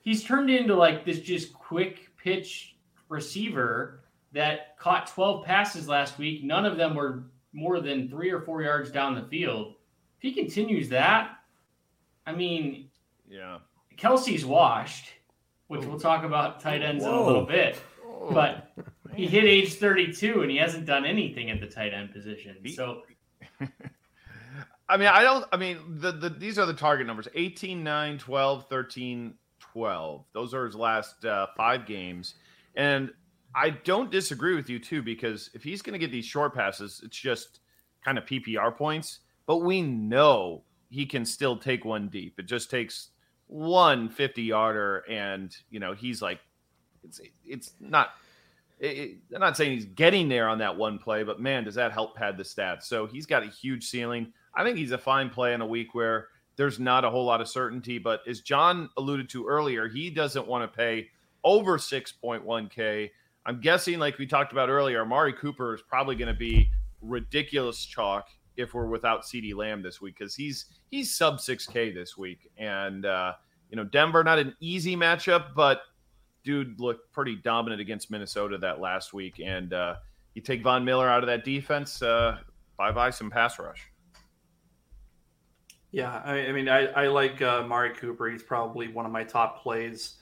He's 0.01 0.23
turned 0.23 0.49
into 0.49 0.75
like 0.75 1.05
this 1.05 1.19
just 1.19 1.53
quick 1.53 2.15
pitch 2.17 2.75
receiver 3.09 4.01
that 4.31 4.77
caught 4.77 5.07
12 5.07 5.43
passes 5.43 5.87
last 5.87 6.17
week. 6.17 6.43
None 6.43 6.65
of 6.65 6.77
them 6.77 6.95
were 6.95 7.23
more 7.51 7.81
than 7.81 8.07
three 8.09 8.29
or 8.29 8.41
four 8.41 8.61
yards 8.61 8.91
down 8.91 9.15
the 9.15 9.23
field. 9.23 9.73
If 10.17 10.21
he 10.21 10.33
continues 10.33 10.89
that, 10.89 11.38
I 12.29 12.35
mean, 12.35 12.89
yeah, 13.27 13.57
Kelce's 13.97 14.45
washed, 14.45 15.09
which 15.67 15.83
we'll 15.83 15.99
talk 15.99 16.23
about 16.23 16.59
tight 16.59 16.83
ends 16.83 17.03
Whoa. 17.03 17.11
in 17.11 17.17
a 17.17 17.25
little 17.25 17.45
bit. 17.45 17.81
But 18.31 18.71
he 19.15 19.25
hit 19.25 19.45
age 19.45 19.73
32 19.73 20.43
and 20.43 20.51
he 20.51 20.57
hasn't 20.57 20.85
done 20.85 21.05
anything 21.05 21.49
at 21.49 21.59
the 21.59 21.65
tight 21.65 21.91
end 21.91 22.13
position. 22.13 22.57
So, 22.75 23.01
I 24.89 24.97
mean, 24.97 25.07
I 25.07 25.23
don't, 25.23 25.45
I 25.51 25.57
mean, 25.57 25.79
the, 25.87 26.11
the 26.11 26.29
these 26.29 26.59
are 26.59 26.67
the 26.67 26.73
target 26.73 27.07
numbers 27.07 27.27
18, 27.33 27.83
9, 27.83 28.17
12, 28.19 28.69
13, 28.69 29.33
12. 29.59 30.25
Those 30.31 30.53
are 30.53 30.65
his 30.65 30.75
last 30.75 31.25
uh, 31.25 31.47
five 31.57 31.87
games. 31.87 32.35
And 32.75 33.11
I 33.55 33.71
don't 33.71 34.11
disagree 34.11 34.55
with 34.55 34.69
you, 34.69 34.77
too, 34.77 35.01
because 35.01 35.49
if 35.55 35.63
he's 35.63 35.81
going 35.81 35.93
to 35.93 35.99
get 35.99 36.11
these 36.11 36.25
short 36.25 36.53
passes, 36.53 37.01
it's 37.03 37.17
just 37.17 37.61
kind 38.05 38.19
of 38.19 38.25
PPR 38.25 38.77
points. 38.77 39.21
But 39.47 39.57
we 39.63 39.81
know 39.81 40.61
he 40.89 41.05
can 41.05 41.25
still 41.25 41.57
take 41.57 41.85
one 41.85 42.09
deep. 42.09 42.39
It 42.39 42.45
just 42.45 42.69
takes 42.69 43.09
one 43.47 44.09
50 44.09 44.41
yarder, 44.43 45.03
and 45.09 45.55
you 45.69 45.79
know 45.79 45.93
he's 45.93 46.21
like, 46.21 46.39
it's 47.03 47.21
it's 47.45 47.73
not. 47.79 48.11
It, 48.79 49.17
I'm 49.33 49.41
not 49.41 49.57
saying 49.57 49.73
he's 49.73 49.85
getting 49.85 50.29
there 50.29 50.47
on 50.47 50.59
that 50.59 50.77
one 50.77 50.99
play, 50.99 51.23
but 51.23 51.39
man, 51.39 51.65
does 51.65 51.75
that 51.75 51.91
help 51.91 52.15
pad 52.15 52.37
the 52.37 52.43
stats? 52.43 52.83
So 52.83 53.07
he's 53.07 53.25
got 53.25 53.43
a 53.43 53.47
huge 53.47 53.85
ceiling. 53.85 54.31
I 54.55 54.63
think 54.63 54.77
he's 54.77 54.91
a 54.91 54.97
fine 54.97 55.29
play 55.29 55.53
in 55.53 55.61
a 55.61 55.67
week 55.67 55.93
where 55.93 56.27
there's 56.55 56.79
not 56.79 57.03
a 57.03 57.09
whole 57.09 57.25
lot 57.25 57.41
of 57.41 57.47
certainty. 57.49 57.97
But 57.97 58.21
as 58.27 58.41
John 58.41 58.89
alluded 58.97 59.29
to 59.29 59.47
earlier, 59.47 59.87
he 59.87 60.09
doesn't 60.09 60.47
want 60.47 60.69
to 60.69 60.77
pay 60.77 61.07
over 61.43 61.77
6.1K. 61.77 63.09
I'm 63.45 63.61
guessing, 63.61 63.99
like 63.99 64.17
we 64.17 64.27
talked 64.27 64.51
about 64.51 64.69
earlier, 64.69 65.01
Amari 65.01 65.33
Cooper 65.33 65.73
is 65.73 65.81
probably 65.81 66.15
going 66.15 66.33
to 66.33 66.37
be 66.37 66.69
ridiculous 67.01 67.85
chalk 67.85 68.27
if 68.57 68.73
we're 68.73 68.87
without 68.87 69.23
CeeDee 69.23 69.55
Lamb 69.55 69.81
this 69.81 70.01
week 70.01 70.17
because 70.17 70.35
he's 70.35 70.65
he's 70.91 71.15
sub 71.15 71.37
6K 71.37 71.93
this 71.93 72.17
week. 72.17 72.51
And, 72.57 73.05
uh, 73.05 73.33
you 73.69 73.77
know, 73.77 73.83
Denver, 73.83 74.23
not 74.23 74.39
an 74.39 74.55
easy 74.59 74.95
matchup, 74.95 75.55
but 75.55 75.81
dude 76.43 76.79
looked 76.79 77.11
pretty 77.11 77.35
dominant 77.35 77.81
against 77.81 78.11
Minnesota 78.11 78.57
that 78.57 78.79
last 78.79 79.13
week. 79.13 79.39
And 79.43 79.73
uh, 79.73 79.95
you 80.33 80.41
take 80.41 80.63
Von 80.63 80.83
Miller 80.83 81.07
out 81.07 81.23
of 81.23 81.27
that 81.27 81.43
defense, 81.43 82.01
uh, 82.01 82.37
bye 82.77 82.91
bye 82.91 83.09
some 83.09 83.29
pass 83.29 83.59
rush. 83.59 83.89
Yeah, 85.91 86.21
I, 86.23 86.47
I 86.47 86.51
mean, 86.51 86.69
I, 86.69 86.85
I 86.87 87.07
like 87.07 87.41
uh, 87.41 87.63
Mari 87.63 87.95
Cooper. 87.95 88.29
He's 88.29 88.43
probably 88.43 88.89
one 88.89 89.05
of 89.05 89.11
my 89.11 89.23
top 89.23 89.63
plays. 89.63 90.17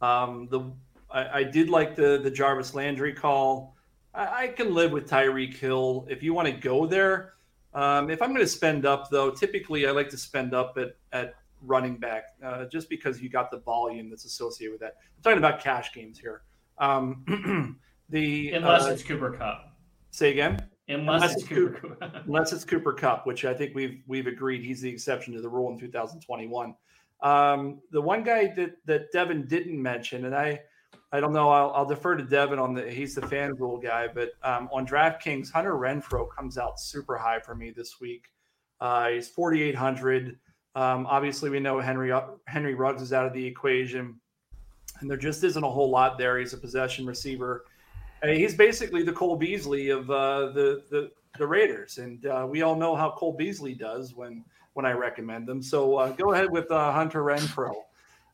Um, 0.00 0.48
the 0.50 0.72
I, 1.10 1.38
I 1.40 1.42
did 1.44 1.70
like 1.70 1.94
the 1.94 2.18
the 2.22 2.30
Jarvis 2.30 2.74
Landry 2.74 3.12
call. 3.12 3.76
I, 4.14 4.44
I 4.44 4.48
can 4.48 4.74
live 4.74 4.90
with 4.90 5.08
Tyreek 5.08 5.56
Hill 5.56 6.06
if 6.10 6.22
you 6.22 6.34
want 6.34 6.48
to 6.48 6.52
go 6.52 6.86
there. 6.86 7.34
Um, 7.74 8.10
if 8.10 8.20
I'm 8.20 8.30
going 8.30 8.40
to 8.40 8.46
spend 8.46 8.84
up, 8.84 9.10
though, 9.10 9.30
typically 9.30 9.86
I 9.86 9.90
like 9.92 10.08
to 10.10 10.18
spend 10.18 10.54
up 10.54 10.76
at, 10.76 10.96
at 11.12 11.34
running 11.62 11.96
back 11.96 12.24
uh, 12.44 12.66
just 12.66 12.88
because 12.88 13.20
you 13.20 13.28
got 13.28 13.50
the 13.50 13.58
volume 13.58 14.10
that's 14.10 14.24
associated 14.24 14.72
with 14.72 14.80
that. 14.80 14.96
I'm 15.16 15.22
talking 15.22 15.38
about 15.38 15.60
cash 15.60 15.92
games 15.92 16.18
here. 16.18 16.42
Um, 16.78 17.78
the 18.08 18.52
unless 18.52 18.84
uh, 18.84 18.90
it's 18.90 19.02
Cooper 19.02 19.30
Kupp. 19.30 19.76
Say 20.10 20.30
again. 20.30 20.58
Unless, 20.88 21.22
unless 21.22 21.36
it's 21.36 21.48
Cooper, 21.48 21.78
Cooper 21.78 22.22
unless 22.26 22.52
it's 22.52 22.64
Cooper 22.64 22.92
Kupp, 22.92 23.26
which 23.26 23.44
I 23.44 23.54
think 23.54 23.74
we've 23.74 24.02
we've 24.06 24.26
agreed 24.26 24.62
he's 24.62 24.80
the 24.80 24.90
exception 24.90 25.32
to 25.34 25.40
the 25.40 25.48
rule 25.48 25.70
in 25.72 25.78
2021. 25.78 26.74
Um, 27.22 27.80
the 27.92 28.00
one 28.00 28.24
guy 28.24 28.52
that 28.56 28.76
that 28.86 29.12
Devin 29.12 29.46
didn't 29.46 29.80
mention, 29.80 30.24
and 30.24 30.34
I 30.34 30.60
I 31.14 31.20
don't 31.20 31.34
know, 31.34 31.50
I'll, 31.50 31.72
I'll 31.72 31.86
defer 31.86 32.16
to 32.16 32.24
Devin 32.24 32.58
on 32.58 32.72
the 32.72 32.90
he's 32.90 33.14
the 33.14 33.20
FanDuel 33.20 33.82
guy, 33.82 34.08
but 34.08 34.30
um, 34.42 34.70
on 34.72 34.86
DraftKings, 34.86 35.52
Hunter 35.52 35.74
Renfrow 35.74 36.26
comes 36.34 36.56
out 36.56 36.80
super 36.80 37.18
high 37.18 37.38
for 37.38 37.54
me 37.54 37.70
this 37.70 38.00
week. 38.00 38.30
Uh, 38.80 39.10
he's 39.10 39.28
4,800. 39.28 40.38
Um, 40.74 41.06
obviously, 41.06 41.50
we 41.50 41.60
know 41.60 41.78
Henry 41.80 42.12
Henry 42.46 42.74
Ruggs 42.74 43.02
is 43.02 43.12
out 43.12 43.26
of 43.26 43.34
the 43.34 43.44
equation, 43.44 44.18
and 45.00 45.10
there 45.10 45.18
just 45.18 45.44
isn't 45.44 45.62
a 45.62 45.68
whole 45.68 45.90
lot 45.90 46.16
there. 46.16 46.38
He's 46.38 46.54
a 46.54 46.58
possession 46.58 47.04
receiver. 47.04 47.66
he's 48.24 48.54
basically 48.54 49.02
the 49.02 49.12
Cole 49.12 49.36
Beasley 49.36 49.90
of 49.90 50.10
uh, 50.10 50.46
the, 50.52 50.82
the 50.90 51.10
the 51.38 51.46
Raiders, 51.46 51.98
and 51.98 52.24
uh, 52.26 52.46
we 52.48 52.62
all 52.62 52.76
know 52.76 52.96
how 52.96 53.10
Cole 53.10 53.34
Beasley 53.34 53.74
does 53.74 54.14
when 54.14 54.44
when 54.72 54.86
I 54.86 54.92
recommend 54.92 55.46
them. 55.46 55.62
So 55.62 55.96
uh, 55.96 56.12
go 56.12 56.32
ahead 56.32 56.50
with 56.50 56.70
uh, 56.70 56.90
Hunter 56.92 57.22
Renfrow. 57.22 57.74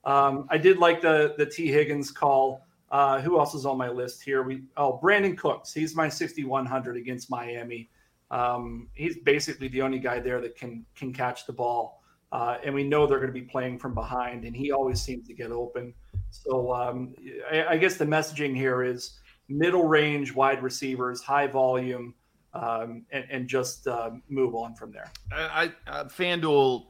Um, 0.05 0.47
I 0.49 0.59
did 0.59 0.79
like 0.79 1.01
the 1.01 1.35
the 1.37 1.47
Tee 1.47 1.69
Higgins 1.69 2.13
call. 2.13 2.65
Uh, 2.91 3.21
who 3.21 3.39
else 3.39 3.55
is 3.55 3.67
on 3.67 3.77
my 3.77 3.89
list 3.89 4.23
here? 4.23 4.43
We 4.43 4.63
oh 4.77 4.99
Brandin 5.03 5.37
Cooks. 5.37 5.73
He's 5.73 5.95
my 5.95 6.09
6100 6.09 6.97
against 6.97 7.31
Miami. 7.31 7.91
Um, 8.31 8.89
he's 8.95 9.19
basically 9.19 9.69
the 9.69 9.83
only 9.83 9.99
guy 9.99 10.21
there 10.21 10.41
that 10.41 10.57
can 10.57 10.85
can 10.95 11.13
catch 11.13 11.47
the 11.47 11.53
ball, 11.53 12.03
uh, 12.33 12.57
and 12.65 12.75
we 12.75 12.85
know 12.85 13.07
they're 13.07 13.19
going 13.19 13.33
to 13.33 13.41
be 13.41 13.47
playing 13.47 13.79
from 13.79 13.95
behind, 13.95 14.45
and 14.45 14.57
he 14.57 14.73
always 14.73 15.03
seems 15.03 15.27
to 15.29 15.35
get 15.35 15.51
open. 15.51 15.95
So 16.31 16.73
um, 16.73 17.15
I, 17.51 17.67
I, 17.67 17.77
guess 17.79 17.97
the 17.97 18.05
messaging 18.05 18.55
here 18.55 18.83
is 18.83 19.19
middle 19.49 19.85
range 19.85 20.35
wide 20.35 20.63
receivers, 20.63 21.23
high 21.23 21.47
volume, 21.47 22.15
um, 22.53 23.07
and, 23.13 23.25
and, 23.31 23.49
just 23.49 23.87
uh, 23.87 24.11
move 24.29 24.55
on 24.55 24.75
from 24.75 24.93
there. 24.93 25.11
I, 25.33 25.73
I 25.87 25.91
uh, 25.91 26.05
FanDuel, 26.05 26.89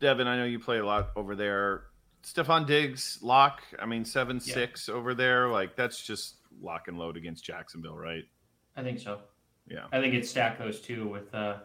Devin. 0.00 0.26
I 0.26 0.36
know 0.36 0.44
you 0.44 0.58
play 0.58 0.78
a 0.78 0.86
lot 0.86 1.10
over 1.14 1.36
there. 1.36 1.84
Stefon 2.22 2.66
Diggs, 2.66 3.18
lock. 3.22 3.62
I 3.78 3.86
mean, 3.86 4.04
seven 4.04 4.40
yeah. 4.44 4.54
six 4.54 4.88
over 4.88 5.14
there. 5.14 5.48
Like 5.48 5.76
that's 5.76 6.02
just 6.02 6.36
lock 6.60 6.88
and 6.88 6.98
load 6.98 7.16
against 7.16 7.44
Jacksonville, 7.44 7.96
right? 7.96 8.24
I 8.76 8.82
think 8.82 8.98
so. 8.98 9.20
Yeah, 9.66 9.86
I 9.92 10.00
think 10.00 10.14
it's 10.14 10.28
stack 10.30 10.58
those 10.58 10.80
two 10.80 11.08
with 11.08 11.32
uh, 11.34 11.58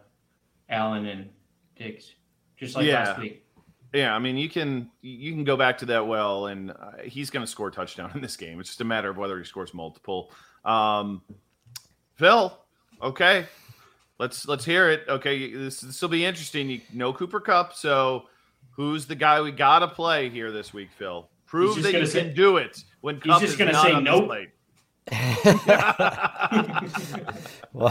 Allen 0.68 1.06
and 1.06 1.30
Diggs, 1.76 2.14
just 2.56 2.76
like 2.76 2.86
yeah. 2.86 3.04
last 3.04 3.20
week. 3.20 3.44
Yeah, 3.92 4.14
I 4.14 4.18
mean, 4.18 4.36
you 4.36 4.48
can 4.48 4.90
you 5.00 5.32
can 5.32 5.44
go 5.44 5.56
back 5.56 5.78
to 5.78 5.86
that 5.86 6.06
well, 6.06 6.46
and 6.46 6.70
uh, 6.70 7.02
he's 7.04 7.30
going 7.30 7.44
to 7.44 7.50
score 7.50 7.68
a 7.68 7.72
touchdown 7.72 8.12
in 8.14 8.20
this 8.20 8.36
game. 8.36 8.60
It's 8.60 8.70
just 8.70 8.80
a 8.80 8.84
matter 8.84 9.10
of 9.10 9.16
whether 9.16 9.38
he 9.38 9.44
scores 9.44 9.72
multiple. 9.72 10.32
Um, 10.64 11.22
Phil, 12.14 12.58
okay, 13.02 13.46
let's 14.18 14.46
let's 14.48 14.64
hear 14.64 14.90
it. 14.90 15.04
Okay, 15.08 15.52
this 15.52 15.80
this 15.80 16.02
will 16.02 16.08
be 16.08 16.24
interesting. 16.24 16.68
You 16.70 16.80
know 16.92 17.12
Cooper 17.12 17.40
Kupp, 17.40 17.74
so 17.74 18.26
Who's 18.76 19.06
the 19.06 19.14
guy 19.14 19.40
we 19.40 19.52
got 19.52 19.80
to 19.80 19.88
play 19.88 20.28
here 20.28 20.52
this 20.52 20.72
week, 20.72 20.90
Phil? 20.96 21.28
Prove 21.46 21.82
that 21.82 21.94
you 21.94 22.06
say, 22.06 22.24
can 22.24 22.34
do 22.34 22.58
it 22.58 22.84
when 23.00 23.20
Kupp 23.20 23.40
he's 23.40 23.50
just 23.50 23.58
going 23.58 23.72
to 23.72 23.80
say 23.80 24.00
nope. 24.00 24.30
well, 27.72 27.90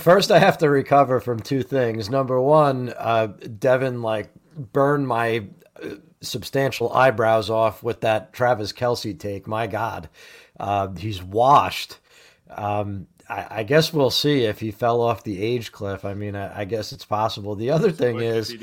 first 0.00 0.32
I 0.32 0.40
have 0.40 0.58
to 0.58 0.68
recover 0.68 1.20
from 1.20 1.38
two 1.40 1.62
things. 1.62 2.10
Number 2.10 2.40
one, 2.40 2.92
uh, 2.98 3.28
Devin 3.28 4.02
like 4.02 4.30
burned 4.56 5.06
my 5.06 5.46
uh, 5.80 5.90
substantial 6.20 6.92
eyebrows 6.92 7.50
off 7.50 7.84
with 7.84 8.00
that 8.00 8.32
Travis 8.32 8.72
Kelce 8.72 9.16
take. 9.16 9.46
My 9.46 9.68
God, 9.68 10.08
uh, 10.58 10.88
he's 10.88 11.22
washed. 11.22 11.98
Um, 12.50 13.06
I, 13.28 13.46
I, 13.50 13.62
guess 13.62 13.92
we'll 13.92 14.10
see 14.10 14.44
if 14.44 14.60
he 14.60 14.72
fell 14.72 15.00
off 15.00 15.24
the 15.24 15.40
age 15.40 15.72
cliff. 15.72 16.04
I 16.04 16.14
mean, 16.14 16.36
I, 16.36 16.60
I 16.60 16.64
guess 16.64 16.92
it's 16.92 17.04
possible. 17.04 17.54
The 17.54 17.70
other 17.70 17.90
thing 17.90 18.20
is, 18.20 18.54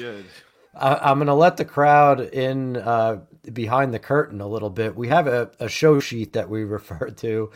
I, 0.74 1.11
am 1.11 1.17
going 1.17 1.28
to 1.28 1.34
let 1.34 1.57
the 1.57 1.65
crowd 1.65 2.22
in 2.22 2.78
uh, 2.78 3.22
behind 3.51 3.93
the 3.93 3.99
curtain 3.99 4.41
a 4.41 4.47
little 4.47 4.70
bit. 4.70 4.95
We 4.95 5.07
have 5.09 5.28
a, 5.28 5.51
a 5.59 5.70
show 5.70 5.99
sheet 5.99 6.34
that 6.34 6.49
we 6.49 6.63
refer 6.65 7.09
to, 7.09 7.51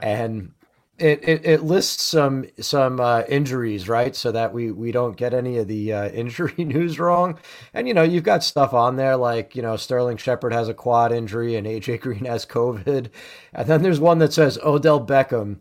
and 0.00 0.52
it, 0.98 1.28
it, 1.28 1.44
it, 1.44 1.62
lists 1.62 2.02
some 2.02 2.46
some 2.58 3.00
uh, 3.00 3.22
injuries, 3.28 3.88
right? 3.88 4.16
So 4.16 4.32
that 4.32 4.54
we 4.54 4.70
we 4.72 4.92
don't 4.92 5.16
get 5.16 5.34
any 5.34 5.58
of 5.58 5.68
the 5.68 5.92
uh, 5.92 6.08
injury 6.10 6.64
news 6.64 6.98
wrong. 6.98 7.38
And 7.74 7.86
you 7.86 7.94
know, 7.94 8.02
you've 8.02 8.24
got 8.24 8.42
stuff 8.42 8.72
on 8.72 8.96
there 8.96 9.16
like 9.16 9.54
you 9.54 9.62
know 9.62 9.76
Sterling 9.76 10.16
Shepard 10.16 10.52
has 10.52 10.68
a 10.68 10.74
quad 10.74 11.12
injury 11.12 11.56
and 11.56 11.66
AJ 11.66 12.00
Green 12.00 12.24
has 12.24 12.46
COVID, 12.46 13.10
and 13.52 13.68
then 13.68 13.82
there's 13.82 14.00
one 14.00 14.18
that 14.18 14.32
says 14.32 14.58
Odell 14.64 15.04
Beckham 15.04 15.58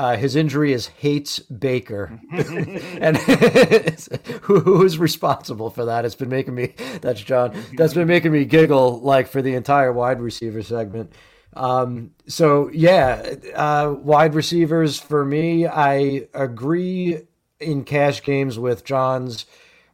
uh, 0.00 0.16
his 0.16 0.34
injury 0.34 0.72
is 0.72 0.86
hates 0.86 1.40
Baker, 1.40 2.18
and 2.32 3.18
who, 3.18 4.60
who 4.60 4.82
is 4.82 4.96
responsible 4.96 5.68
for 5.68 5.84
that? 5.84 6.06
It's 6.06 6.14
been 6.14 6.30
making 6.30 6.54
me. 6.54 6.72
That's 7.02 7.20
John. 7.20 7.54
That's 7.76 7.92
been 7.92 8.08
making 8.08 8.32
me 8.32 8.46
giggle 8.46 9.00
like 9.02 9.28
for 9.28 9.42
the 9.42 9.52
entire 9.54 9.92
wide 9.92 10.22
receiver 10.22 10.62
segment. 10.62 11.12
Um, 11.52 12.12
so 12.26 12.70
yeah, 12.72 13.34
uh, 13.54 13.94
wide 13.98 14.34
receivers 14.34 14.98
for 14.98 15.22
me, 15.22 15.66
I 15.66 16.28
agree 16.32 17.18
in 17.58 17.84
cash 17.84 18.22
games 18.22 18.58
with 18.58 18.86
John's 18.86 19.44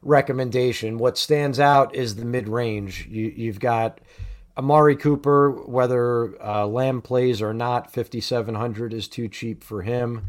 recommendation. 0.03 0.99
What 0.99 1.19
stands 1.19 1.59
out 1.59 1.97
is 1.97 2.15
the 2.15 2.25
mid 2.25 2.49
range. 2.49 3.09
You, 3.11 3.33
you've 3.35 3.59
got 3.59 4.01
Amari 4.59 4.97
Cooper, 4.97 5.51
whether 5.51 6.43
uh, 6.43 6.67
Lamb 6.67 7.03
plays 7.03 7.43
or 7.43 7.53
not, 7.53 7.93
5,700 7.93 8.95
is 8.95 9.09
too 9.09 9.29
cheap 9.29 9.63
for 9.63 9.83
him. 9.83 10.27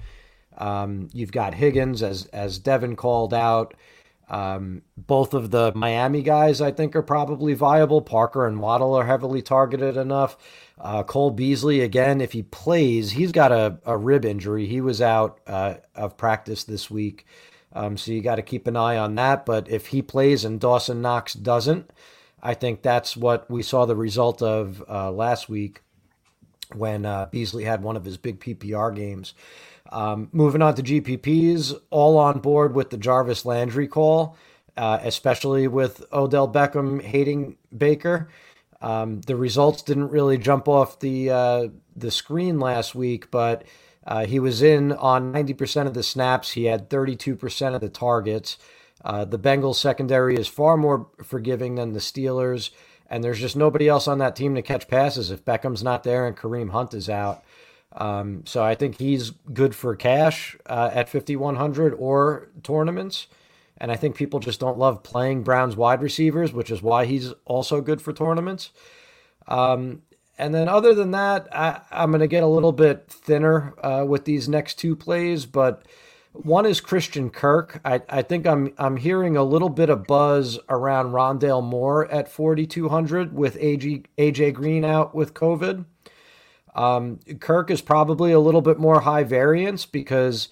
Um, 0.57 1.09
you've 1.13 1.31
got 1.31 1.53
Higgins, 1.53 2.01
as 2.01 2.25
as 2.27 2.59
Devin 2.59 2.95
called 2.95 3.33
out. 3.33 3.75
Um, 4.29 4.81
both 4.97 5.33
of 5.33 5.51
the 5.51 5.71
Miami 5.73 6.21
guys, 6.21 6.59
I 6.59 6.71
think, 6.71 6.95
are 6.95 7.01
probably 7.01 7.53
viable. 7.53 8.01
Parker 8.01 8.45
and 8.45 8.59
Waddle 8.59 8.93
are 8.93 9.05
heavily 9.05 9.41
targeted 9.41 9.95
enough. 9.95 10.37
Uh, 10.79 11.03
Cole 11.03 11.31
Beasley, 11.31 11.79
again, 11.81 12.19
if 12.19 12.33
he 12.33 12.43
plays, 12.43 13.11
he's 13.11 13.31
got 13.31 13.51
a, 13.51 13.79
a 13.85 13.95
rib 13.97 14.25
injury. 14.25 14.65
He 14.67 14.81
was 14.81 15.01
out 15.01 15.39
uh, 15.47 15.75
of 15.95 16.17
practice 16.17 16.65
this 16.65 16.91
week. 16.91 17.25
Um, 17.71 17.95
so 17.95 18.11
you 18.11 18.21
got 18.21 18.35
to 18.35 18.41
keep 18.41 18.67
an 18.67 18.75
eye 18.75 18.97
on 18.97 19.15
that. 19.15 19.45
But 19.45 19.69
if 19.69 19.87
he 19.87 20.01
plays 20.01 20.43
and 20.43 20.59
Dawson 20.59 21.01
Knox 21.01 21.33
doesn't, 21.33 21.91
I 22.41 22.53
think 22.53 22.81
that's 22.81 23.17
what 23.17 23.49
we 23.49 23.63
saw 23.63 23.85
the 23.85 23.95
result 23.95 24.41
of 24.41 24.83
uh, 24.87 25.11
last 25.11 25.49
week 25.49 25.81
when 26.75 27.05
uh, 27.05 27.27
Beasley 27.31 27.63
had 27.63 27.81
one 27.81 27.95
of 27.95 28.05
his 28.05 28.17
big 28.17 28.39
PPR 28.39 28.95
games. 28.95 29.33
Um, 29.91 30.29
moving 30.31 30.61
on 30.61 30.75
to 30.75 30.83
GPPs, 30.83 31.73
all 31.89 32.17
on 32.17 32.39
board 32.39 32.75
with 32.75 32.89
the 32.89 32.97
Jarvis 32.97 33.45
Landry 33.45 33.87
call, 33.87 34.35
uh, 34.75 34.99
especially 35.01 35.67
with 35.67 36.03
Odell 36.11 36.47
Beckham 36.47 37.01
hating 37.01 37.57
Baker. 37.75 38.29
Um, 38.81 39.21
the 39.21 39.35
results 39.35 39.81
didn't 39.81 40.09
really 40.09 40.37
jump 40.37 40.67
off 40.67 40.99
the 40.99 41.31
uh, 41.31 41.67
the 41.95 42.11
screen 42.11 42.59
last 42.59 42.93
week, 42.93 43.31
but 43.31 43.63
uh, 44.05 44.25
he 44.25 44.39
was 44.39 44.61
in 44.61 44.93
on 44.93 45.33
90% 45.33 45.87
of 45.87 45.93
the 45.93 46.03
snaps. 46.03 46.51
He 46.51 46.65
had 46.65 46.89
32% 46.89 47.75
of 47.75 47.81
the 47.81 47.89
targets. 47.89 48.57
Uh, 49.07 49.23
the 49.23 49.39
Bengals 49.39 49.75
secondary 49.75 50.35
is 50.35 50.49
far 50.49 50.75
more 50.75 51.07
forgiving 51.23 51.75
than 51.75 51.93
the 51.93 51.99
Steelers, 51.99 52.71
and 53.09 53.23
there's 53.23 53.39
just 53.39 53.55
nobody 53.55 53.87
else 53.87 54.05
on 54.05 54.17
that 54.17 54.35
team 54.35 54.53
to 54.55 54.61
catch 54.61 54.89
passes 54.89 55.31
if 55.31 55.45
Beckham's 55.45 55.81
not 55.81 56.03
there 56.03 56.27
and 56.27 56.35
Kareem 56.35 56.71
Hunt 56.71 56.93
is 56.93 57.09
out. 57.09 57.41
Um, 57.93 58.43
so 58.45 58.61
I 58.61 58.75
think 58.75 58.97
he's 58.97 59.29
good 59.53 59.73
for 59.73 59.95
cash 59.95 60.57
uh, 60.65 60.91
at 60.93 61.07
5,100 61.07 61.93
or 61.93 62.49
tournaments. 62.63 63.27
And 63.77 63.93
I 63.93 63.95
think 63.95 64.17
people 64.17 64.41
just 64.41 64.59
don't 64.59 64.77
love 64.77 65.03
playing 65.03 65.43
Browns 65.43 65.77
wide 65.77 66.01
receivers, 66.01 66.51
which 66.51 66.69
is 66.69 66.81
why 66.81 67.05
he's 67.05 67.31
also 67.45 67.79
good 67.79 68.01
for 68.01 68.11
tournaments. 68.11 68.71
Um, 69.47 70.01
and 70.37 70.53
then 70.53 70.67
other 70.67 70.93
than 70.93 71.11
that, 71.11 71.47
I, 71.55 71.79
am 71.91 72.11
going 72.11 72.19
to 72.19 72.27
get 72.27 72.43
a 72.43 72.47
little 72.47 72.73
bit 72.73 73.05
thinner 73.07 73.73
uh, 73.81 74.03
with 74.05 74.25
these 74.25 74.49
next 74.49 74.75
two 74.79 74.97
plays, 74.97 75.45
but 75.45 75.85
one 76.43 76.65
is 76.65 76.81
Christian 76.81 77.29
Kirk. 77.29 77.79
I, 77.83 78.01
I 78.09 78.21
think 78.21 78.45
I'm 78.45 78.73
I'm 78.77 78.97
hearing 78.97 79.37
a 79.37 79.43
little 79.43 79.69
bit 79.69 79.89
of 79.89 80.05
buzz 80.05 80.59
around 80.69 81.11
Rondale 81.11 81.63
Moore 81.63 82.09
at 82.11 82.29
4,200 82.29 83.33
with 83.33 83.57
AJ, 83.57 84.05
AJ 84.17 84.53
Green 84.53 84.85
out 84.85 85.13
with 85.13 85.33
COVID. 85.33 85.85
Um, 86.75 87.19
Kirk 87.39 87.71
is 87.71 87.81
probably 87.81 88.31
a 88.31 88.39
little 88.39 88.61
bit 88.61 88.77
more 88.79 89.01
high 89.01 89.23
variance 89.23 89.85
because 89.85 90.49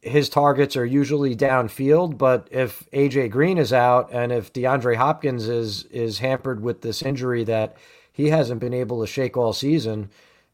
his 0.00 0.28
targets 0.28 0.76
are 0.76 0.84
usually 0.84 1.34
downfield. 1.34 2.18
But 2.18 2.48
if 2.50 2.88
AJ 2.92 3.30
Green 3.30 3.58
is 3.58 3.72
out 3.72 4.10
and 4.12 4.32
if 4.32 4.52
DeAndre 4.52 4.96
Hopkins 4.96 5.48
is 5.48 5.84
is 5.84 6.18
hampered 6.18 6.62
with 6.62 6.82
this 6.82 7.02
injury 7.02 7.44
that 7.44 7.76
he 8.12 8.28
hasn't 8.30 8.60
been 8.60 8.74
able 8.74 9.00
to 9.00 9.06
shake 9.06 9.36
all 9.36 9.52
season, 9.52 10.10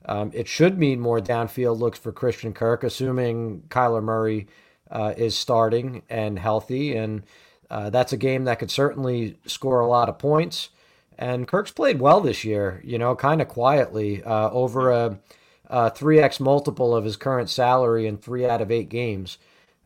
um, 0.06 0.30
it 0.34 0.48
should 0.48 0.78
mean 0.78 1.00
more 1.00 1.20
downfield 1.20 1.78
looks 1.78 1.98
for 1.98 2.12
Christian 2.12 2.52
Kirk, 2.52 2.84
assuming 2.84 3.62
Kyler 3.68 4.02
Murray 4.02 4.46
uh, 4.94 5.12
is 5.16 5.36
starting 5.36 6.02
and 6.08 6.38
healthy, 6.38 6.96
and 6.96 7.24
uh, 7.68 7.90
that's 7.90 8.12
a 8.12 8.16
game 8.16 8.44
that 8.44 8.60
could 8.60 8.70
certainly 8.70 9.36
score 9.44 9.80
a 9.80 9.88
lot 9.88 10.08
of 10.08 10.18
points. 10.18 10.70
And 11.18 11.46
Kirk's 11.46 11.72
played 11.72 12.00
well 12.00 12.20
this 12.20 12.44
year, 12.44 12.80
you 12.84 12.98
know, 12.98 13.14
kind 13.14 13.42
of 13.42 13.48
quietly 13.48 14.22
uh, 14.22 14.50
over 14.50 14.90
a, 14.90 15.18
a 15.66 15.90
3x 15.90 16.40
multiple 16.40 16.94
of 16.94 17.04
his 17.04 17.16
current 17.16 17.50
salary 17.50 18.06
in 18.06 18.16
three 18.16 18.46
out 18.46 18.62
of 18.62 18.70
eight 18.70 18.88
games. 18.88 19.38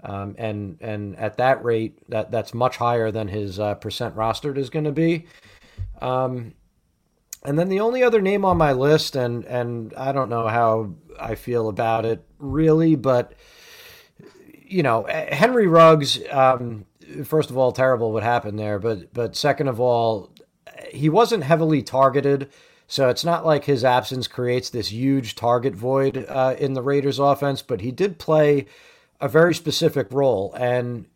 Um, 0.02 0.36
and 0.38 0.78
and 0.80 1.16
at 1.16 1.38
that 1.38 1.64
rate, 1.64 1.98
that 2.08 2.30
that's 2.30 2.54
much 2.54 2.76
higher 2.76 3.10
than 3.10 3.26
his 3.26 3.58
uh, 3.58 3.74
percent 3.74 4.14
rostered 4.14 4.56
is 4.56 4.70
going 4.70 4.84
to 4.84 4.92
be. 4.92 5.26
Um, 6.00 6.54
and 7.44 7.58
then 7.58 7.68
the 7.68 7.80
only 7.80 8.04
other 8.04 8.20
name 8.20 8.44
on 8.44 8.56
my 8.56 8.72
list, 8.72 9.16
and 9.16 9.44
and 9.44 9.92
I 9.94 10.12
don't 10.12 10.28
know 10.28 10.46
how 10.46 10.94
I 11.18 11.34
feel 11.34 11.68
about 11.68 12.04
it 12.04 12.24
really, 12.38 12.94
but 12.94 13.32
you 14.68 14.82
know, 14.82 15.04
Henry 15.08 15.66
Ruggs. 15.66 16.20
Um, 16.30 16.84
first 17.24 17.50
of 17.50 17.56
all, 17.56 17.72
terrible 17.72 18.12
what 18.12 18.22
happened 18.22 18.58
there, 18.58 18.78
but 18.78 19.12
but 19.12 19.36
second 19.36 19.68
of 19.68 19.80
all, 19.80 20.30
he 20.90 21.08
wasn't 21.08 21.44
heavily 21.44 21.82
targeted, 21.82 22.50
so 22.86 23.08
it's 23.08 23.24
not 23.24 23.46
like 23.46 23.64
his 23.64 23.84
absence 23.84 24.28
creates 24.28 24.70
this 24.70 24.92
huge 24.92 25.34
target 25.34 25.74
void 25.74 26.24
uh, 26.28 26.54
in 26.58 26.74
the 26.74 26.82
Raiders' 26.82 27.18
offense. 27.18 27.62
But 27.62 27.80
he 27.80 27.90
did 27.90 28.18
play 28.18 28.66
a 29.20 29.28
very 29.28 29.54
specific 29.54 30.08
role, 30.10 30.54
and 30.54 31.06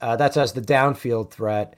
uh, 0.00 0.16
that's 0.16 0.36
as 0.36 0.52
the 0.52 0.60
downfield 0.60 1.30
threat. 1.30 1.76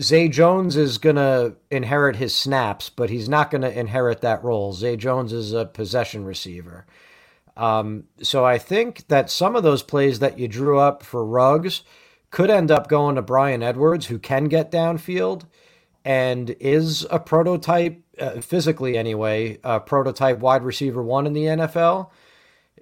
Zay 0.00 0.28
Jones 0.28 0.76
is 0.76 0.98
going 0.98 1.16
to 1.16 1.56
inherit 1.72 2.16
his 2.16 2.32
snaps, 2.32 2.88
but 2.88 3.10
he's 3.10 3.28
not 3.28 3.50
going 3.50 3.62
to 3.62 3.78
inherit 3.78 4.20
that 4.20 4.44
role. 4.44 4.72
Zay 4.72 4.96
Jones 4.96 5.32
is 5.32 5.52
a 5.52 5.64
possession 5.64 6.24
receiver. 6.24 6.86
Um, 7.58 8.04
so 8.22 8.44
I 8.44 8.56
think 8.56 9.08
that 9.08 9.30
some 9.30 9.56
of 9.56 9.64
those 9.64 9.82
plays 9.82 10.20
that 10.20 10.38
you 10.38 10.46
drew 10.46 10.78
up 10.78 11.02
for 11.02 11.24
Ruggs 11.24 11.82
could 12.30 12.50
end 12.50 12.70
up 12.70 12.88
going 12.88 13.16
to 13.16 13.22
Bryan 13.22 13.64
Edwards, 13.64 14.06
who 14.06 14.18
can 14.18 14.44
get 14.44 14.70
downfield 14.70 15.42
and 16.04 16.50
is 16.60 17.04
a 17.10 17.18
prototype, 17.18 18.00
uh, 18.18 18.40
physically 18.40 18.96
anyway, 18.96 19.58
a 19.64 19.80
prototype 19.80 20.38
wide 20.38 20.62
receiver 20.62 21.02
one 21.02 21.26
in 21.26 21.32
the 21.32 21.44
NFL. 21.44 22.10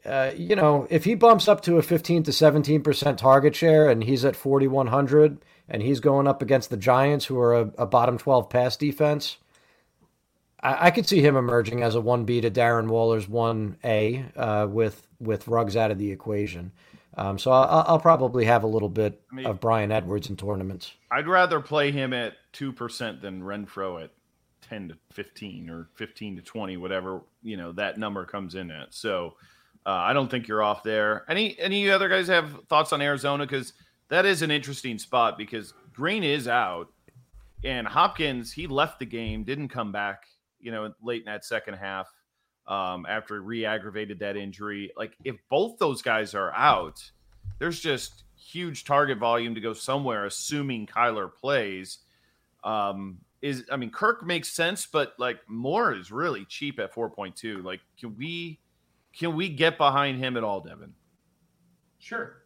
Uh, 0.04 0.30
you 0.36 0.54
know, 0.54 0.86
if 0.90 1.04
he 1.04 1.14
bumps 1.14 1.48
up 1.48 1.62
to 1.62 1.78
a 1.78 1.82
15 1.82 2.24
to 2.24 2.30
17% 2.30 3.16
target 3.16 3.56
share 3.56 3.88
and 3.88 4.04
he's 4.04 4.24
at 4.24 4.36
4,100 4.36 5.38
and 5.68 5.82
he's 5.82 6.00
going 6.00 6.28
up 6.28 6.42
against 6.42 6.68
the 6.70 6.76
Giants, 6.76 7.24
who 7.24 7.38
are 7.38 7.54
a, 7.54 7.72
a 7.78 7.86
bottom 7.86 8.18
12 8.18 8.50
pass 8.50 8.76
defense, 8.76 9.38
I, 10.62 10.86
I, 10.86 10.90
could 10.90 11.06
see 11.06 11.20
him 11.20 11.36
emerging 11.36 11.82
as 11.82 11.94
a 11.94 12.00
1B 12.00 12.42
to 12.42 12.50
Darren 12.50 12.88
Waller's 12.88 13.26
1A 13.26 14.32
uh, 14.36 14.66
with, 14.68 15.06
with 15.20 15.48
Ruggs 15.48 15.76
out 15.76 15.90
of 15.90 15.98
the 15.98 16.10
equation. 16.10 16.72
Um, 17.16 17.38
so 17.38 17.50
I'll, 17.50 17.84
I'll, 17.88 17.98
probably 17.98 18.44
have 18.44 18.62
a 18.62 18.66
little 18.66 18.90
bit 18.90 19.22
I 19.32 19.34
mean, 19.34 19.46
of 19.46 19.60
Bryan 19.60 19.90
Edwards 19.90 20.28
in 20.28 20.36
tournaments. 20.36 20.92
I'd 21.10 21.26
rather 21.26 21.60
play 21.60 21.90
him 21.90 22.12
at 22.12 22.34
2% 22.52 23.22
than 23.22 23.42
Renfrow 23.42 24.04
at 24.04 24.10
10 24.68 24.88
to 24.90 24.98
15 25.12 25.70
or 25.70 25.88
15 25.94 26.36
to 26.36 26.42
20, 26.42 26.76
whatever, 26.76 27.22
you 27.42 27.56
know, 27.56 27.72
that 27.72 27.98
number 27.98 28.26
comes 28.26 28.54
in 28.54 28.70
at. 28.70 28.92
So, 28.94 29.34
uh, 29.86 29.90
I 29.90 30.12
don't 30.12 30.28
think 30.28 30.48
you're 30.48 30.64
off 30.64 30.82
there. 30.82 31.24
Any 31.28 31.56
any 31.60 31.88
other 31.88 32.08
guys 32.08 32.26
have 32.26 32.64
thoughts 32.68 32.92
on 32.92 33.00
Arizona? 33.00 33.46
Because 33.46 33.72
that 34.08 34.26
is 34.26 34.42
an 34.42 34.50
interesting 34.50 34.98
spot 34.98 35.38
because 35.38 35.72
Green 35.94 36.24
is 36.24 36.48
out, 36.48 36.88
and 37.62 37.86
Hopkins 37.86 38.50
he 38.52 38.66
left 38.66 38.98
the 38.98 39.06
game, 39.06 39.44
didn't 39.44 39.68
come 39.68 39.92
back. 39.92 40.26
You 40.66 40.72
know, 40.72 40.92
late 41.00 41.20
in 41.20 41.26
that 41.26 41.44
second 41.44 41.74
half 41.74 42.12
um, 42.66 43.06
after 43.08 43.40
re-aggravated 43.40 44.18
that 44.18 44.36
injury. 44.36 44.90
Like 44.96 45.16
if 45.24 45.36
both 45.48 45.78
those 45.78 46.02
guys 46.02 46.34
are 46.34 46.52
out, 46.52 47.00
there's 47.58 47.80
just 47.80 48.24
huge 48.36 48.84
target 48.84 49.18
volume 49.18 49.54
to 49.54 49.60
go 49.60 49.72
somewhere, 49.72 50.26
assuming 50.26 50.86
Kyler 50.86 51.32
plays. 51.32 51.98
Um, 52.64 53.18
is 53.42 53.64
I 53.70 53.76
mean 53.76 53.90
Kirk 53.90 54.24
makes 54.26 54.48
sense, 54.48 54.86
but 54.86 55.14
like 55.18 55.38
Moore 55.48 55.94
is 55.94 56.10
really 56.10 56.44
cheap 56.46 56.80
at 56.80 56.92
4.2. 56.92 57.62
Like, 57.62 57.80
can 57.98 58.16
we 58.16 58.58
can 59.16 59.36
we 59.36 59.48
get 59.48 59.78
behind 59.78 60.18
him 60.18 60.36
at 60.36 60.42
all, 60.42 60.60
Devin? 60.60 60.92
Sure. 61.98 62.42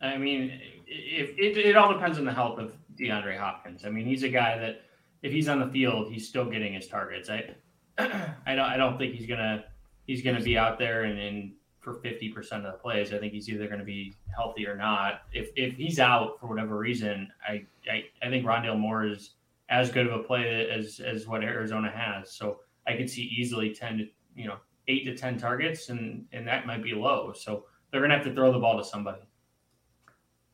I 0.00 0.18
mean, 0.18 0.60
if 0.86 1.30
it, 1.38 1.56
it 1.56 1.76
all 1.76 1.92
depends 1.92 2.18
on 2.18 2.24
the 2.24 2.32
health 2.32 2.58
of 2.58 2.72
DeAndre 2.96 3.38
Hopkins. 3.38 3.84
I 3.84 3.88
mean, 3.88 4.04
he's 4.04 4.24
a 4.24 4.28
guy 4.28 4.58
that 4.58 4.82
if 5.22 5.32
he's 5.32 5.48
on 5.48 5.60
the 5.60 5.68
field, 5.68 6.12
he's 6.12 6.28
still 6.28 6.44
getting 6.44 6.74
his 6.74 6.88
targets. 6.88 7.30
I 7.30 7.54
I 7.98 8.54
don't 8.54 8.66
I 8.66 8.76
don't 8.76 8.98
think 8.98 9.14
he's 9.14 9.26
gonna 9.26 9.64
he's 10.06 10.22
gonna 10.22 10.40
be 10.40 10.58
out 10.58 10.78
there 10.78 11.04
and, 11.04 11.52
for 11.80 11.94
fifty 11.94 12.28
percent 12.28 12.64
of 12.64 12.72
the 12.72 12.78
plays. 12.78 13.12
I 13.12 13.18
think 13.18 13.32
he's 13.32 13.48
either 13.48 13.66
gonna 13.66 13.84
be 13.84 14.14
healthy 14.34 14.66
or 14.66 14.76
not. 14.76 15.22
If 15.32 15.50
if 15.56 15.74
he's 15.74 15.98
out 15.98 16.38
for 16.38 16.46
whatever 16.46 16.78
reason, 16.78 17.28
I 17.46 17.64
I, 17.90 18.04
I 18.22 18.28
think 18.28 18.46
Rondale 18.46 18.78
Moore 18.78 19.04
is 19.04 19.34
as 19.68 19.90
good 19.90 20.06
of 20.06 20.12
a 20.12 20.22
play 20.22 20.70
as 20.70 21.00
as 21.00 21.26
what 21.26 21.42
Arizona 21.42 21.90
has. 21.90 22.32
So 22.32 22.60
I 22.86 22.96
could 22.96 23.10
see 23.10 23.22
easily 23.22 23.74
ten 23.74 24.08
you 24.36 24.46
know 24.46 24.58
eight 24.86 25.04
to 25.06 25.16
ten 25.16 25.38
targets, 25.38 25.88
and 25.88 26.24
and 26.32 26.46
that 26.46 26.66
might 26.66 26.84
be 26.84 26.92
low. 26.92 27.32
So 27.32 27.66
they're 27.90 28.00
gonna 28.00 28.14
have 28.14 28.26
to 28.26 28.34
throw 28.34 28.52
the 28.52 28.60
ball 28.60 28.78
to 28.78 28.84
somebody. 28.84 29.22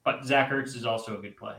But 0.05 0.25
Zach 0.25 0.51
Ertz 0.51 0.75
is 0.75 0.87
also 0.87 1.19
a 1.19 1.21
good 1.21 1.37
play. 1.37 1.57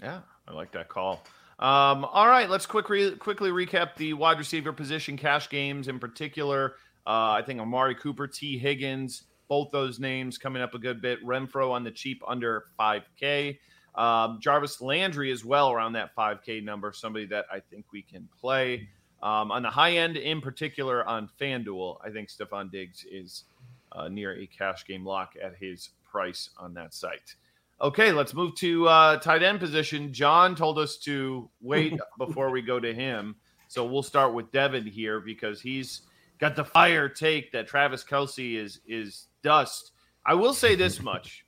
Yeah, 0.00 0.20
I 0.46 0.52
like 0.52 0.70
that 0.72 0.88
call. 0.88 1.24
Um, 1.58 2.04
all 2.04 2.28
right, 2.28 2.50
let's 2.50 2.66
quickly 2.66 3.12
quickly 3.12 3.50
recap 3.50 3.96
the 3.96 4.12
wide 4.12 4.38
receiver 4.38 4.72
position 4.72 5.16
cash 5.16 5.48
games 5.48 5.88
in 5.88 5.98
particular. 5.98 6.74
Uh, 7.06 7.32
I 7.32 7.42
think 7.46 7.60
Amari 7.60 7.94
Cooper, 7.94 8.26
Tee 8.26 8.58
Higgins, 8.58 9.22
both 9.48 9.70
those 9.70 9.98
names 9.98 10.36
coming 10.38 10.60
up 10.60 10.74
a 10.74 10.78
good 10.78 11.00
bit. 11.00 11.24
Renfrow 11.24 11.70
on 11.70 11.84
the 11.84 11.90
cheap 11.90 12.22
under 12.26 12.64
5K. 12.78 13.58
Um, 13.94 14.38
Jarvis 14.40 14.80
Landry 14.82 15.30
as 15.32 15.44
well 15.44 15.70
around 15.70 15.94
that 15.94 16.14
5K 16.14 16.62
number, 16.62 16.92
somebody 16.92 17.26
that 17.26 17.46
I 17.50 17.60
think 17.60 17.86
we 17.92 18.02
can 18.02 18.28
play. 18.38 18.88
Um, 19.22 19.50
on 19.50 19.62
the 19.62 19.70
high 19.70 19.92
end, 19.92 20.16
in 20.16 20.42
particular 20.42 21.06
on 21.08 21.30
FanDuel, 21.40 21.98
I 22.04 22.10
think 22.10 22.28
Stefon 22.28 22.70
Diggs 22.70 23.06
is 23.10 23.44
uh, 23.92 24.08
near 24.08 24.38
a 24.38 24.46
cash 24.46 24.84
game 24.84 25.06
lock 25.06 25.34
at 25.42 25.56
his 25.56 25.90
price 26.04 26.50
on 26.58 26.74
that 26.74 26.92
site. 26.92 27.34
Okay, 27.80 28.10
let's 28.10 28.32
move 28.32 28.54
to 28.56 28.88
uh, 28.88 29.18
tight 29.18 29.42
end 29.42 29.60
position. 29.60 30.12
John 30.12 30.54
told 30.54 30.78
us 30.78 30.96
to 30.98 31.50
wait 31.60 31.98
before 32.18 32.50
we 32.50 32.62
go 32.62 32.80
to 32.80 32.94
him. 32.94 33.36
So 33.68 33.84
we'll 33.84 34.02
start 34.02 34.32
with 34.32 34.50
Devin 34.50 34.86
here 34.86 35.20
because 35.20 35.60
he's 35.60 36.02
got 36.38 36.56
the 36.56 36.64
fire 36.64 37.08
take 37.08 37.52
that 37.52 37.66
Travis 37.66 38.02
Kelce 38.02 38.56
is 38.56 38.80
is 38.86 39.26
dust. 39.42 39.92
I 40.24 40.34
will 40.34 40.54
say 40.54 40.74
this 40.74 41.02
much. 41.02 41.44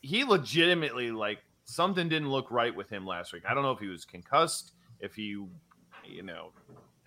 He 0.00 0.24
legitimately 0.24 1.10
like 1.10 1.38
something 1.64 2.08
didn't 2.08 2.30
look 2.30 2.50
right 2.50 2.74
with 2.74 2.88
him 2.88 3.06
last 3.06 3.32
week. 3.32 3.42
I 3.46 3.52
don't 3.52 3.62
know 3.62 3.72
if 3.72 3.80
he 3.80 3.88
was 3.88 4.04
concussed, 4.04 4.72
if 5.00 5.14
he 5.14 5.36
you 6.08 6.22
know, 6.22 6.52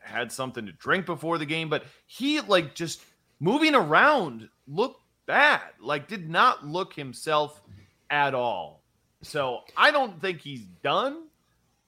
had 0.01 0.31
something 0.31 0.65
to 0.65 0.71
drink 0.73 1.05
before 1.05 1.37
the 1.37 1.45
game, 1.45 1.69
but 1.69 1.83
he 2.05 2.41
like 2.41 2.75
just 2.75 3.01
moving 3.39 3.75
around 3.75 4.49
looked 4.67 5.01
bad. 5.25 5.61
Like 5.79 6.07
did 6.07 6.29
not 6.29 6.65
look 6.65 6.93
himself 6.93 7.61
at 8.09 8.33
all. 8.33 8.83
So 9.21 9.61
I 9.75 9.91
don't 9.91 10.21
think 10.21 10.41
he's 10.41 10.63
done, 10.63 11.27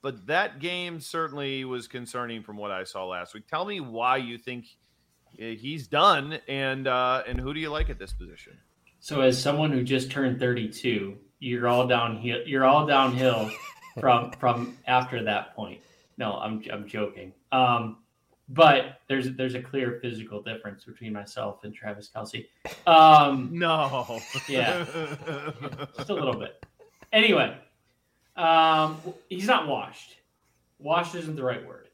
but 0.02 0.26
that 0.26 0.58
game 0.58 1.00
certainly 1.00 1.64
was 1.64 1.88
concerning 1.88 2.42
from 2.42 2.56
what 2.56 2.70
I 2.70 2.84
saw 2.84 3.06
last 3.06 3.34
week. 3.34 3.46
Tell 3.48 3.64
me 3.64 3.80
why 3.80 4.18
you 4.18 4.38
think 4.38 4.66
he's 5.36 5.86
done, 5.86 6.38
and 6.48 6.86
uh, 6.86 7.22
and 7.26 7.40
who 7.40 7.54
do 7.54 7.60
you 7.60 7.70
like 7.70 7.90
at 7.90 7.98
this 7.98 8.12
position? 8.12 8.58
So 9.00 9.20
as 9.20 9.40
someone 9.40 9.72
who 9.72 9.82
just 9.82 10.10
turned 10.10 10.38
32, 10.38 11.16
you're 11.40 11.66
all 11.66 11.86
downhill. 11.86 12.40
You're 12.46 12.64
all 12.64 12.86
downhill 12.86 13.50
from 14.00 14.32
from 14.32 14.76
after 14.86 15.24
that 15.24 15.54
point. 15.56 15.80
No, 16.18 16.34
I'm 16.34 16.62
I'm 16.72 16.86
joking. 16.86 17.32
Um, 17.50 17.98
but 18.48 19.00
there's 19.08 19.32
there's 19.36 19.54
a 19.54 19.62
clear 19.62 19.98
physical 20.02 20.42
difference 20.42 20.84
between 20.84 21.12
myself 21.12 21.64
and 21.64 21.74
Travis 21.74 22.10
Kelce. 22.14 22.46
Um, 22.86 23.48
no, 23.52 24.20
yeah, 24.48 24.84
just 25.96 26.10
a 26.10 26.14
little 26.14 26.38
bit. 26.38 26.64
Anyway, 27.12 27.56
um, 28.36 29.00
he's 29.28 29.46
not 29.46 29.68
washed. 29.68 30.16
Washed 30.78 31.14
isn't 31.14 31.36
the 31.36 31.44
right 31.44 31.66
word. 31.66 31.88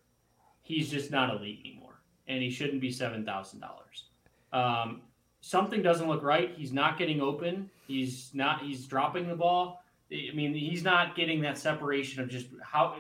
He's 0.62 0.90
just 0.90 1.11
not 1.11 1.30
elite 1.30 1.61
anymore, 1.64 2.01
and 2.26 2.42
he 2.42 2.51
shouldn't 2.51 2.80
be 2.80 2.90
seven 2.90 3.24
thousand 3.24 3.61
dollars. 3.61 4.05
Um, 4.53 5.03
something 5.40 5.82
doesn't 5.82 6.09
look 6.09 6.22
right. 6.22 6.53
He's 6.57 6.72
not 6.72 6.99
getting 6.99 7.20
open. 7.20 7.70
He's 7.86 8.30
not. 8.34 8.62
He's 8.62 8.86
dropping 8.86 9.28
the 9.28 9.36
ball. 9.36 9.82
I 10.11 10.30
mean, 10.34 10.55
he's 10.55 10.82
not 10.82 11.14
getting 11.14 11.40
that 11.42 11.59
separation 11.59 12.22
of 12.22 12.28
just 12.28 12.46
how. 12.62 12.96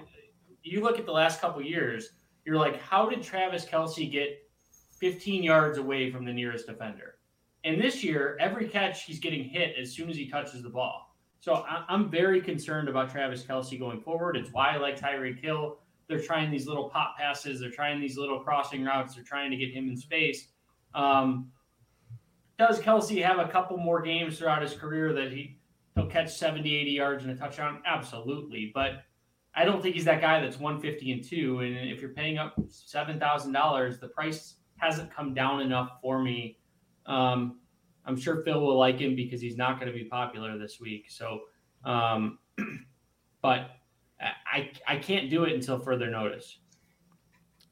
You 0.62 0.82
look 0.82 0.98
at 0.98 1.06
the 1.06 1.12
last 1.12 1.40
couple 1.40 1.62
years 1.62 2.10
you're 2.48 2.56
like, 2.56 2.80
how 2.80 3.06
did 3.10 3.22
Travis 3.22 3.66
Kelce 3.66 4.10
get 4.10 4.38
15 4.98 5.42
yards 5.42 5.76
away 5.76 6.10
from 6.10 6.24
the 6.24 6.32
nearest 6.32 6.66
defender? 6.66 7.16
And 7.64 7.78
this 7.78 8.02
year, 8.02 8.38
every 8.40 8.66
catch 8.66 9.04
he's 9.04 9.18
getting 9.18 9.44
hit 9.44 9.74
as 9.78 9.92
soon 9.92 10.08
as 10.08 10.16
he 10.16 10.30
touches 10.30 10.62
the 10.62 10.70
ball. 10.70 11.14
So 11.40 11.62
I'm 11.66 12.10
very 12.10 12.40
concerned 12.40 12.88
about 12.88 13.10
Travis 13.10 13.44
Kelce 13.44 13.78
going 13.78 14.00
forward. 14.00 14.34
It's 14.34 14.50
why 14.50 14.70
I 14.70 14.76
like 14.78 14.98
Tyreek 14.98 15.40
Hill. 15.40 15.80
They're 16.08 16.22
trying 16.22 16.50
these 16.50 16.66
little 16.66 16.88
pop 16.88 17.18
passes. 17.18 17.60
They're 17.60 17.70
trying 17.70 18.00
these 18.00 18.16
little 18.16 18.40
crossing 18.40 18.82
routes. 18.82 19.14
They're 19.14 19.24
trying 19.24 19.50
to 19.50 19.56
get 19.58 19.70
him 19.70 19.90
in 19.90 19.96
space. 19.98 20.48
Um, 20.94 21.50
does 22.58 22.80
Kelce 22.80 23.22
have 23.22 23.38
a 23.38 23.48
couple 23.48 23.76
more 23.76 24.00
games 24.00 24.38
throughout 24.38 24.62
his 24.62 24.72
career 24.72 25.12
that 25.12 25.32
he 25.32 25.58
he'll 25.96 26.06
catch 26.06 26.34
70, 26.34 26.74
80 26.74 26.90
yards 26.92 27.24
and 27.24 27.32
a 27.32 27.36
touchdown? 27.36 27.82
Absolutely. 27.84 28.72
But 28.74 29.02
I 29.58 29.64
don't 29.64 29.82
think 29.82 29.96
he's 29.96 30.04
that 30.04 30.20
guy 30.20 30.40
that's 30.40 30.60
150 30.60 31.10
and 31.10 31.24
two. 31.24 31.58
And 31.60 31.76
if 31.90 32.00
you're 32.00 32.12
paying 32.12 32.38
up 32.38 32.54
seven 32.68 33.18
thousand 33.18 33.52
dollars, 33.52 33.98
the 33.98 34.06
price 34.06 34.54
hasn't 34.76 35.12
come 35.12 35.34
down 35.34 35.60
enough 35.60 35.98
for 36.00 36.22
me. 36.22 36.60
Um, 37.06 37.58
I'm 38.06 38.16
sure 38.16 38.44
Phil 38.44 38.60
will 38.60 38.78
like 38.78 39.00
him 39.00 39.16
because 39.16 39.40
he's 39.40 39.56
not 39.56 39.80
going 39.80 39.90
to 39.90 39.98
be 39.98 40.04
popular 40.04 40.56
this 40.56 40.78
week. 40.80 41.06
So, 41.10 41.40
um, 41.84 42.38
but 43.42 43.70
I 44.20 44.70
I 44.86 44.96
can't 44.96 45.28
do 45.28 45.42
it 45.42 45.52
until 45.52 45.80
further 45.80 46.08
notice. 46.08 46.60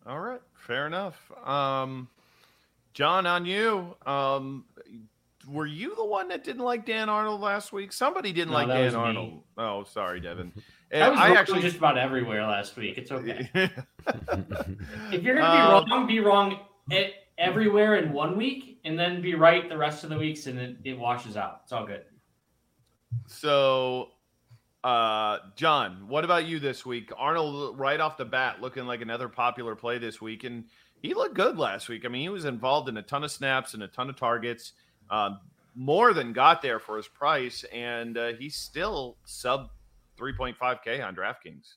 All 0.08 0.18
right, 0.18 0.40
fair 0.54 0.88
enough. 0.88 1.30
Um, 1.44 2.08
John, 2.94 3.26
on 3.26 3.46
you. 3.46 3.94
Um, 4.04 4.64
were 5.46 5.66
you 5.66 5.94
the 5.94 6.04
one 6.04 6.26
that 6.28 6.42
didn't 6.42 6.64
like 6.64 6.84
Dan 6.84 7.08
Arnold 7.08 7.40
last 7.40 7.72
week? 7.72 7.92
Somebody 7.92 8.32
didn't 8.32 8.50
No, 8.50 8.56
like 8.56 8.68
Dan 8.68 8.84
was 8.86 8.94
me. 8.94 9.00
Arnold. 9.00 9.42
Oh, 9.56 9.84
sorry, 9.84 10.18
Devin. 10.18 10.52
I 10.94 11.08
was 11.08 11.18
I 11.18 11.28
wrong 11.28 11.36
actually 11.36 11.60
just 11.62 11.76
about 11.76 11.98
everywhere 11.98 12.42
last 12.42 12.76
week. 12.76 12.98
It's 12.98 13.10
okay. 13.10 13.50
If 15.12 15.22
you're 15.22 15.36
gonna 15.36 15.52
be 15.52 15.84
Um, 15.84 15.90
wrong, 15.90 16.06
be 16.06 16.20
wrong 16.20 16.58
everywhere 17.38 17.96
in 17.96 18.12
one 18.12 18.36
week, 18.36 18.80
and 18.84 18.98
then 18.98 19.20
be 19.20 19.34
right 19.34 19.68
the 19.68 19.76
rest 19.76 20.04
of 20.04 20.10
the 20.10 20.18
weeks, 20.18 20.46
and 20.46 20.58
it, 20.58 20.76
it 20.84 20.98
washes 20.98 21.36
out. 21.36 21.60
It's 21.64 21.72
all 21.72 21.86
good. 21.86 22.04
So, 23.26 24.08
uh, 24.84 25.38
John, 25.56 26.08
what 26.08 26.24
about 26.24 26.46
you 26.46 26.58
this 26.58 26.86
week? 26.86 27.10
Arnold, 27.16 27.78
right 27.78 28.00
off 28.00 28.16
the 28.16 28.24
bat, 28.24 28.60
looking 28.60 28.86
like 28.86 29.00
another 29.00 29.28
popular 29.28 29.74
play 29.74 29.98
this 29.98 30.20
week, 30.20 30.44
and 30.44 30.64
he 31.02 31.14
looked 31.14 31.34
good 31.34 31.58
last 31.58 31.88
week. 31.88 32.04
I 32.04 32.08
mean, 32.08 32.22
he 32.22 32.28
was 32.28 32.44
involved 32.44 32.88
in 32.88 32.96
a 32.96 33.02
ton 33.02 33.24
of 33.24 33.30
snaps 33.30 33.74
and 33.74 33.82
a 33.82 33.88
ton 33.88 34.08
of 34.08 34.16
targets, 34.16 34.72
um, 35.10 35.40
more 35.74 36.14
than 36.14 36.32
got 36.32 36.62
there 36.62 36.78
for 36.78 36.96
his 36.96 37.08
price, 37.08 37.64
and 37.72 38.16
uh, 38.16 38.32
he's 38.38 38.56
still 38.56 39.16
sub 39.24 39.70
3.5K 40.16 41.04
on 41.06 41.14
DraftKings. 41.14 41.74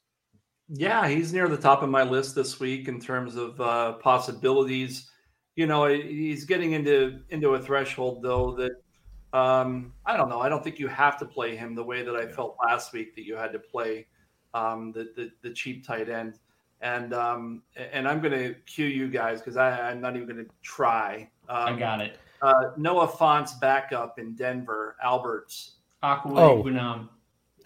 Yeah, 0.70 1.08
he's 1.08 1.34
near 1.34 1.48
the 1.48 1.58
top 1.58 1.82
of 1.82 1.90
my 1.90 2.04
list 2.04 2.36
this 2.36 2.60
week 2.60 2.88
in 2.88 3.00
terms 3.00 3.36
of 3.36 3.60
uh, 3.60 3.94
possibilities. 3.94 5.10
You 5.56 5.66
know, 5.68 5.86
he's 5.88 6.46
getting 6.46 6.74
into 6.74 7.22
into 7.30 7.56
a 7.56 7.60
threshold 7.60 8.22
though 8.22 8.56
that 8.56 9.38
um, 9.38 9.94
I 10.06 10.16
don't 10.16 10.30
know. 10.30 10.40
I 10.42 10.48
don't 10.50 10.64
think 10.64 10.80
you 10.80 10.88
have 10.88 11.18
to 11.20 11.26
play 11.26 11.56
him 11.56 11.76
the 11.76 11.84
way 11.84 12.04
that 12.04 12.16
I 12.16 12.28
felt 12.28 12.56
last 12.64 12.94
week 12.94 13.16
that 13.16 13.26
you 13.26 13.36
had 13.36 13.52
to 13.54 13.60
play 13.60 14.06
um, 14.54 14.92
the, 14.92 15.12
the 15.16 15.32
the 15.42 15.52
cheap 15.54 15.86
tight 15.86 16.08
end. 16.10 16.36
And 16.82 17.14
um, 17.14 17.64
and 17.76 18.08
I'm 18.08 18.22
going 18.22 18.32
to 18.38 18.54
cue 18.66 18.86
you 18.86 19.10
guys 19.10 19.40
because 19.42 19.58
I'm 19.58 20.00
not 20.00 20.16
even 20.16 20.28
going 20.30 20.46
to 20.46 20.52
try. 20.62 21.30
I 21.50 21.72
Um, 21.72 21.80
got 21.80 22.00
it. 22.00 22.18
uh, 22.42 22.72
Noah 22.78 23.08
Fant's 23.08 23.54
backup 23.56 24.18
in 24.20 24.34
Denver, 24.36 24.96
Alberts. 25.04 25.78
Aqua 26.04 26.40
Oh. 26.40 26.64
Gunam. 26.64 27.10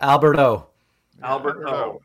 Albert 0.04 0.38
O. 0.38 0.68
Albert 1.24 1.66
O. 1.66 2.01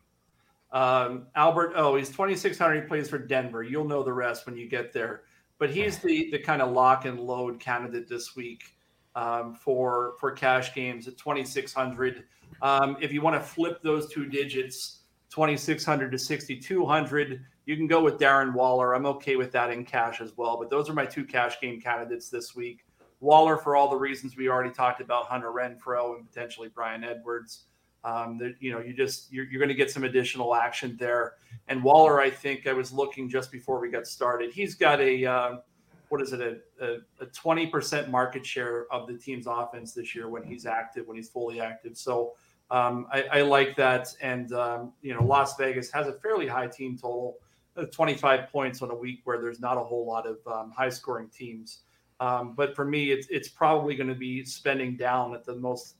Um, 0.71 1.27
Albert 1.35 1.73
O. 1.75 1.97
He's 1.97 2.11
2,600. 2.11 2.83
He 2.83 2.87
plays 2.87 3.09
for 3.09 3.19
Denver. 3.19 3.65
You'll 3.65 3.87
know 3.87 4.05
the 4.05 4.13
rest 4.13 4.47
when 4.47 4.57
you 4.57 4.69
get 4.69 4.93
there. 4.93 5.23
But 5.59 5.71
he's 5.71 5.99
the 5.99 6.31
the 6.31 6.39
kind 6.39 6.63
of 6.63 6.71
lock 6.71 7.05
and 7.05 7.19
load 7.19 7.59
candidate 7.59 8.09
this 8.09 8.37
week 8.37 8.77
um, 9.17 9.53
for 9.53 10.15
for 10.21 10.31
cash 10.31 10.73
games 10.75 11.09
at 11.09 11.19
2,600. 11.19 12.23
Um, 12.63 12.97
if 13.01 13.13
you 13.13 13.21
want 13.21 13.35
to 13.35 13.41
flip 13.41 13.83
those 13.83 14.13
two 14.13 14.27
digits, 14.27 15.01
2,600 15.31 16.13
to 16.13 16.19
6,200, 16.19 17.45
you 17.67 17.77
can 17.77 17.89
go 17.89 18.03
with 18.03 18.19
Darren 18.19 18.55
Waller. 18.55 18.95
I'm 18.95 19.07
okay 19.07 19.35
with 19.35 19.51
that 19.53 19.73
in 19.73 19.85
cash 19.85 20.21
as 20.21 20.37
well. 20.37 20.57
But 20.57 20.71
those 20.71 20.89
are 20.89 20.95
my 20.95 21.05
two 21.05 21.25
cash 21.25 21.61
game 21.61 21.81
candidates 21.81 22.29
this 22.29 22.55
week. 22.55 22.85
Waller 23.19 23.57
for 23.57 23.75
all 23.75 23.91
the 23.91 23.97
reasons 23.97 24.37
we 24.37 24.49
already 24.49 24.71
talked 24.71 25.01
about, 25.01 25.27
Hunter 25.27 25.51
Renfrow 25.51 26.17
and 26.17 26.25
potentially 26.25 26.69
Bryan 26.69 27.03
Edwards. 27.03 27.65
Um, 28.05 28.39
that 28.39 28.55
you 28.61 28.71
know, 28.71 28.79
you 28.79 28.95
just 28.95 29.33
you're, 29.33 29.45
you're 29.47 29.59
going 29.59 29.69
to 29.69 29.75
get 29.75 29.91
some 29.91 30.05
additional 30.05 30.55
action 30.55 30.97
there. 30.99 31.35
And 31.67 31.83
Waller, 31.83 32.21
I 32.21 32.31
think 32.31 32.67
I 32.67 32.73
was 32.73 32.93
looking 32.93 33.29
just 33.29 33.51
before 33.51 33.81
we 33.81 33.91
got 33.91 34.07
started. 34.07 34.53
He's 34.53 34.75
got 34.75 35.01
a 35.01 35.27
um, 35.27 35.63
what 36.09 36.23
is 36.23 36.33
it 36.33 36.41
a 36.81 36.99
a 37.21 37.27
twenty 37.27 37.67
percent 37.67 38.09
market 38.09 38.47
share 38.47 38.87
of 38.93 39.09
the 39.09 39.15
team's 39.19 39.47
offense 39.47 39.93
this 39.93 40.15
year 40.15 40.29
when 40.29 40.45
he's 40.45 40.65
active, 40.65 41.07
when 41.07 41.17
he's 41.17 41.29
fully 41.29 41.61
active. 41.61 41.97
So 41.97 42.35
um, 42.71 43.07
I, 43.13 43.25
I 43.33 43.43
like 43.43 43.77
that. 43.77 44.15
And 44.23 44.53
um, 44.53 44.93
you 45.03 45.13
know, 45.13 45.25
Las 45.25 45.57
Vegas 45.57 45.91
has 45.91 46.07
a 46.07 46.13
fairly 46.13 46.47
high 46.47 46.69
team 46.69 46.97
total, 46.97 47.37
uh, 47.77 47.85
twenty 47.87 48.15
five 48.15 48.49
points 48.51 48.81
on 48.81 48.91
a 48.91 48.95
week 48.95 49.21
where 49.25 49.41
there's 49.41 49.61
not 49.61 49.77
a 49.77 49.83
whole 49.83 50.07
lot 50.07 50.27
of 50.27 50.39
um, 50.47 50.71
high 50.71 50.89
scoring 50.89 51.29
teams. 51.29 51.81
Um, 52.21 52.55
but 52.55 52.75
for 52.75 52.85
me, 52.85 53.11
it's 53.11 53.27
it's 53.29 53.49
probably 53.49 53.95
going 53.95 54.09
to 54.09 54.15
be 54.15 54.45
spending 54.45 54.97
down 54.97 55.35
at 55.35 55.45
the 55.45 55.55
most 55.55 55.97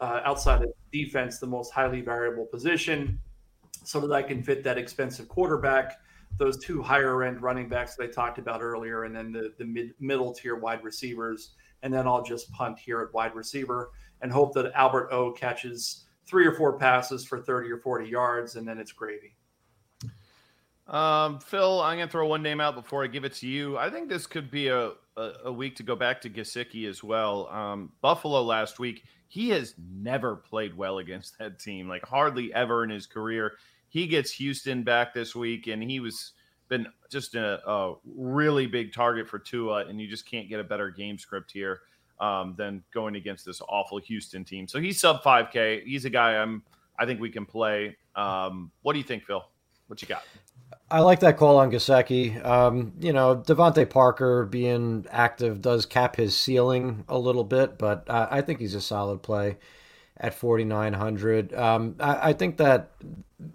uh, 0.00 0.20
outside 0.24 0.62
of 0.62 0.70
defense, 0.92 1.38
the 1.38 1.46
most 1.46 1.72
highly 1.72 2.00
variable 2.00 2.46
position, 2.46 3.18
so 3.84 4.00
that 4.00 4.12
I 4.12 4.22
can 4.22 4.42
fit 4.42 4.62
that 4.64 4.78
expensive 4.78 5.28
quarterback, 5.28 5.98
those 6.38 6.62
two 6.62 6.82
higher 6.82 7.22
end 7.22 7.42
running 7.42 7.68
backs 7.68 7.96
that 7.96 8.04
I 8.04 8.06
talked 8.12 8.38
about 8.38 8.60
earlier, 8.62 9.04
and 9.04 9.14
then 9.14 9.32
the 9.32 9.54
the 9.58 9.64
mid, 9.64 9.94
middle 9.98 10.32
tier 10.32 10.56
wide 10.56 10.84
receivers, 10.84 11.54
and 11.82 11.92
then 11.92 12.06
I'll 12.06 12.22
just 12.22 12.50
punt 12.52 12.78
here 12.78 13.00
at 13.00 13.12
wide 13.14 13.34
receiver 13.34 13.90
and 14.20 14.32
hope 14.32 14.52
that 14.54 14.72
Albert 14.74 15.08
O 15.10 15.32
catches 15.32 16.04
three 16.26 16.46
or 16.46 16.52
four 16.52 16.78
passes 16.78 17.24
for 17.24 17.40
thirty 17.40 17.70
or 17.70 17.78
forty 17.78 18.08
yards, 18.08 18.56
and 18.56 18.66
then 18.66 18.78
it's 18.78 18.92
gravy. 18.92 19.34
Um, 20.86 21.38
Phil, 21.40 21.82
I'm 21.82 21.98
going 21.98 22.08
to 22.08 22.10
throw 22.10 22.26
one 22.26 22.42
name 22.42 22.62
out 22.62 22.74
before 22.74 23.04
I 23.04 23.08
give 23.08 23.24
it 23.24 23.34
to 23.34 23.46
you. 23.46 23.76
I 23.76 23.90
think 23.90 24.08
this 24.08 24.26
could 24.26 24.50
be 24.50 24.68
a, 24.68 24.92
a, 25.44 25.52
week 25.52 25.76
to 25.76 25.82
go 25.82 25.96
back 25.96 26.20
to 26.22 26.30
Gesicki 26.30 26.88
as 26.88 27.02
well. 27.02 27.48
Um, 27.48 27.92
Buffalo 28.00 28.42
last 28.42 28.78
week, 28.78 29.04
he 29.28 29.50
has 29.50 29.74
never 29.92 30.36
played 30.36 30.76
well 30.76 30.98
against 30.98 31.38
that 31.38 31.58
team, 31.58 31.88
like 31.88 32.04
hardly 32.04 32.52
ever 32.54 32.84
in 32.84 32.90
his 32.90 33.06
career. 33.06 33.54
He 33.88 34.06
gets 34.06 34.32
Houston 34.32 34.82
back 34.82 35.14
this 35.14 35.34
week, 35.34 35.66
and 35.66 35.82
he 35.82 36.00
was 36.00 36.32
been 36.68 36.86
just 37.10 37.34
a, 37.34 37.66
a 37.68 37.94
really 38.04 38.66
big 38.66 38.92
target 38.92 39.28
for 39.28 39.38
Tua, 39.38 39.86
and 39.86 40.00
you 40.00 40.06
just 40.06 40.26
can't 40.26 40.48
get 40.48 40.60
a 40.60 40.64
better 40.64 40.90
game 40.90 41.18
script 41.18 41.50
here 41.50 41.80
um, 42.20 42.54
than 42.58 42.82
going 42.92 43.16
against 43.16 43.44
this 43.46 43.62
awful 43.68 43.98
Houston 43.98 44.44
team. 44.44 44.68
So 44.68 44.78
he's 44.80 45.00
sub 45.00 45.22
5K. 45.22 45.84
He's 45.84 46.04
a 46.04 46.10
guy 46.10 46.36
I'm 46.36 46.62
I 46.98 47.06
think 47.06 47.20
we 47.20 47.30
can 47.30 47.46
play. 47.46 47.96
Um, 48.16 48.70
what 48.82 48.92
do 48.92 48.98
you 48.98 49.04
think, 49.04 49.24
Phil? 49.24 49.44
What 49.86 50.02
you 50.02 50.08
got? 50.08 50.24
I 50.90 51.00
like 51.00 51.20
that 51.20 51.36
call 51.36 51.58
on 51.58 51.70
Gesicki. 51.70 52.44
Um, 52.44 52.94
you 53.00 53.12
know, 53.12 53.36
DeVante 53.36 53.88
Parker 53.88 54.46
being 54.46 55.06
active 55.10 55.60
does 55.60 55.84
cap 55.84 56.16
his 56.16 56.36
ceiling 56.36 57.04
a 57.08 57.18
little 57.18 57.44
bit, 57.44 57.78
but 57.78 58.08
uh, 58.08 58.28
I 58.30 58.40
think 58.40 58.60
he's 58.60 58.74
a 58.74 58.80
solid 58.80 59.22
play 59.22 59.58
at 60.16 60.34
4,900. 60.34 61.52
Um, 61.54 61.96
I, 62.00 62.30
I 62.30 62.32
think 62.32 62.56
that 62.56 62.90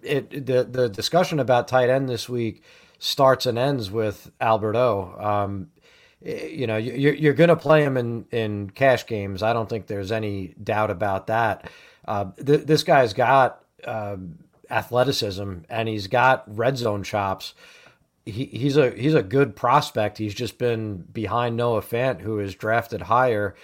it 0.02 0.46
the 0.46 0.64
the 0.64 0.88
discussion 0.90 1.40
about 1.40 1.68
tight 1.68 1.90
end 1.90 2.08
this 2.08 2.30
week 2.30 2.64
starts 3.00 3.46
and 3.46 3.58
ends 3.58 3.92
with 3.92 4.32
Albert 4.40 4.76
O. 4.76 5.16
Um, 5.20 5.72
you 6.22 6.68
know, 6.68 6.78
you're, 6.78 7.14
you're 7.14 7.34
going 7.34 7.50
to 7.50 7.56
play 7.56 7.84
him 7.84 7.98
in, 7.98 8.26
in 8.32 8.70
cash 8.70 9.06
games. 9.06 9.44
I 9.44 9.52
don't 9.52 9.68
think 9.68 9.88
there's 9.88 10.12
any 10.12 10.56
doubt 10.64 10.90
about 10.90 11.28
that. 11.28 11.70
Uh, 12.08 12.32
th- 12.46 12.66
this 12.66 12.84
guy's 12.84 13.14
got 13.14 13.62
um, 13.84 14.38
athleticism 14.74 15.54
and 15.70 15.88
he's 15.88 16.08
got 16.08 16.44
red 16.48 16.78
zone 16.78 17.04
chops. 17.04 17.54
He, 18.26 18.46
he's 18.46 18.78
a 18.78 18.92
he's 18.92 19.14
a 19.14 19.24
good 19.24 19.56
prospect. 19.56 20.18
He's 20.18 20.34
just 20.34 20.58
been 20.58 20.98
behind 20.98 21.56
Noah 21.58 21.82
Fant, 21.82 22.22
who 22.22 22.40
is 22.40 22.56
drafted 22.56 23.02
higher. 23.02 23.56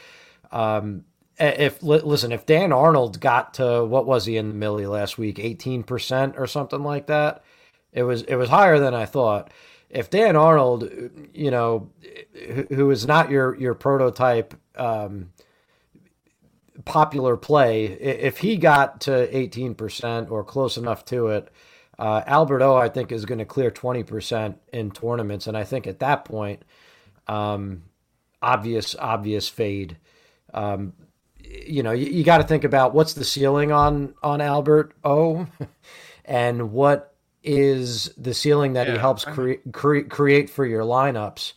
Um, 0.52 1.06
if 1.40 1.82
listen, 1.82 2.34
if 2.34 2.46
Dan 2.46 2.74
Arnold 2.74 3.22
got 3.22 3.54
to 3.56 3.86
what 3.86 4.06
was 4.06 4.26
he 4.26 4.36
in 4.36 4.50
the 4.50 4.56
Milly 4.56 4.86
last 4.86 5.18
week, 5.18 5.40
eighteen 5.40 5.84
percent 5.84 6.36
or 6.38 6.48
something 6.48 6.84
like 6.84 7.08
that, 7.08 7.44
it 7.94 8.04
was 8.04 8.24
it 8.24 8.36
was 8.36 8.50
higher 8.50 8.80
than 8.80 8.94
I 8.94 9.06
thought. 9.06 9.52
If 9.90 10.10
Dan 10.10 10.36
Arnold, 10.36 10.92
you 11.34 11.50
know, 11.50 11.90
who 12.70 12.92
is 12.92 13.08
not 13.08 13.32
your 13.32 13.56
your 13.56 13.74
prototype 13.74 14.54
um, 14.76 15.32
popular 16.86 17.38
play, 17.38 17.86
if 17.86 18.38
he 18.40 18.58
got 18.58 19.02
to 19.02 19.36
eighteen 19.36 19.76
percent 19.76 20.30
or 20.32 20.44
close 20.44 20.78
enough 20.78 21.06
to 21.06 21.28
it, 21.28 21.50
uh, 21.98 22.24
Albert 22.26 22.62
O, 22.62 22.76
I 22.76 22.90
think, 22.90 23.12
is 23.12 23.26
going 23.26 23.40
to 23.40 23.46
clear 23.46 23.72
twenty 23.72 24.04
percent 24.04 24.60
in 24.72 24.92
tournaments, 24.92 25.48
and 25.48 25.58
I 25.58 25.64
think 25.64 25.88
at 25.88 26.00
that 26.00 26.26
point, 26.26 26.64
um, 27.28 27.84
obvious 28.42 28.96
obvious 28.98 29.48
fade. 29.50 29.98
Um, 30.54 30.94
you 31.44 31.84
know, 31.84 31.92
you, 31.92 32.06
you 32.08 32.24
got 32.24 32.40
to 32.40 32.44
think 32.44 32.64
about 32.64 32.94
what's 32.94 33.14
the 33.14 33.26
ceiling 33.26 33.72
on 33.72 34.14
on 34.24 34.42
Albert 34.42 34.94
O, 35.04 35.48
and 36.26 36.72
what 36.72 37.16
is 37.44 38.12
the 38.18 38.34
ceiling 38.34 38.74
that 38.74 38.88
Yeah. 38.88 38.94
he 38.94 39.00
helps 39.00 39.24
cre- 39.26 39.54
cre- 39.72 40.02
create 40.02 40.50
for 40.50 40.66
your 40.66 40.84
lineups. 40.84 41.54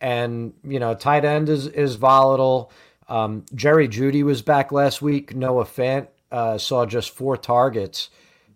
And 0.00 0.52
you 0.64 0.78
know, 0.80 0.94
tight 0.94 1.24
end 1.24 1.48
is 1.48 1.66
is 1.66 1.94
volatile. 1.96 2.72
Um, 3.12 3.44
Jerry 3.54 3.88
Jeudy 3.88 4.22
was 4.22 4.40
back 4.40 4.72
last 4.72 5.02
week. 5.02 5.36
Noah 5.36 5.66
Fant 5.66 6.06
uh, 6.30 6.56
saw 6.56 6.86
just 6.86 7.10
four 7.10 7.36
targets 7.36 8.08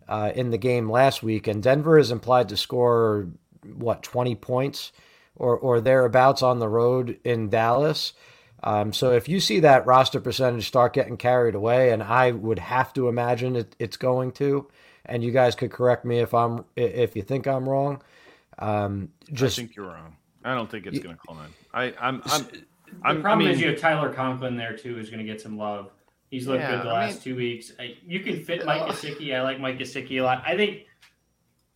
uh, 0.09 0.33
in 0.35 0.51
the 0.51 0.57
game 0.57 0.91
last 0.91 1.23
week, 1.23 1.47
and 1.47 1.63
Denver 1.63 1.99
is 1.99 2.11
implied 2.11 2.49
to 2.49 2.57
score 2.57 3.29
what 3.77 4.03
twenty 4.03 4.35
points 4.35 4.93
or 5.35 5.59
or 5.59 5.83
thereabouts 5.83 6.43
on 6.43 6.59
the 6.59 6.69
road 6.69 7.19
in 7.23 7.51
Dallas. 7.51 8.15
Um, 8.65 8.95
so 8.95 9.13
if 9.13 9.29
you 9.29 9.41
see 9.41 9.61
that 9.61 9.85
roster 9.85 10.21
percentage 10.21 10.67
start 10.67 10.95
getting 10.95 11.19
carried 11.19 11.55
away, 11.55 11.91
and 11.91 12.03
I 12.03 12.31
would 12.31 12.59
have 12.59 12.95
to 12.95 13.09
imagine 13.09 13.57
it, 13.57 13.77
it's 13.79 13.99
going 13.99 14.33
to, 14.33 14.69
and 15.05 15.23
you 15.23 15.33
guys 15.33 15.55
could 15.55 15.71
correct 15.71 16.07
me 16.07 16.21
if 16.21 16.33
I'm 16.33 16.65
if 16.77 17.15
you 17.15 17.21
think 17.21 17.47
I'm 17.47 17.69
wrong. 17.69 18.03
Um, 18.59 19.11
just 19.31 19.59
I 19.59 19.63
think 19.63 19.77
you're 19.77 19.89
wrong. 19.89 20.17
I 20.47 20.55
don't 20.55 20.71
think 20.71 20.87
it's 20.87 21.01
going 21.01 21.15
to 21.15 21.21
climb. 21.21 21.53
I, 21.75 21.93
I'm, 22.01 22.23
I'm, 22.25 22.47
The 23.03 23.09
I'm, 23.09 23.21
problem 23.23 23.47
I 23.47 23.51
mean, 23.51 23.55
is 23.55 23.61
you 23.61 23.69
have 23.69 23.79
Tyler 23.79 24.13
Conklin 24.13 24.57
there 24.57 24.77
too, 24.77 24.95
who's 24.95 25.11
going 25.11 25.19
to 25.21 25.25
get 25.31 25.41
some 25.41 25.57
love. 25.57 25.91
He's 26.31 26.47
looked 26.49 26.61
Yeah, 26.61 26.73
good 26.77 26.87
the 26.87 26.91
I 26.91 26.93
last 27.05 27.15
mean- 27.15 27.23
two 27.23 27.37
weeks. 27.37 27.73
I, 27.79 27.97
you 28.07 28.21
can 28.21 28.43
fit 28.43 28.65
Mike 28.67 28.83
Gesicki. 28.83 29.35
I 29.35 29.43
like 29.43 29.61
Mike 29.61 29.79
Gesicki 29.79 30.21
a 30.21 30.23
lot. 30.23 30.43
I 30.47 30.57
think 30.57 30.87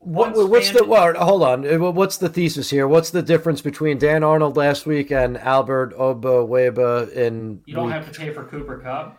What, 0.00 0.34
what's 0.48 0.70
the 0.70 0.84
well, 0.84 1.14
hold 1.14 1.42
on? 1.42 1.66
Uh, 1.66 1.90
What's 1.92 2.16
the 2.16 2.28
thesis 2.28 2.70
here? 2.70 2.88
What's 2.88 3.10
the 3.10 3.22
difference 3.22 3.60
between 3.60 3.98
Dan 3.98 4.24
Arnold 4.24 4.56
last 4.56 4.86
week 4.86 5.12
and 5.12 5.36
Albert 5.38 5.92
Oba 5.96 6.28
Weba 6.28 7.12
in? 7.12 7.60
you 7.66 7.74
don't 7.74 7.86
week- 7.86 7.94
have 7.94 8.10
to 8.12 8.18
pay 8.18 8.32
for 8.32 8.44
Cooper 8.44 8.78
Kupp. 8.78 9.18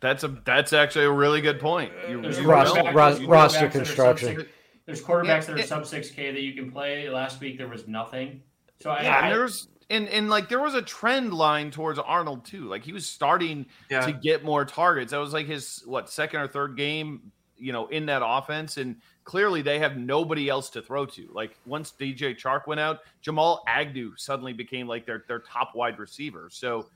that's 0.00 0.24
a 0.24 0.28
that's 0.28 0.72
actually 0.72 1.06
a 1.06 1.10
really 1.12 1.40
good 1.40 1.58
point. 1.60 1.92
You, 2.08 2.20
There's 2.22 2.38
you 2.38 2.46
Roster- 2.48 2.82
don't. 2.82 2.94
ros- 2.94 3.20
You- 3.20 3.26
roster 3.28 3.58
quarterbacks 3.58 3.60
that 3.60 3.64
are 3.66 3.78
construction. 3.78 4.28
sub-six- 4.36 4.50
There's 4.86 5.02
quarterbacks 5.02 5.26
Yeah, 5.26 5.40
that 5.40 5.50
are 5.50 5.58
it- 5.58 5.68
sub 5.68 5.86
six 5.86 6.10
K 6.10 6.30
that 6.32 6.40
you 6.40 6.52
can 6.54 6.70
play. 6.70 7.08
Last 7.10 7.40
week 7.40 7.58
there 7.58 7.68
was 7.68 7.88
nothing. 7.88 8.42
So 8.80 8.90
I, 8.90 9.02
Yeah, 9.02 9.16
I 9.16 9.20
and 9.26 9.34
there 9.34 9.42
was 9.42 9.68
and 9.90 10.08
and 10.08 10.28
like 10.28 10.48
there 10.48 10.60
was 10.60 10.74
a 10.74 10.82
trend 10.82 11.32
line 11.32 11.70
towards 11.70 11.98
Arnold 11.98 12.44
too. 12.44 12.64
Like 12.68 12.82
he 12.84 12.92
was 12.92 13.06
starting 13.06 13.66
Yeah. 13.90 14.04
to 14.06 14.12
get 14.12 14.44
more 14.44 14.64
targets. 14.64 15.12
That 15.12 15.18
was 15.18 15.32
like 15.32 15.46
his 15.46 15.82
what 15.86 16.08
second 16.10 16.40
or 16.40 16.48
third 16.48 16.76
game, 16.76 17.30
you 17.56 17.72
know, 17.72 17.86
in 17.88 18.06
that 18.06 18.22
offense. 18.24 18.76
And 18.78 18.96
clearly 19.24 19.62
they 19.62 19.78
have 19.78 19.96
nobody 19.96 20.48
else 20.48 20.70
to 20.70 20.82
throw 20.82 21.06
to. 21.06 21.28
Like 21.32 21.56
once 21.66 21.92
DJ 21.98 22.36
Chark 22.36 22.66
went 22.66 22.80
out, 22.80 23.00
Jamal 23.20 23.62
Agnew 23.68 24.14
suddenly 24.16 24.52
became 24.52 24.88
like 24.88 25.06
their 25.06 25.24
their 25.28 25.40
top 25.40 25.74
wide 25.74 25.98
receiver. 25.98 26.48
So 26.50 26.88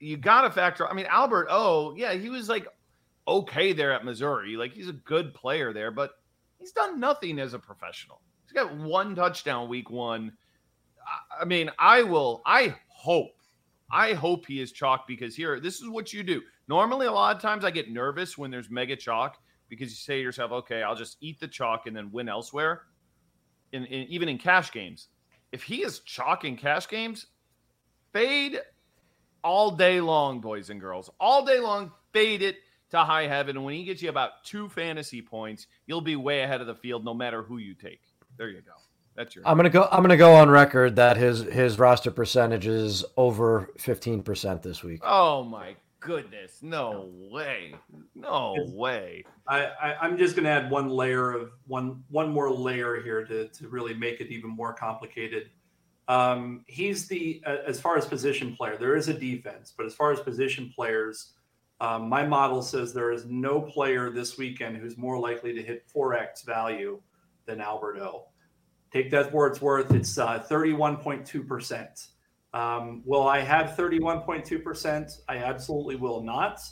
you 0.00 0.16
gotta 0.16 0.50
factor. 0.50 0.88
I 0.88 0.94
mean, 0.94 1.06
Albert, 1.08 1.46
oh 1.50 1.94
yeah, 1.96 2.12
he 2.14 2.28
was 2.28 2.48
like 2.48 2.66
okay 3.28 3.72
there 3.72 3.92
at 3.92 4.04
Missouri. 4.04 4.56
Like 4.56 4.72
he's 4.72 4.88
a 4.88 4.92
good 4.92 5.32
player 5.32 5.72
there, 5.72 5.90
but 5.90 6.12
he's 6.58 6.72
done 6.72 6.98
nothing 7.00 7.38
as 7.38 7.54
a 7.54 7.58
professional. 7.58 8.20
He's 8.44 8.52
got 8.52 8.76
one 8.76 9.14
touchdown 9.14 9.68
week 9.68 9.90
one. 9.90 10.32
I- 11.40 11.44
mean, 11.44 11.70
I 11.78 12.02
will, 12.02 12.42
I 12.46 12.74
hope, 12.88 13.32
I 13.90 14.14
hope 14.14 14.46
he 14.46 14.60
is 14.60 14.72
chalk 14.72 15.06
because 15.06 15.36
here, 15.36 15.60
this 15.60 15.80
is 15.80 15.88
what 15.88 16.12
you 16.12 16.22
do. 16.22 16.42
Normally, 16.68 17.06
a 17.06 17.12
lot 17.12 17.36
of 17.36 17.42
times 17.42 17.64
I 17.64 17.70
get 17.70 17.90
nervous 17.90 18.36
when 18.36 18.50
there's 18.50 18.70
mega 18.70 18.96
chalk 18.96 19.38
because 19.68 19.90
you 19.90 19.96
say 19.96 20.16
to 20.16 20.22
yourself, 20.22 20.52
okay, 20.52 20.82
I'll 20.82 20.96
just 20.96 21.16
eat 21.20 21.38
the 21.40 21.48
chalk 21.48 21.86
and 21.86 21.96
then 21.96 22.10
win 22.10 22.28
elsewhere. 22.28 22.82
In, 23.72 23.84
in 23.84 24.06
even 24.08 24.28
in 24.28 24.38
cash 24.38 24.72
games, 24.72 25.08
if 25.52 25.62
he 25.62 25.82
is 25.82 26.00
chalk 26.00 26.44
in 26.44 26.56
cash 26.56 26.88
games, 26.88 27.26
fade 28.12 28.60
all 29.42 29.70
day 29.70 30.00
long, 30.00 30.40
boys 30.40 30.70
and 30.70 30.80
girls, 30.80 31.10
all 31.20 31.44
day 31.44 31.60
long, 31.60 31.92
fade 32.12 32.42
it 32.42 32.56
to 32.90 32.98
high 32.98 33.26
heaven. 33.26 33.56
And 33.56 33.64
when 33.64 33.74
he 33.74 33.84
gets 33.84 34.02
you 34.02 34.08
about 34.08 34.44
two 34.44 34.68
fantasy 34.68 35.20
points, 35.20 35.66
you'll 35.86 36.00
be 36.00 36.16
way 36.16 36.42
ahead 36.42 36.60
of 36.60 36.66
the 36.66 36.74
field 36.74 37.04
no 37.04 37.14
matter 37.14 37.42
who 37.42 37.58
you 37.58 37.74
take. 37.74 38.00
There 38.36 38.48
you 38.48 38.62
go. 38.62 38.72
That's 39.16 39.34
your. 39.34 39.46
I'm 39.46 39.56
gonna 39.56 39.70
go. 39.70 39.88
I'm 39.90 40.02
gonna 40.02 40.16
go 40.16 40.34
on 40.34 40.50
record 40.50 40.96
that 40.96 41.16
his 41.16 41.40
his 41.40 41.78
roster 41.78 42.10
percentage 42.10 42.66
is 42.66 43.04
over 43.16 43.70
15 43.78 44.22
percent 44.22 44.62
this 44.62 44.84
week. 44.84 45.00
Oh 45.02 45.42
my 45.42 45.74
goodness! 46.00 46.58
No 46.62 47.10
way! 47.30 47.74
No 48.14 48.54
way! 48.72 49.24
I, 49.48 49.64
I, 49.64 49.96
I'm 50.00 50.16
just 50.16 50.36
going 50.36 50.44
to 50.44 50.50
add 50.50 50.70
one 50.70 50.88
layer 50.88 51.32
of 51.32 51.50
one 51.66 52.02
one 52.08 52.30
more 52.30 52.50
layer 52.50 53.00
here 53.02 53.24
to, 53.24 53.48
to 53.48 53.68
really 53.68 53.94
make 53.94 54.20
it 54.20 54.28
even 54.28 54.50
more 54.50 54.72
complicated. 54.72 55.50
Um, 56.08 56.64
he's 56.66 57.08
the 57.08 57.42
uh, 57.46 57.56
as 57.66 57.80
far 57.80 57.96
as 57.96 58.06
position 58.06 58.54
player, 58.54 58.76
there 58.76 58.96
is 58.96 59.08
a 59.08 59.14
defense, 59.14 59.72
but 59.76 59.86
as 59.86 59.94
far 59.94 60.12
as 60.12 60.20
position 60.20 60.72
players, 60.74 61.32
um, 61.80 62.08
my 62.08 62.24
model 62.24 62.62
says 62.62 62.92
there 62.92 63.12
is 63.12 63.24
no 63.26 63.60
player 63.60 64.10
this 64.10 64.38
weekend 64.38 64.76
who's 64.76 64.96
more 64.96 65.18
likely 65.18 65.52
to 65.52 65.62
hit 65.62 65.84
4x 65.94 66.44
value 66.44 67.00
than 67.46 67.60
Alberto. 67.60 68.26
Take 68.96 69.10
that 69.10 69.30
for 69.30 69.46
its 69.46 69.60
worth. 69.60 69.92
It's 69.92 70.16
uh, 70.16 70.42
31.2%. 70.50 72.08
Um, 72.54 73.02
will 73.04 73.28
I 73.28 73.40
have 73.40 73.76
31.2%? 73.76 75.20
I 75.28 75.36
absolutely 75.36 75.96
will 75.96 76.22
not. 76.22 76.62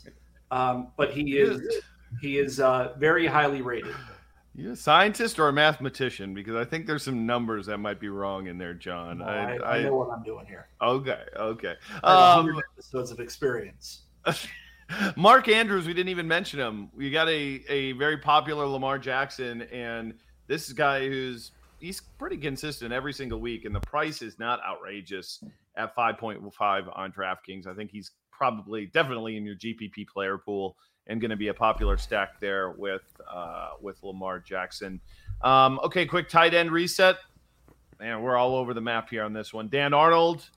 Um, 0.51 0.93
but 0.97 1.13
he 1.13 1.37
is 1.37 1.61
he 2.23 2.39
is 2.39 2.61
uh, 2.61 2.95
very 2.97 3.27
highly 3.27 3.61
rated. 3.61 3.95
You 4.55 4.73
a 4.73 4.77
scientist 4.77 5.39
or 5.39 5.49
a 5.49 5.53
mathematician? 5.53 6.33
Because 6.33 6.55
I 6.55 6.65
think 6.65 6.87
there's 6.87 7.03
some 7.03 7.27
numbers 7.27 7.67
that 7.67 7.77
might 7.77 8.01
be 8.01 8.09
wrong 8.09 8.47
in 8.47 8.57
there, 8.57 8.73
John. 8.73 9.21
I, 9.21 9.57
I, 9.57 9.77
I 9.77 9.83
know 9.83 9.97
what 9.97 10.09
I'm 10.09 10.23
doing 10.23 10.47
here. 10.47 10.69
okay, 10.81 11.25
okay. 11.37 11.75
Um, 12.05 12.59
episodes 12.75 13.11
of 13.11 13.21
experience. 13.21 14.05
Mark 15.17 15.49
Andrews, 15.49 15.87
we 15.87 15.93
didn't 15.93 16.09
even 16.09 16.27
mention 16.27 16.59
him. 16.59 16.89
We 16.97 17.11
got 17.11 17.29
a, 17.29 17.63
a 17.69 17.93
very 17.93 18.17
popular 18.17 18.65
Lamar 18.65 18.99
Jackson, 18.99 19.61
and 19.71 20.15
this 20.47 20.73
guy 20.73 21.07
who's 21.07 21.53
he's 21.81 22.01
pretty 22.19 22.37
consistent 22.37 22.93
every 22.93 23.13
single 23.13 23.41
week, 23.41 23.65
and 23.65 23.75
the 23.75 23.81
price 23.81 24.23
is 24.23 24.39
not 24.39 24.61
outrageous 24.67 25.43
at 25.77 25.95
5.5 25.97 26.99
on 26.99 27.13
DraftKings. 27.13 27.67
I 27.67 27.75
think 27.75 27.91
he's 27.91 28.13
probably 28.31 28.87
definitely 28.87 29.37
in 29.37 29.45
your 29.45 29.57
GPP 29.57 30.07
player 30.09 30.39
pool 30.39 30.77
and 31.07 31.21
going 31.21 31.31
to 31.31 31.37
be 31.37 31.49
a 31.49 31.55
popular 31.55 31.97
stack 31.97 32.41
there 32.41 32.71
with 32.71 33.03
uh, 33.33 33.71
with 33.81 34.03
Lamar 34.03 34.41
Jackson. 34.41 35.01
Um, 35.43 35.79
okay, 35.85 36.07
quick 36.07 36.29
tight 36.29 36.55
end 36.55 36.71
reset. 36.71 37.17
Man, 38.01 38.23
we're 38.23 38.37
all 38.37 38.57
over 38.57 38.75
the 38.75 38.81
map 38.81 39.11
here 39.11 39.23
on 39.23 39.33
this 39.33 39.53
one. 39.53 39.69
Dan 39.69 39.95
Arnold, 39.95 40.49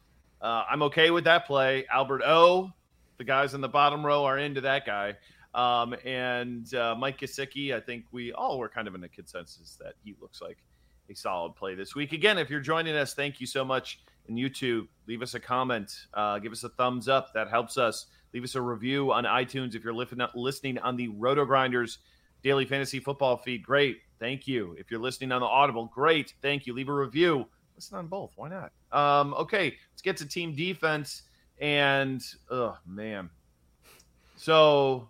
uh, 0.41 0.63
I'm 0.69 0.81
okay 0.83 1.11
with 1.11 1.25
that 1.25 1.45
play. 1.45 1.85
Albert 1.91 2.23
O, 2.25 2.71
the 3.17 3.23
guys 3.23 3.53
in 3.53 3.61
the 3.61 3.69
bottom 3.69 4.05
row 4.05 4.25
are 4.25 4.39
into 4.39 4.61
that 4.61 4.85
guy. 4.85 5.15
Um, 5.53 5.95
and 6.05 6.71
uh, 6.75 6.95
Mike 6.97 7.19
Gesicki, 7.19 7.73
I 7.73 7.79
think 7.79 8.05
we 8.11 8.31
all 8.31 8.59
were 8.59 8.69
kind 8.69 8.87
of 8.87 8.95
in 8.95 9.03
a 9.03 9.09
consensus 9.09 9.77
that 9.81 9.93
he 10.03 10.15
looks 10.21 10.41
like 10.41 10.57
a 11.09 11.15
solid 11.15 11.55
play 11.55 11.75
this 11.75 11.95
week. 11.95 12.13
Again, 12.13 12.37
if 12.37 12.49
you're 12.49 12.59
joining 12.59 12.95
us, 12.95 13.13
thank 13.13 13.39
you 13.39 13.47
so 13.47 13.63
much. 13.63 13.99
And 14.27 14.37
you 14.37 14.49
too, 14.49 14.87
leave 15.07 15.21
us 15.21 15.33
a 15.35 15.39
comment, 15.39 15.93
uh, 16.13 16.39
give 16.39 16.51
us 16.51 16.63
a 16.63 16.69
thumbs 16.69 17.07
up. 17.07 17.33
That 17.33 17.49
helps 17.49 17.77
us. 17.77 18.07
Leave 18.33 18.43
us 18.43 18.55
a 18.55 18.61
review 18.61 19.13
on 19.13 19.23
iTunes 19.23 19.73
if 19.73 19.83
you're 19.83 19.93
listening 19.93 20.77
on 20.79 20.97
the 20.97 21.07
RotoGrinders 21.07 21.97
Daily 22.43 22.65
Fantasy 22.65 22.99
Football 22.99 23.37
feed. 23.37 23.63
Great, 23.63 23.99
thank 24.19 24.47
you. 24.47 24.75
If 24.77 24.91
you're 24.91 24.99
listening 24.99 25.31
on 25.31 25.41
the 25.41 25.47
Audible, 25.47 25.85
great, 25.93 26.33
thank 26.41 26.67
you. 26.67 26.73
Leave 26.73 26.89
a 26.89 26.93
review. 26.93 27.45
Listen 27.75 27.97
on 27.97 28.07
both. 28.07 28.33
Why 28.35 28.49
not? 28.49 28.71
Um, 28.91 29.33
okay, 29.35 29.75
let's 29.91 30.01
get 30.01 30.17
to 30.17 30.25
team 30.27 30.55
defense. 30.55 31.23
And 31.59 32.21
oh 32.51 32.77
man, 32.85 33.29
so 34.35 35.09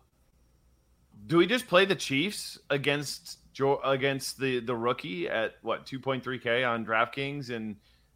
do 1.26 1.38
we 1.38 1.48
just 1.48 1.68
play 1.68 1.86
the 1.86 1.96
Chiefs 1.96 2.60
against 2.70 3.40
against 3.84 4.40
the 4.40 4.60
the 4.60 4.76
rookie 4.76 5.30
at 5.30 5.56
what 5.62 5.86
2.3k 5.86 6.68
on 6.68 6.86
DraftKings 6.86 7.50
and 7.50 7.76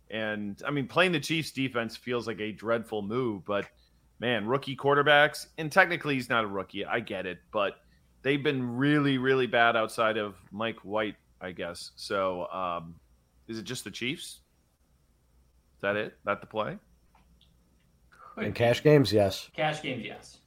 and 0.10 0.62
I 0.66 0.72
mean 0.72 0.88
playing 0.88 1.12
the 1.12 1.20
Chiefs 1.20 1.52
defense 1.52 1.96
feels 1.96 2.28
like 2.28 2.40
a 2.40 2.52
dreadful 2.52 3.02
move, 3.02 3.46
but 3.46 3.68
man, 4.20 4.46
rookie 4.46 4.76
quarterbacks 4.76 5.48
and 5.58 5.72
technically 5.72 6.16
he's 6.16 6.30
not 6.30 6.44
a 6.44 6.48
rookie. 6.48 6.86
I 6.86 7.00
get 7.00 7.26
it, 7.26 7.40
but 7.52 7.76
they've 8.22 8.42
been 8.42 8.78
really 8.78 9.18
really 9.18 9.48
bad 9.48 9.76
outside 9.76 10.18
of 10.18 10.36
Mike 10.52 10.80
White, 10.80 11.16
I 11.40 11.52
guess. 11.52 11.92
So 11.96 12.48
um, 12.48 12.96
is 13.48 13.58
it 13.58 13.64
just 13.64 13.84
the 13.84 13.92
Chiefs? 13.92 14.40
Is 15.78 15.82
that 15.82 15.96
it? 15.96 16.18
That 16.26 16.42
the 16.42 16.48
play? 16.48 16.78
In 18.38 18.54
cash 18.54 18.82
games, 18.82 19.12
yes. 19.12 19.50
Cash 19.56 19.82
games, 19.82 20.04
yes. 20.06 20.38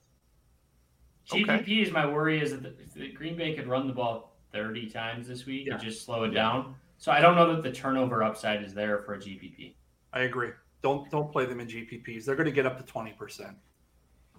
Okay. 1.33 1.43
GPP 1.43 1.87
is 1.87 1.93
my 1.93 2.07
worry 2.07 2.41
is 2.41 2.51
that 2.51 2.63
the, 2.63 2.75
if 2.83 2.95
the 2.95 3.13
Green 3.13 3.37
Bay 3.37 3.55
could 3.55 3.67
run 3.67 3.87
the 3.87 3.93
ball 3.93 4.34
30 4.55 4.89
times 4.89 5.29
this 5.29 5.45
week 5.45 5.69
and 5.69 5.79
just 5.81 6.05
slow 6.07 6.25
it 6.25 6.31
down. 6.31 6.75
So 6.97 7.13
I 7.13 7.21
don't 7.21 7.37
know 7.37 7.55
that 7.55 7.63
the 7.63 7.73
turnover 7.73 8.23
upside 8.23 8.63
is 8.63 8.73
there 8.73 9.01
for 9.01 9.15
a 9.15 9.19
GPP. 9.19 9.75
I 10.13 10.21
agree. 10.21 10.51
Don't 10.81 11.11
don't 11.11 11.31
play 11.31 11.45
them 11.45 11.61
in 11.61 11.67
GPPs. 11.67 12.25
They're 12.25 12.37
going 12.37 12.47
to 12.47 12.53
get 12.53 12.65
up 12.65 12.79
to 12.79 12.85
twenty 12.85 13.13
percent. 13.13 13.57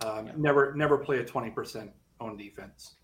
Um, 0.02 0.32
Never 0.38 0.74
never 0.76 0.98
play 0.98 1.20
a 1.20 1.26
twenty 1.26 1.50
percent 1.50 1.92
on 2.20 2.38
defense. 2.38 2.96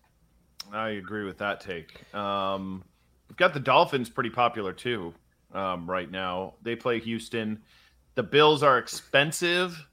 I 0.72 0.90
agree 0.90 1.24
with 1.24 1.38
that 1.38 1.60
take. 1.60 2.02
Um, 2.14 2.82
we've 3.28 3.36
got 3.36 3.52
the 3.52 3.60
Dolphins 3.60 4.08
pretty 4.08 4.30
popular 4.30 4.72
too 4.72 5.12
um, 5.52 5.88
right 5.88 6.10
now. 6.10 6.54
They 6.62 6.76
play 6.76 6.98
Houston. 7.00 7.60
The 8.14 8.22
Bills 8.22 8.62
are 8.62 8.78
expensive. 8.78 9.86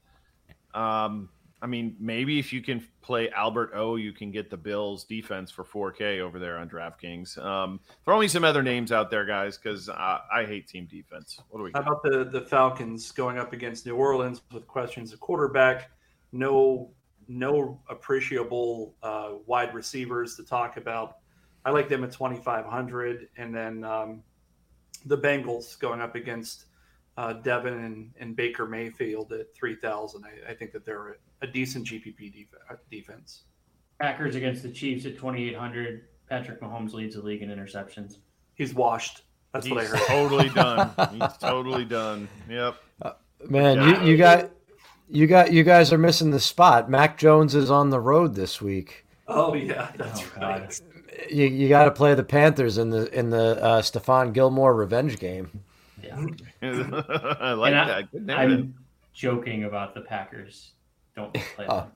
Um, 0.74 1.28
I 1.62 1.66
mean, 1.66 1.94
maybe 2.00 2.38
if 2.38 2.52
you 2.52 2.62
can 2.62 2.82
play 3.02 3.28
Albert 3.30 3.72
O, 3.74 3.96
you 3.96 4.12
can 4.12 4.30
get 4.30 4.48
the 4.48 4.56
Bills 4.56 5.04
defense 5.04 5.50
for 5.50 5.64
4K 5.64 6.20
over 6.20 6.38
there 6.38 6.56
on 6.56 6.70
DraftKings. 6.70 7.36
Um, 7.38 7.80
throw 8.04 8.18
me 8.18 8.28
some 8.28 8.44
other 8.44 8.62
names 8.62 8.92
out 8.92 9.10
there, 9.10 9.26
guys, 9.26 9.58
because 9.58 9.90
I, 9.90 10.20
I 10.32 10.44
hate 10.44 10.68
team 10.68 10.86
defense. 10.86 11.38
What 11.50 11.58
do 11.58 11.64
we 11.64 11.72
How 11.74 11.82
got? 11.82 11.88
about 11.88 12.02
the 12.02 12.24
the 12.24 12.46
Falcons 12.46 13.10
going 13.12 13.38
up 13.38 13.52
against 13.52 13.84
New 13.84 13.94
Orleans 13.94 14.40
with 14.52 14.66
questions 14.66 15.12
of 15.12 15.20
quarterback? 15.20 15.90
No 16.32 16.90
no 17.28 17.80
appreciable 17.88 18.94
uh, 19.02 19.32
wide 19.46 19.74
receivers 19.74 20.36
to 20.36 20.44
talk 20.44 20.76
about. 20.78 21.18
I 21.64 21.70
like 21.70 21.90
them 21.90 22.04
at 22.04 22.12
twenty 22.12 22.38
five 22.38 22.64
hundred, 22.64 23.28
and 23.36 23.54
then 23.54 23.84
um, 23.84 24.22
the 25.04 25.18
Bengals 25.18 25.78
going 25.78 26.00
up 26.00 26.14
against 26.14 26.66
uh, 27.18 27.34
Devin 27.34 27.74
and, 27.74 28.12
and 28.18 28.34
Baker 28.34 28.66
Mayfield 28.66 29.32
at 29.32 29.54
three 29.54 29.74
thousand. 29.76 30.24
I, 30.24 30.52
I 30.52 30.54
think 30.54 30.72
that 30.72 30.86
they're 30.86 31.18
a, 31.42 31.44
a 31.44 31.48
decent 31.48 31.86
GPP 31.86 32.32
def- 32.32 32.60
uh, 32.70 32.74
defense. 32.90 33.42
Packers 34.00 34.34
against 34.34 34.62
the 34.62 34.70
Chiefs 34.70 35.04
at 35.06 35.14
2,800. 35.16 36.04
Patrick 36.28 36.60
Mahomes 36.60 36.92
leads 36.92 37.16
the 37.16 37.22
league 37.22 37.42
in 37.42 37.50
interceptions. 37.50 38.18
He's 38.54 38.72
washed. 38.74 39.22
That's 39.52 39.66
He's 39.66 39.74
what 39.74 39.84
I 39.84 39.88
heard. 39.88 40.00
totally 40.06 40.48
done. 40.50 40.90
He's 41.12 41.36
totally 41.38 41.84
done. 41.84 42.28
Yep. 42.48 42.76
Man, 43.48 44.04
you, 44.04 44.10
you 44.12 44.16
got 44.16 44.50
you 45.08 45.26
got 45.26 45.52
you 45.52 45.64
guys 45.64 45.92
are 45.92 45.98
missing 45.98 46.30
the 46.30 46.38
spot. 46.40 46.88
Mac 46.90 47.18
Jones 47.18 47.54
is 47.54 47.70
on 47.70 47.90
the 47.90 47.98
road 47.98 48.34
this 48.34 48.60
week. 48.62 49.04
Oh 49.26 49.54
yeah, 49.54 49.90
that's 49.96 50.20
Oh, 50.22 50.40
right. 50.40 50.60
God. 50.68 50.76
You, 51.30 51.46
you 51.46 51.68
got 51.68 51.84
to 51.86 51.90
play 51.90 52.14
the 52.14 52.22
Panthers 52.22 52.78
in 52.78 52.90
the 52.90 53.06
in 53.18 53.30
the 53.30 53.62
uh, 53.62 53.82
Stephon 53.82 54.32
Gilmore 54.32 54.74
revenge 54.74 55.18
game. 55.18 55.50
Yeah. 56.02 56.16
I 56.62 57.52
like 57.52 57.72
And 57.72 57.80
I- 57.80 57.86
that. 58.02 58.12
Good. 58.12 58.30
I'm 58.30 58.74
joking 59.14 59.64
about 59.64 59.94
the 59.94 60.02
Packers. 60.02 60.72
Don't 61.20 61.34
play 61.34 61.66
Oh. 61.68 61.76
them. 61.80 61.92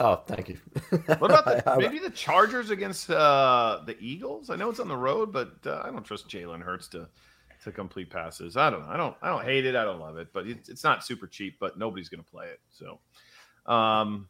Oh, 0.00 0.16
thank 0.26 0.48
you. 0.48 0.58
What 1.18 1.30
about 1.30 1.44
the, 1.44 1.68
I- 1.70 1.74
I- 1.74 1.78
maybe 1.78 1.98
the 1.98 2.10
Chargers 2.10 2.70
against 2.70 3.08
uh, 3.10 3.80
the 3.86 3.96
Eagles? 4.00 4.50
I 4.50 4.56
know 4.56 4.70
it's 4.70 4.80
on 4.80 4.88
the 4.88 4.96
road, 4.96 5.32
but 5.32 5.52
uh, 5.66 5.82
I 5.84 5.90
don't 5.90 6.02
trust 6.04 6.28
Jalen 6.28 6.62
Hurts 6.62 6.88
to 6.88 7.08
to 7.64 7.70
complete 7.70 8.10
passes. 8.10 8.56
I 8.56 8.70
don't 8.70 8.80
know. 8.80 8.88
I 8.88 8.96
don't. 8.96 9.16
I 9.22 9.28
don't 9.28 9.44
hate 9.44 9.64
it. 9.64 9.76
I 9.76 9.84
don't 9.84 10.00
love 10.00 10.16
it, 10.16 10.28
but 10.32 10.48
it's, 10.48 10.68
it's 10.68 10.82
not 10.82 11.04
super 11.04 11.28
cheap. 11.28 11.58
But 11.60 11.78
nobody's 11.78 12.08
going 12.08 12.24
to 12.24 12.28
play 12.28 12.46
it. 12.48 12.58
So, 12.70 12.98
um, 13.72 14.28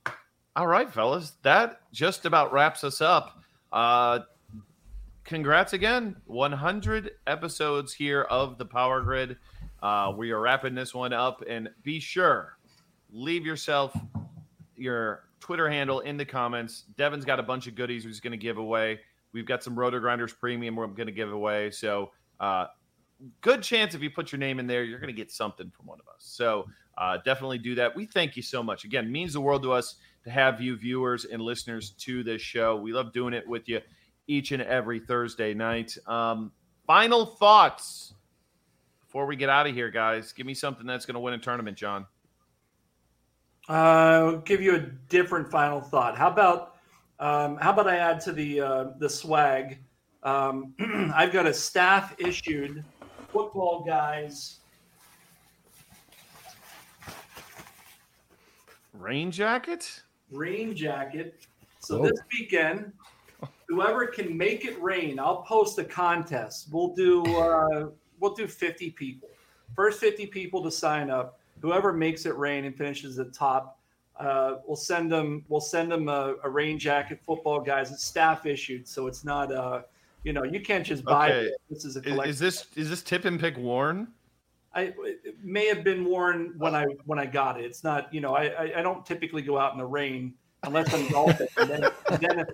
all 0.54 0.66
right, 0.66 0.92
fellas, 0.92 1.32
that 1.42 1.80
just 1.92 2.26
about 2.26 2.52
wraps 2.52 2.84
us 2.84 3.00
up. 3.00 3.40
Uh, 3.72 4.18
congrats 5.24 5.72
again, 5.72 6.16
100 6.26 7.12
episodes 7.26 7.94
here 7.94 8.22
of 8.22 8.58
the 8.58 8.66
Power 8.66 9.00
Grid. 9.00 9.38
Uh, 9.82 10.12
we 10.14 10.30
are 10.32 10.40
wrapping 10.40 10.74
this 10.74 10.92
one 10.94 11.12
up, 11.14 11.42
and 11.48 11.70
be 11.82 11.98
sure 12.00 12.58
leave 13.14 13.44
yourself 13.46 13.94
your 14.82 15.24
Twitter 15.40 15.68
handle 15.70 16.00
in 16.00 16.16
the 16.16 16.24
comments. 16.24 16.84
Devin's 16.96 17.24
got 17.24 17.40
a 17.40 17.42
bunch 17.42 17.66
of 17.66 17.74
goodies 17.74 18.04
he's 18.04 18.20
going 18.20 18.32
to 18.32 18.36
give 18.36 18.58
away. 18.58 19.00
We've 19.32 19.46
got 19.46 19.62
some 19.62 19.76
RotoGrinders 19.76 20.38
premium 20.38 20.76
we're 20.76 20.86
going 20.88 21.06
to 21.06 21.12
give 21.12 21.32
away. 21.32 21.70
So, 21.70 22.12
uh, 22.40 22.66
good 23.40 23.62
chance 23.62 23.94
if 23.94 24.02
you 24.02 24.10
put 24.10 24.32
your 24.32 24.38
name 24.38 24.58
in 24.58 24.66
there, 24.66 24.84
you're 24.84 24.98
going 24.98 25.14
to 25.14 25.14
get 25.14 25.30
something 25.30 25.70
from 25.70 25.86
one 25.86 25.98
of 26.00 26.08
us. 26.08 26.24
So, 26.24 26.66
uh, 26.98 27.18
definitely 27.24 27.58
do 27.58 27.74
that. 27.76 27.96
We 27.96 28.06
thank 28.06 28.36
you 28.36 28.42
so 28.42 28.62
much. 28.62 28.84
Again, 28.84 29.10
means 29.10 29.32
the 29.32 29.40
world 29.40 29.62
to 29.62 29.72
us 29.72 29.96
to 30.24 30.30
have 30.30 30.60
you 30.60 30.76
viewers 30.76 31.24
and 31.24 31.40
listeners 31.40 31.90
to 31.90 32.22
this 32.22 32.42
show. 32.42 32.76
We 32.76 32.92
love 32.92 33.12
doing 33.12 33.32
it 33.32 33.46
with 33.48 33.68
you 33.68 33.80
each 34.26 34.52
and 34.52 34.62
every 34.62 35.00
Thursday 35.00 35.54
night. 35.54 35.96
Um, 36.06 36.52
final 36.86 37.24
thoughts 37.24 38.14
before 39.06 39.26
we 39.26 39.36
get 39.36 39.48
out 39.48 39.66
of 39.66 39.74
here, 39.74 39.90
guys. 39.90 40.32
Give 40.32 40.46
me 40.46 40.54
something 40.54 40.86
that's 40.86 41.06
going 41.06 41.14
to 41.14 41.20
win 41.20 41.34
a 41.34 41.38
tournament, 41.38 41.76
John. 41.76 42.06
Uh, 43.72 43.74
I'll 43.74 44.36
give 44.36 44.60
you 44.60 44.74
a 44.74 44.80
different 45.08 45.50
final 45.50 45.80
thought. 45.80 46.18
How 46.18 46.28
about 46.28 46.74
um, 47.18 47.56
how 47.56 47.72
about 47.72 47.88
I 47.88 47.96
add 47.96 48.20
to 48.20 48.32
the 48.32 48.60
uh, 48.60 48.84
the 48.98 49.08
swag? 49.08 49.78
Um, 50.22 50.74
I've 51.14 51.32
got 51.32 51.46
a 51.46 51.54
staff 51.54 52.14
issued 52.18 52.84
football 53.32 53.82
guys. 53.82 54.58
Rain 58.92 59.30
jacket? 59.30 60.02
rain 60.30 60.74
jacket. 60.76 61.46
So 61.80 61.98
Oh. 62.00 62.02
this 62.08 62.20
weekend, 62.38 62.92
whoever 63.68 64.06
can 64.06 64.36
make 64.36 64.64
it 64.66 64.80
rain, 64.82 65.18
I'll 65.18 65.42
post 65.42 65.78
a 65.78 65.84
contest. 65.84 66.68
We'll 66.70 66.94
do 66.94 67.24
uh, 67.24 67.88
we'll 68.20 68.34
do 68.34 68.46
50 68.46 68.90
people. 68.90 69.30
First 69.74 69.98
50 69.98 70.26
people 70.26 70.62
to 70.62 70.70
sign 70.70 71.08
up. 71.08 71.38
Whoever 71.62 71.92
makes 71.92 72.26
it 72.26 72.36
rain 72.36 72.64
and 72.64 72.76
finishes 72.76 73.18
at 73.18 73.32
top, 73.32 73.78
uh, 74.18 74.56
we'll 74.66 74.76
send 74.76 75.10
them 75.10 75.44
we'll 75.48 75.60
send 75.60 75.90
them 75.90 76.08
a, 76.08 76.34
a 76.44 76.50
rain 76.50 76.78
jacket. 76.78 77.20
Football 77.24 77.60
guys, 77.60 77.90
it's 77.90 78.04
staff 78.04 78.44
issued, 78.46 78.86
so 78.86 79.06
it's 79.06 79.24
not 79.24 79.50
uh 79.52 79.82
you 80.24 80.32
know 80.32 80.44
you 80.44 80.60
can't 80.60 80.84
just 80.84 81.04
buy 81.04 81.30
Okay. 81.30 81.46
it. 81.46 81.54
This 81.70 81.84
is 81.84 81.96
a 81.96 82.00
collection. 82.00 82.30
is 82.30 82.38
this 82.38 82.66
is 82.76 82.90
this 82.90 83.02
tip 83.02 83.24
and 83.24 83.40
pick 83.40 83.56
worn? 83.56 84.08
I 84.74 84.92
it 85.04 85.36
may 85.42 85.66
have 85.68 85.84
been 85.84 86.04
worn 86.04 86.54
when 86.58 86.74
I 86.74 86.84
when 87.06 87.18
I 87.18 87.26
got 87.26 87.58
it. 87.60 87.64
It's 87.64 87.84
not, 87.84 88.12
you 88.12 88.20
know, 88.20 88.34
I 88.34 88.44
I, 88.46 88.78
I 88.78 88.82
don't 88.82 89.04
typically 89.06 89.42
go 89.42 89.58
out 89.58 89.72
in 89.72 89.78
the 89.78 89.86
rain 89.86 90.34
unless 90.64 90.92
I'm 90.94 91.10
golfing. 91.10 91.48
and 91.58 91.70
then, 91.70 91.82
then 92.20 92.46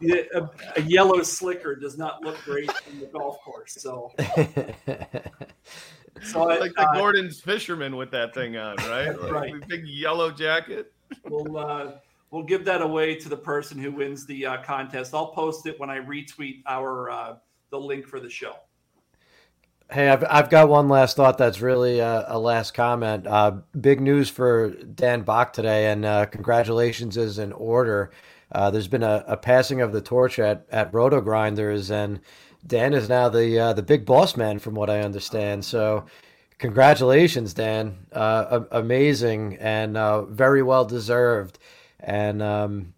if, 0.00 0.32
a, 0.34 0.50
a 0.76 0.82
yellow 0.82 1.22
slicker 1.22 1.74
does 1.74 1.98
not 1.98 2.22
look 2.22 2.38
great 2.44 2.70
in 2.90 3.00
the 3.00 3.06
golf 3.06 3.40
course. 3.42 3.74
So 3.74 4.12
so 6.22 6.48
I, 6.50 6.58
like 6.58 6.74
the 6.74 6.88
uh, 6.88 6.94
Gorton's 6.94 7.40
fisherman 7.40 7.96
with 7.96 8.10
that 8.12 8.34
thing 8.34 8.56
on, 8.56 8.76
right? 8.76 9.18
Like 9.20 9.32
Right. 9.32 9.60
the 9.60 9.66
big 9.66 9.86
yellow 9.86 10.30
jacket. 10.30 10.92
we'll 11.28 11.56
uh, 11.56 11.92
we'll 12.30 12.44
give 12.44 12.64
that 12.64 12.82
away 12.82 13.14
to 13.16 13.28
the 13.28 13.36
person 13.36 13.78
who 13.78 13.92
wins 13.92 14.26
the 14.26 14.46
uh, 14.46 14.62
contest. 14.62 15.14
I'll 15.14 15.28
post 15.32 15.66
it 15.66 15.78
when 15.78 15.90
I 15.90 15.98
retweet 15.98 16.62
our 16.66 17.10
uh, 17.10 17.36
the 17.70 17.78
link 17.78 18.06
for 18.06 18.20
the 18.20 18.30
show. 18.30 18.54
Hey, 19.90 20.08
I've, 20.08 20.24
I've 20.28 20.48
got 20.48 20.70
one 20.70 20.88
last 20.88 21.14
thought 21.14 21.36
that's 21.36 21.60
really 21.60 22.00
uh, 22.00 22.24
a 22.26 22.38
last 22.38 22.72
comment. 22.72 23.26
Uh, 23.26 23.58
big 23.78 24.00
news 24.00 24.30
for 24.30 24.70
Dan 24.70 25.22
Back 25.22 25.52
today, 25.52 25.90
and 25.90 26.04
uh, 26.06 26.24
congratulations 26.26 27.16
is 27.18 27.38
in 27.38 27.52
order. 27.52 28.10
Uh, 28.50 28.70
there's 28.70 28.88
been 28.88 29.02
a, 29.02 29.22
a 29.26 29.36
passing 29.36 29.82
of 29.82 29.92
the 29.92 30.00
torch 30.00 30.38
at, 30.38 30.66
at 30.70 30.90
RotoGrinders, 30.92 31.90
and 31.90 32.20
Dan 32.66 32.94
is 32.94 33.08
now 33.08 33.28
the 33.28 33.58
uh, 33.58 33.72
the 33.72 33.82
big 33.82 34.06
boss 34.06 34.36
man, 34.36 34.58
from 34.58 34.74
what 34.74 34.88
I 34.90 35.00
understand. 35.00 35.64
So, 35.64 36.06
congratulations, 36.58 37.54
Dan! 37.54 38.06
Uh, 38.12 38.60
a- 38.70 38.78
amazing 38.78 39.58
and 39.60 39.96
uh, 39.96 40.22
very 40.24 40.62
well 40.62 40.84
deserved, 40.84 41.58
and 42.00 42.42
um, 42.42 42.94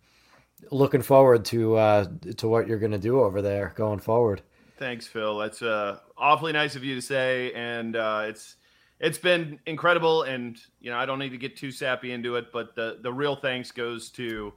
looking 0.70 1.02
forward 1.02 1.44
to 1.46 1.76
uh, 1.76 2.06
to 2.36 2.48
what 2.48 2.68
you're 2.68 2.78
going 2.78 2.92
to 2.92 2.98
do 2.98 3.20
over 3.20 3.42
there 3.42 3.72
going 3.76 3.98
forward. 3.98 4.42
Thanks, 4.78 5.06
Phil. 5.06 5.38
That's 5.38 5.62
uh, 5.62 5.98
awfully 6.16 6.52
nice 6.52 6.76
of 6.76 6.84
you 6.84 6.94
to 6.94 7.02
say, 7.02 7.52
and 7.52 7.96
uh, 7.96 8.26
it's 8.28 8.56
it's 9.00 9.18
been 9.18 9.58
incredible. 9.66 10.22
And 10.22 10.58
you 10.80 10.90
know, 10.90 10.98
I 10.98 11.06
don't 11.06 11.18
need 11.18 11.30
to 11.30 11.38
get 11.38 11.56
too 11.56 11.72
sappy 11.72 12.12
into 12.12 12.36
it, 12.36 12.52
but 12.52 12.74
the 12.74 12.98
the 13.00 13.12
real 13.12 13.36
thanks 13.36 13.70
goes 13.72 14.10
to 14.12 14.52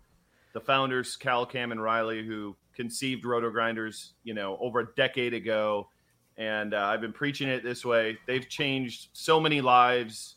the 0.54 0.60
founders, 0.60 1.16
Cal, 1.16 1.46
Cam, 1.46 1.72
and 1.72 1.82
Riley, 1.82 2.26
who 2.26 2.56
conceived 2.80 3.26
RotoGrinders, 3.26 4.12
you 4.24 4.34
know, 4.34 4.58
over 4.62 4.80
a 4.80 4.88
decade 4.96 5.34
ago. 5.34 5.90
And 6.38 6.74
uh, 6.74 6.78
I've 6.78 7.02
been 7.02 7.12
preaching 7.12 7.50
it 7.50 7.62
this 7.62 7.84
way. 7.84 8.18
They've 8.26 8.48
changed 8.48 9.10
so 9.12 9.38
many 9.38 9.60
lives 9.60 10.36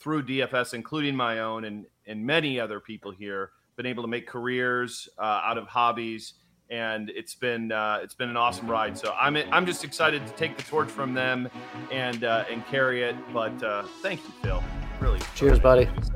through 0.00 0.22
DFS, 0.22 0.72
including 0.72 1.14
my 1.14 1.40
own, 1.40 1.66
and 1.66 1.84
and 2.06 2.24
many 2.24 2.58
other 2.58 2.80
people 2.80 3.10
here. 3.10 3.50
Been 3.76 3.84
able 3.84 4.02
to 4.02 4.08
make 4.08 4.26
careers 4.26 5.06
uh, 5.18 5.42
out 5.44 5.58
of 5.58 5.66
hobbies 5.66 6.34
and 6.70 7.10
it's 7.10 7.34
been 7.34 7.70
uh, 7.70 8.00
it's 8.02 8.14
been 8.14 8.30
an 8.30 8.36
awesome 8.38 8.70
ride. 8.70 8.96
So 8.96 9.14
I'm 9.20 9.36
I'm 9.36 9.66
just 9.66 9.84
excited 9.84 10.26
to 10.26 10.32
take 10.32 10.56
the 10.56 10.62
torch 10.62 10.88
from 10.88 11.12
them 11.12 11.50
and 11.90 12.24
uh, 12.24 12.46
and 12.50 12.66
carry 12.68 13.02
it. 13.02 13.14
But 13.34 13.62
uh, 13.62 13.82
thank 14.00 14.20
you, 14.20 14.32
Phil. 14.42 14.64
Really. 14.98 15.20
Cheers, 15.34 15.58
buddy. 15.58 15.84
Cheers. 15.84 16.08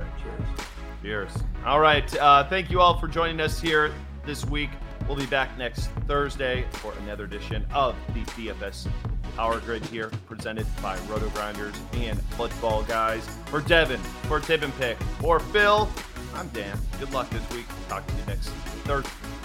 Cheers. 1.02 1.32
All 1.66 1.80
right. 1.80 2.16
Uh, 2.16 2.48
thank 2.48 2.70
you 2.70 2.80
all 2.80 2.98
for 2.98 3.08
joining 3.08 3.40
us 3.40 3.60
here 3.60 3.92
this 4.24 4.46
week. 4.46 4.70
We'll 5.06 5.16
be 5.16 5.26
back 5.26 5.56
next 5.56 5.86
Thursday 6.08 6.64
for 6.72 6.92
another 7.02 7.24
edition 7.24 7.64
of 7.72 7.94
the 8.12 8.22
DFS 8.22 8.88
Power 9.36 9.60
Grid 9.60 9.84
here, 9.86 10.10
presented 10.26 10.66
by 10.82 10.96
RotoGrinders 10.98 11.74
and 11.94 12.20
Football 12.34 12.82
Guys. 12.84 13.28
For 13.46 13.60
Devin, 13.60 14.00
for 14.00 14.40
Tip 14.40 14.62
and 14.62 14.76
Pick, 14.78 14.98
for 15.20 15.38
Phil, 15.38 15.88
I'm 16.34 16.48
Dan. 16.48 16.76
Good 16.98 17.12
luck 17.12 17.30
this 17.30 17.48
week. 17.50 17.66
Talk 17.88 18.06
to 18.06 18.14
you 18.14 18.26
next 18.26 18.48
Thursday. 18.84 19.35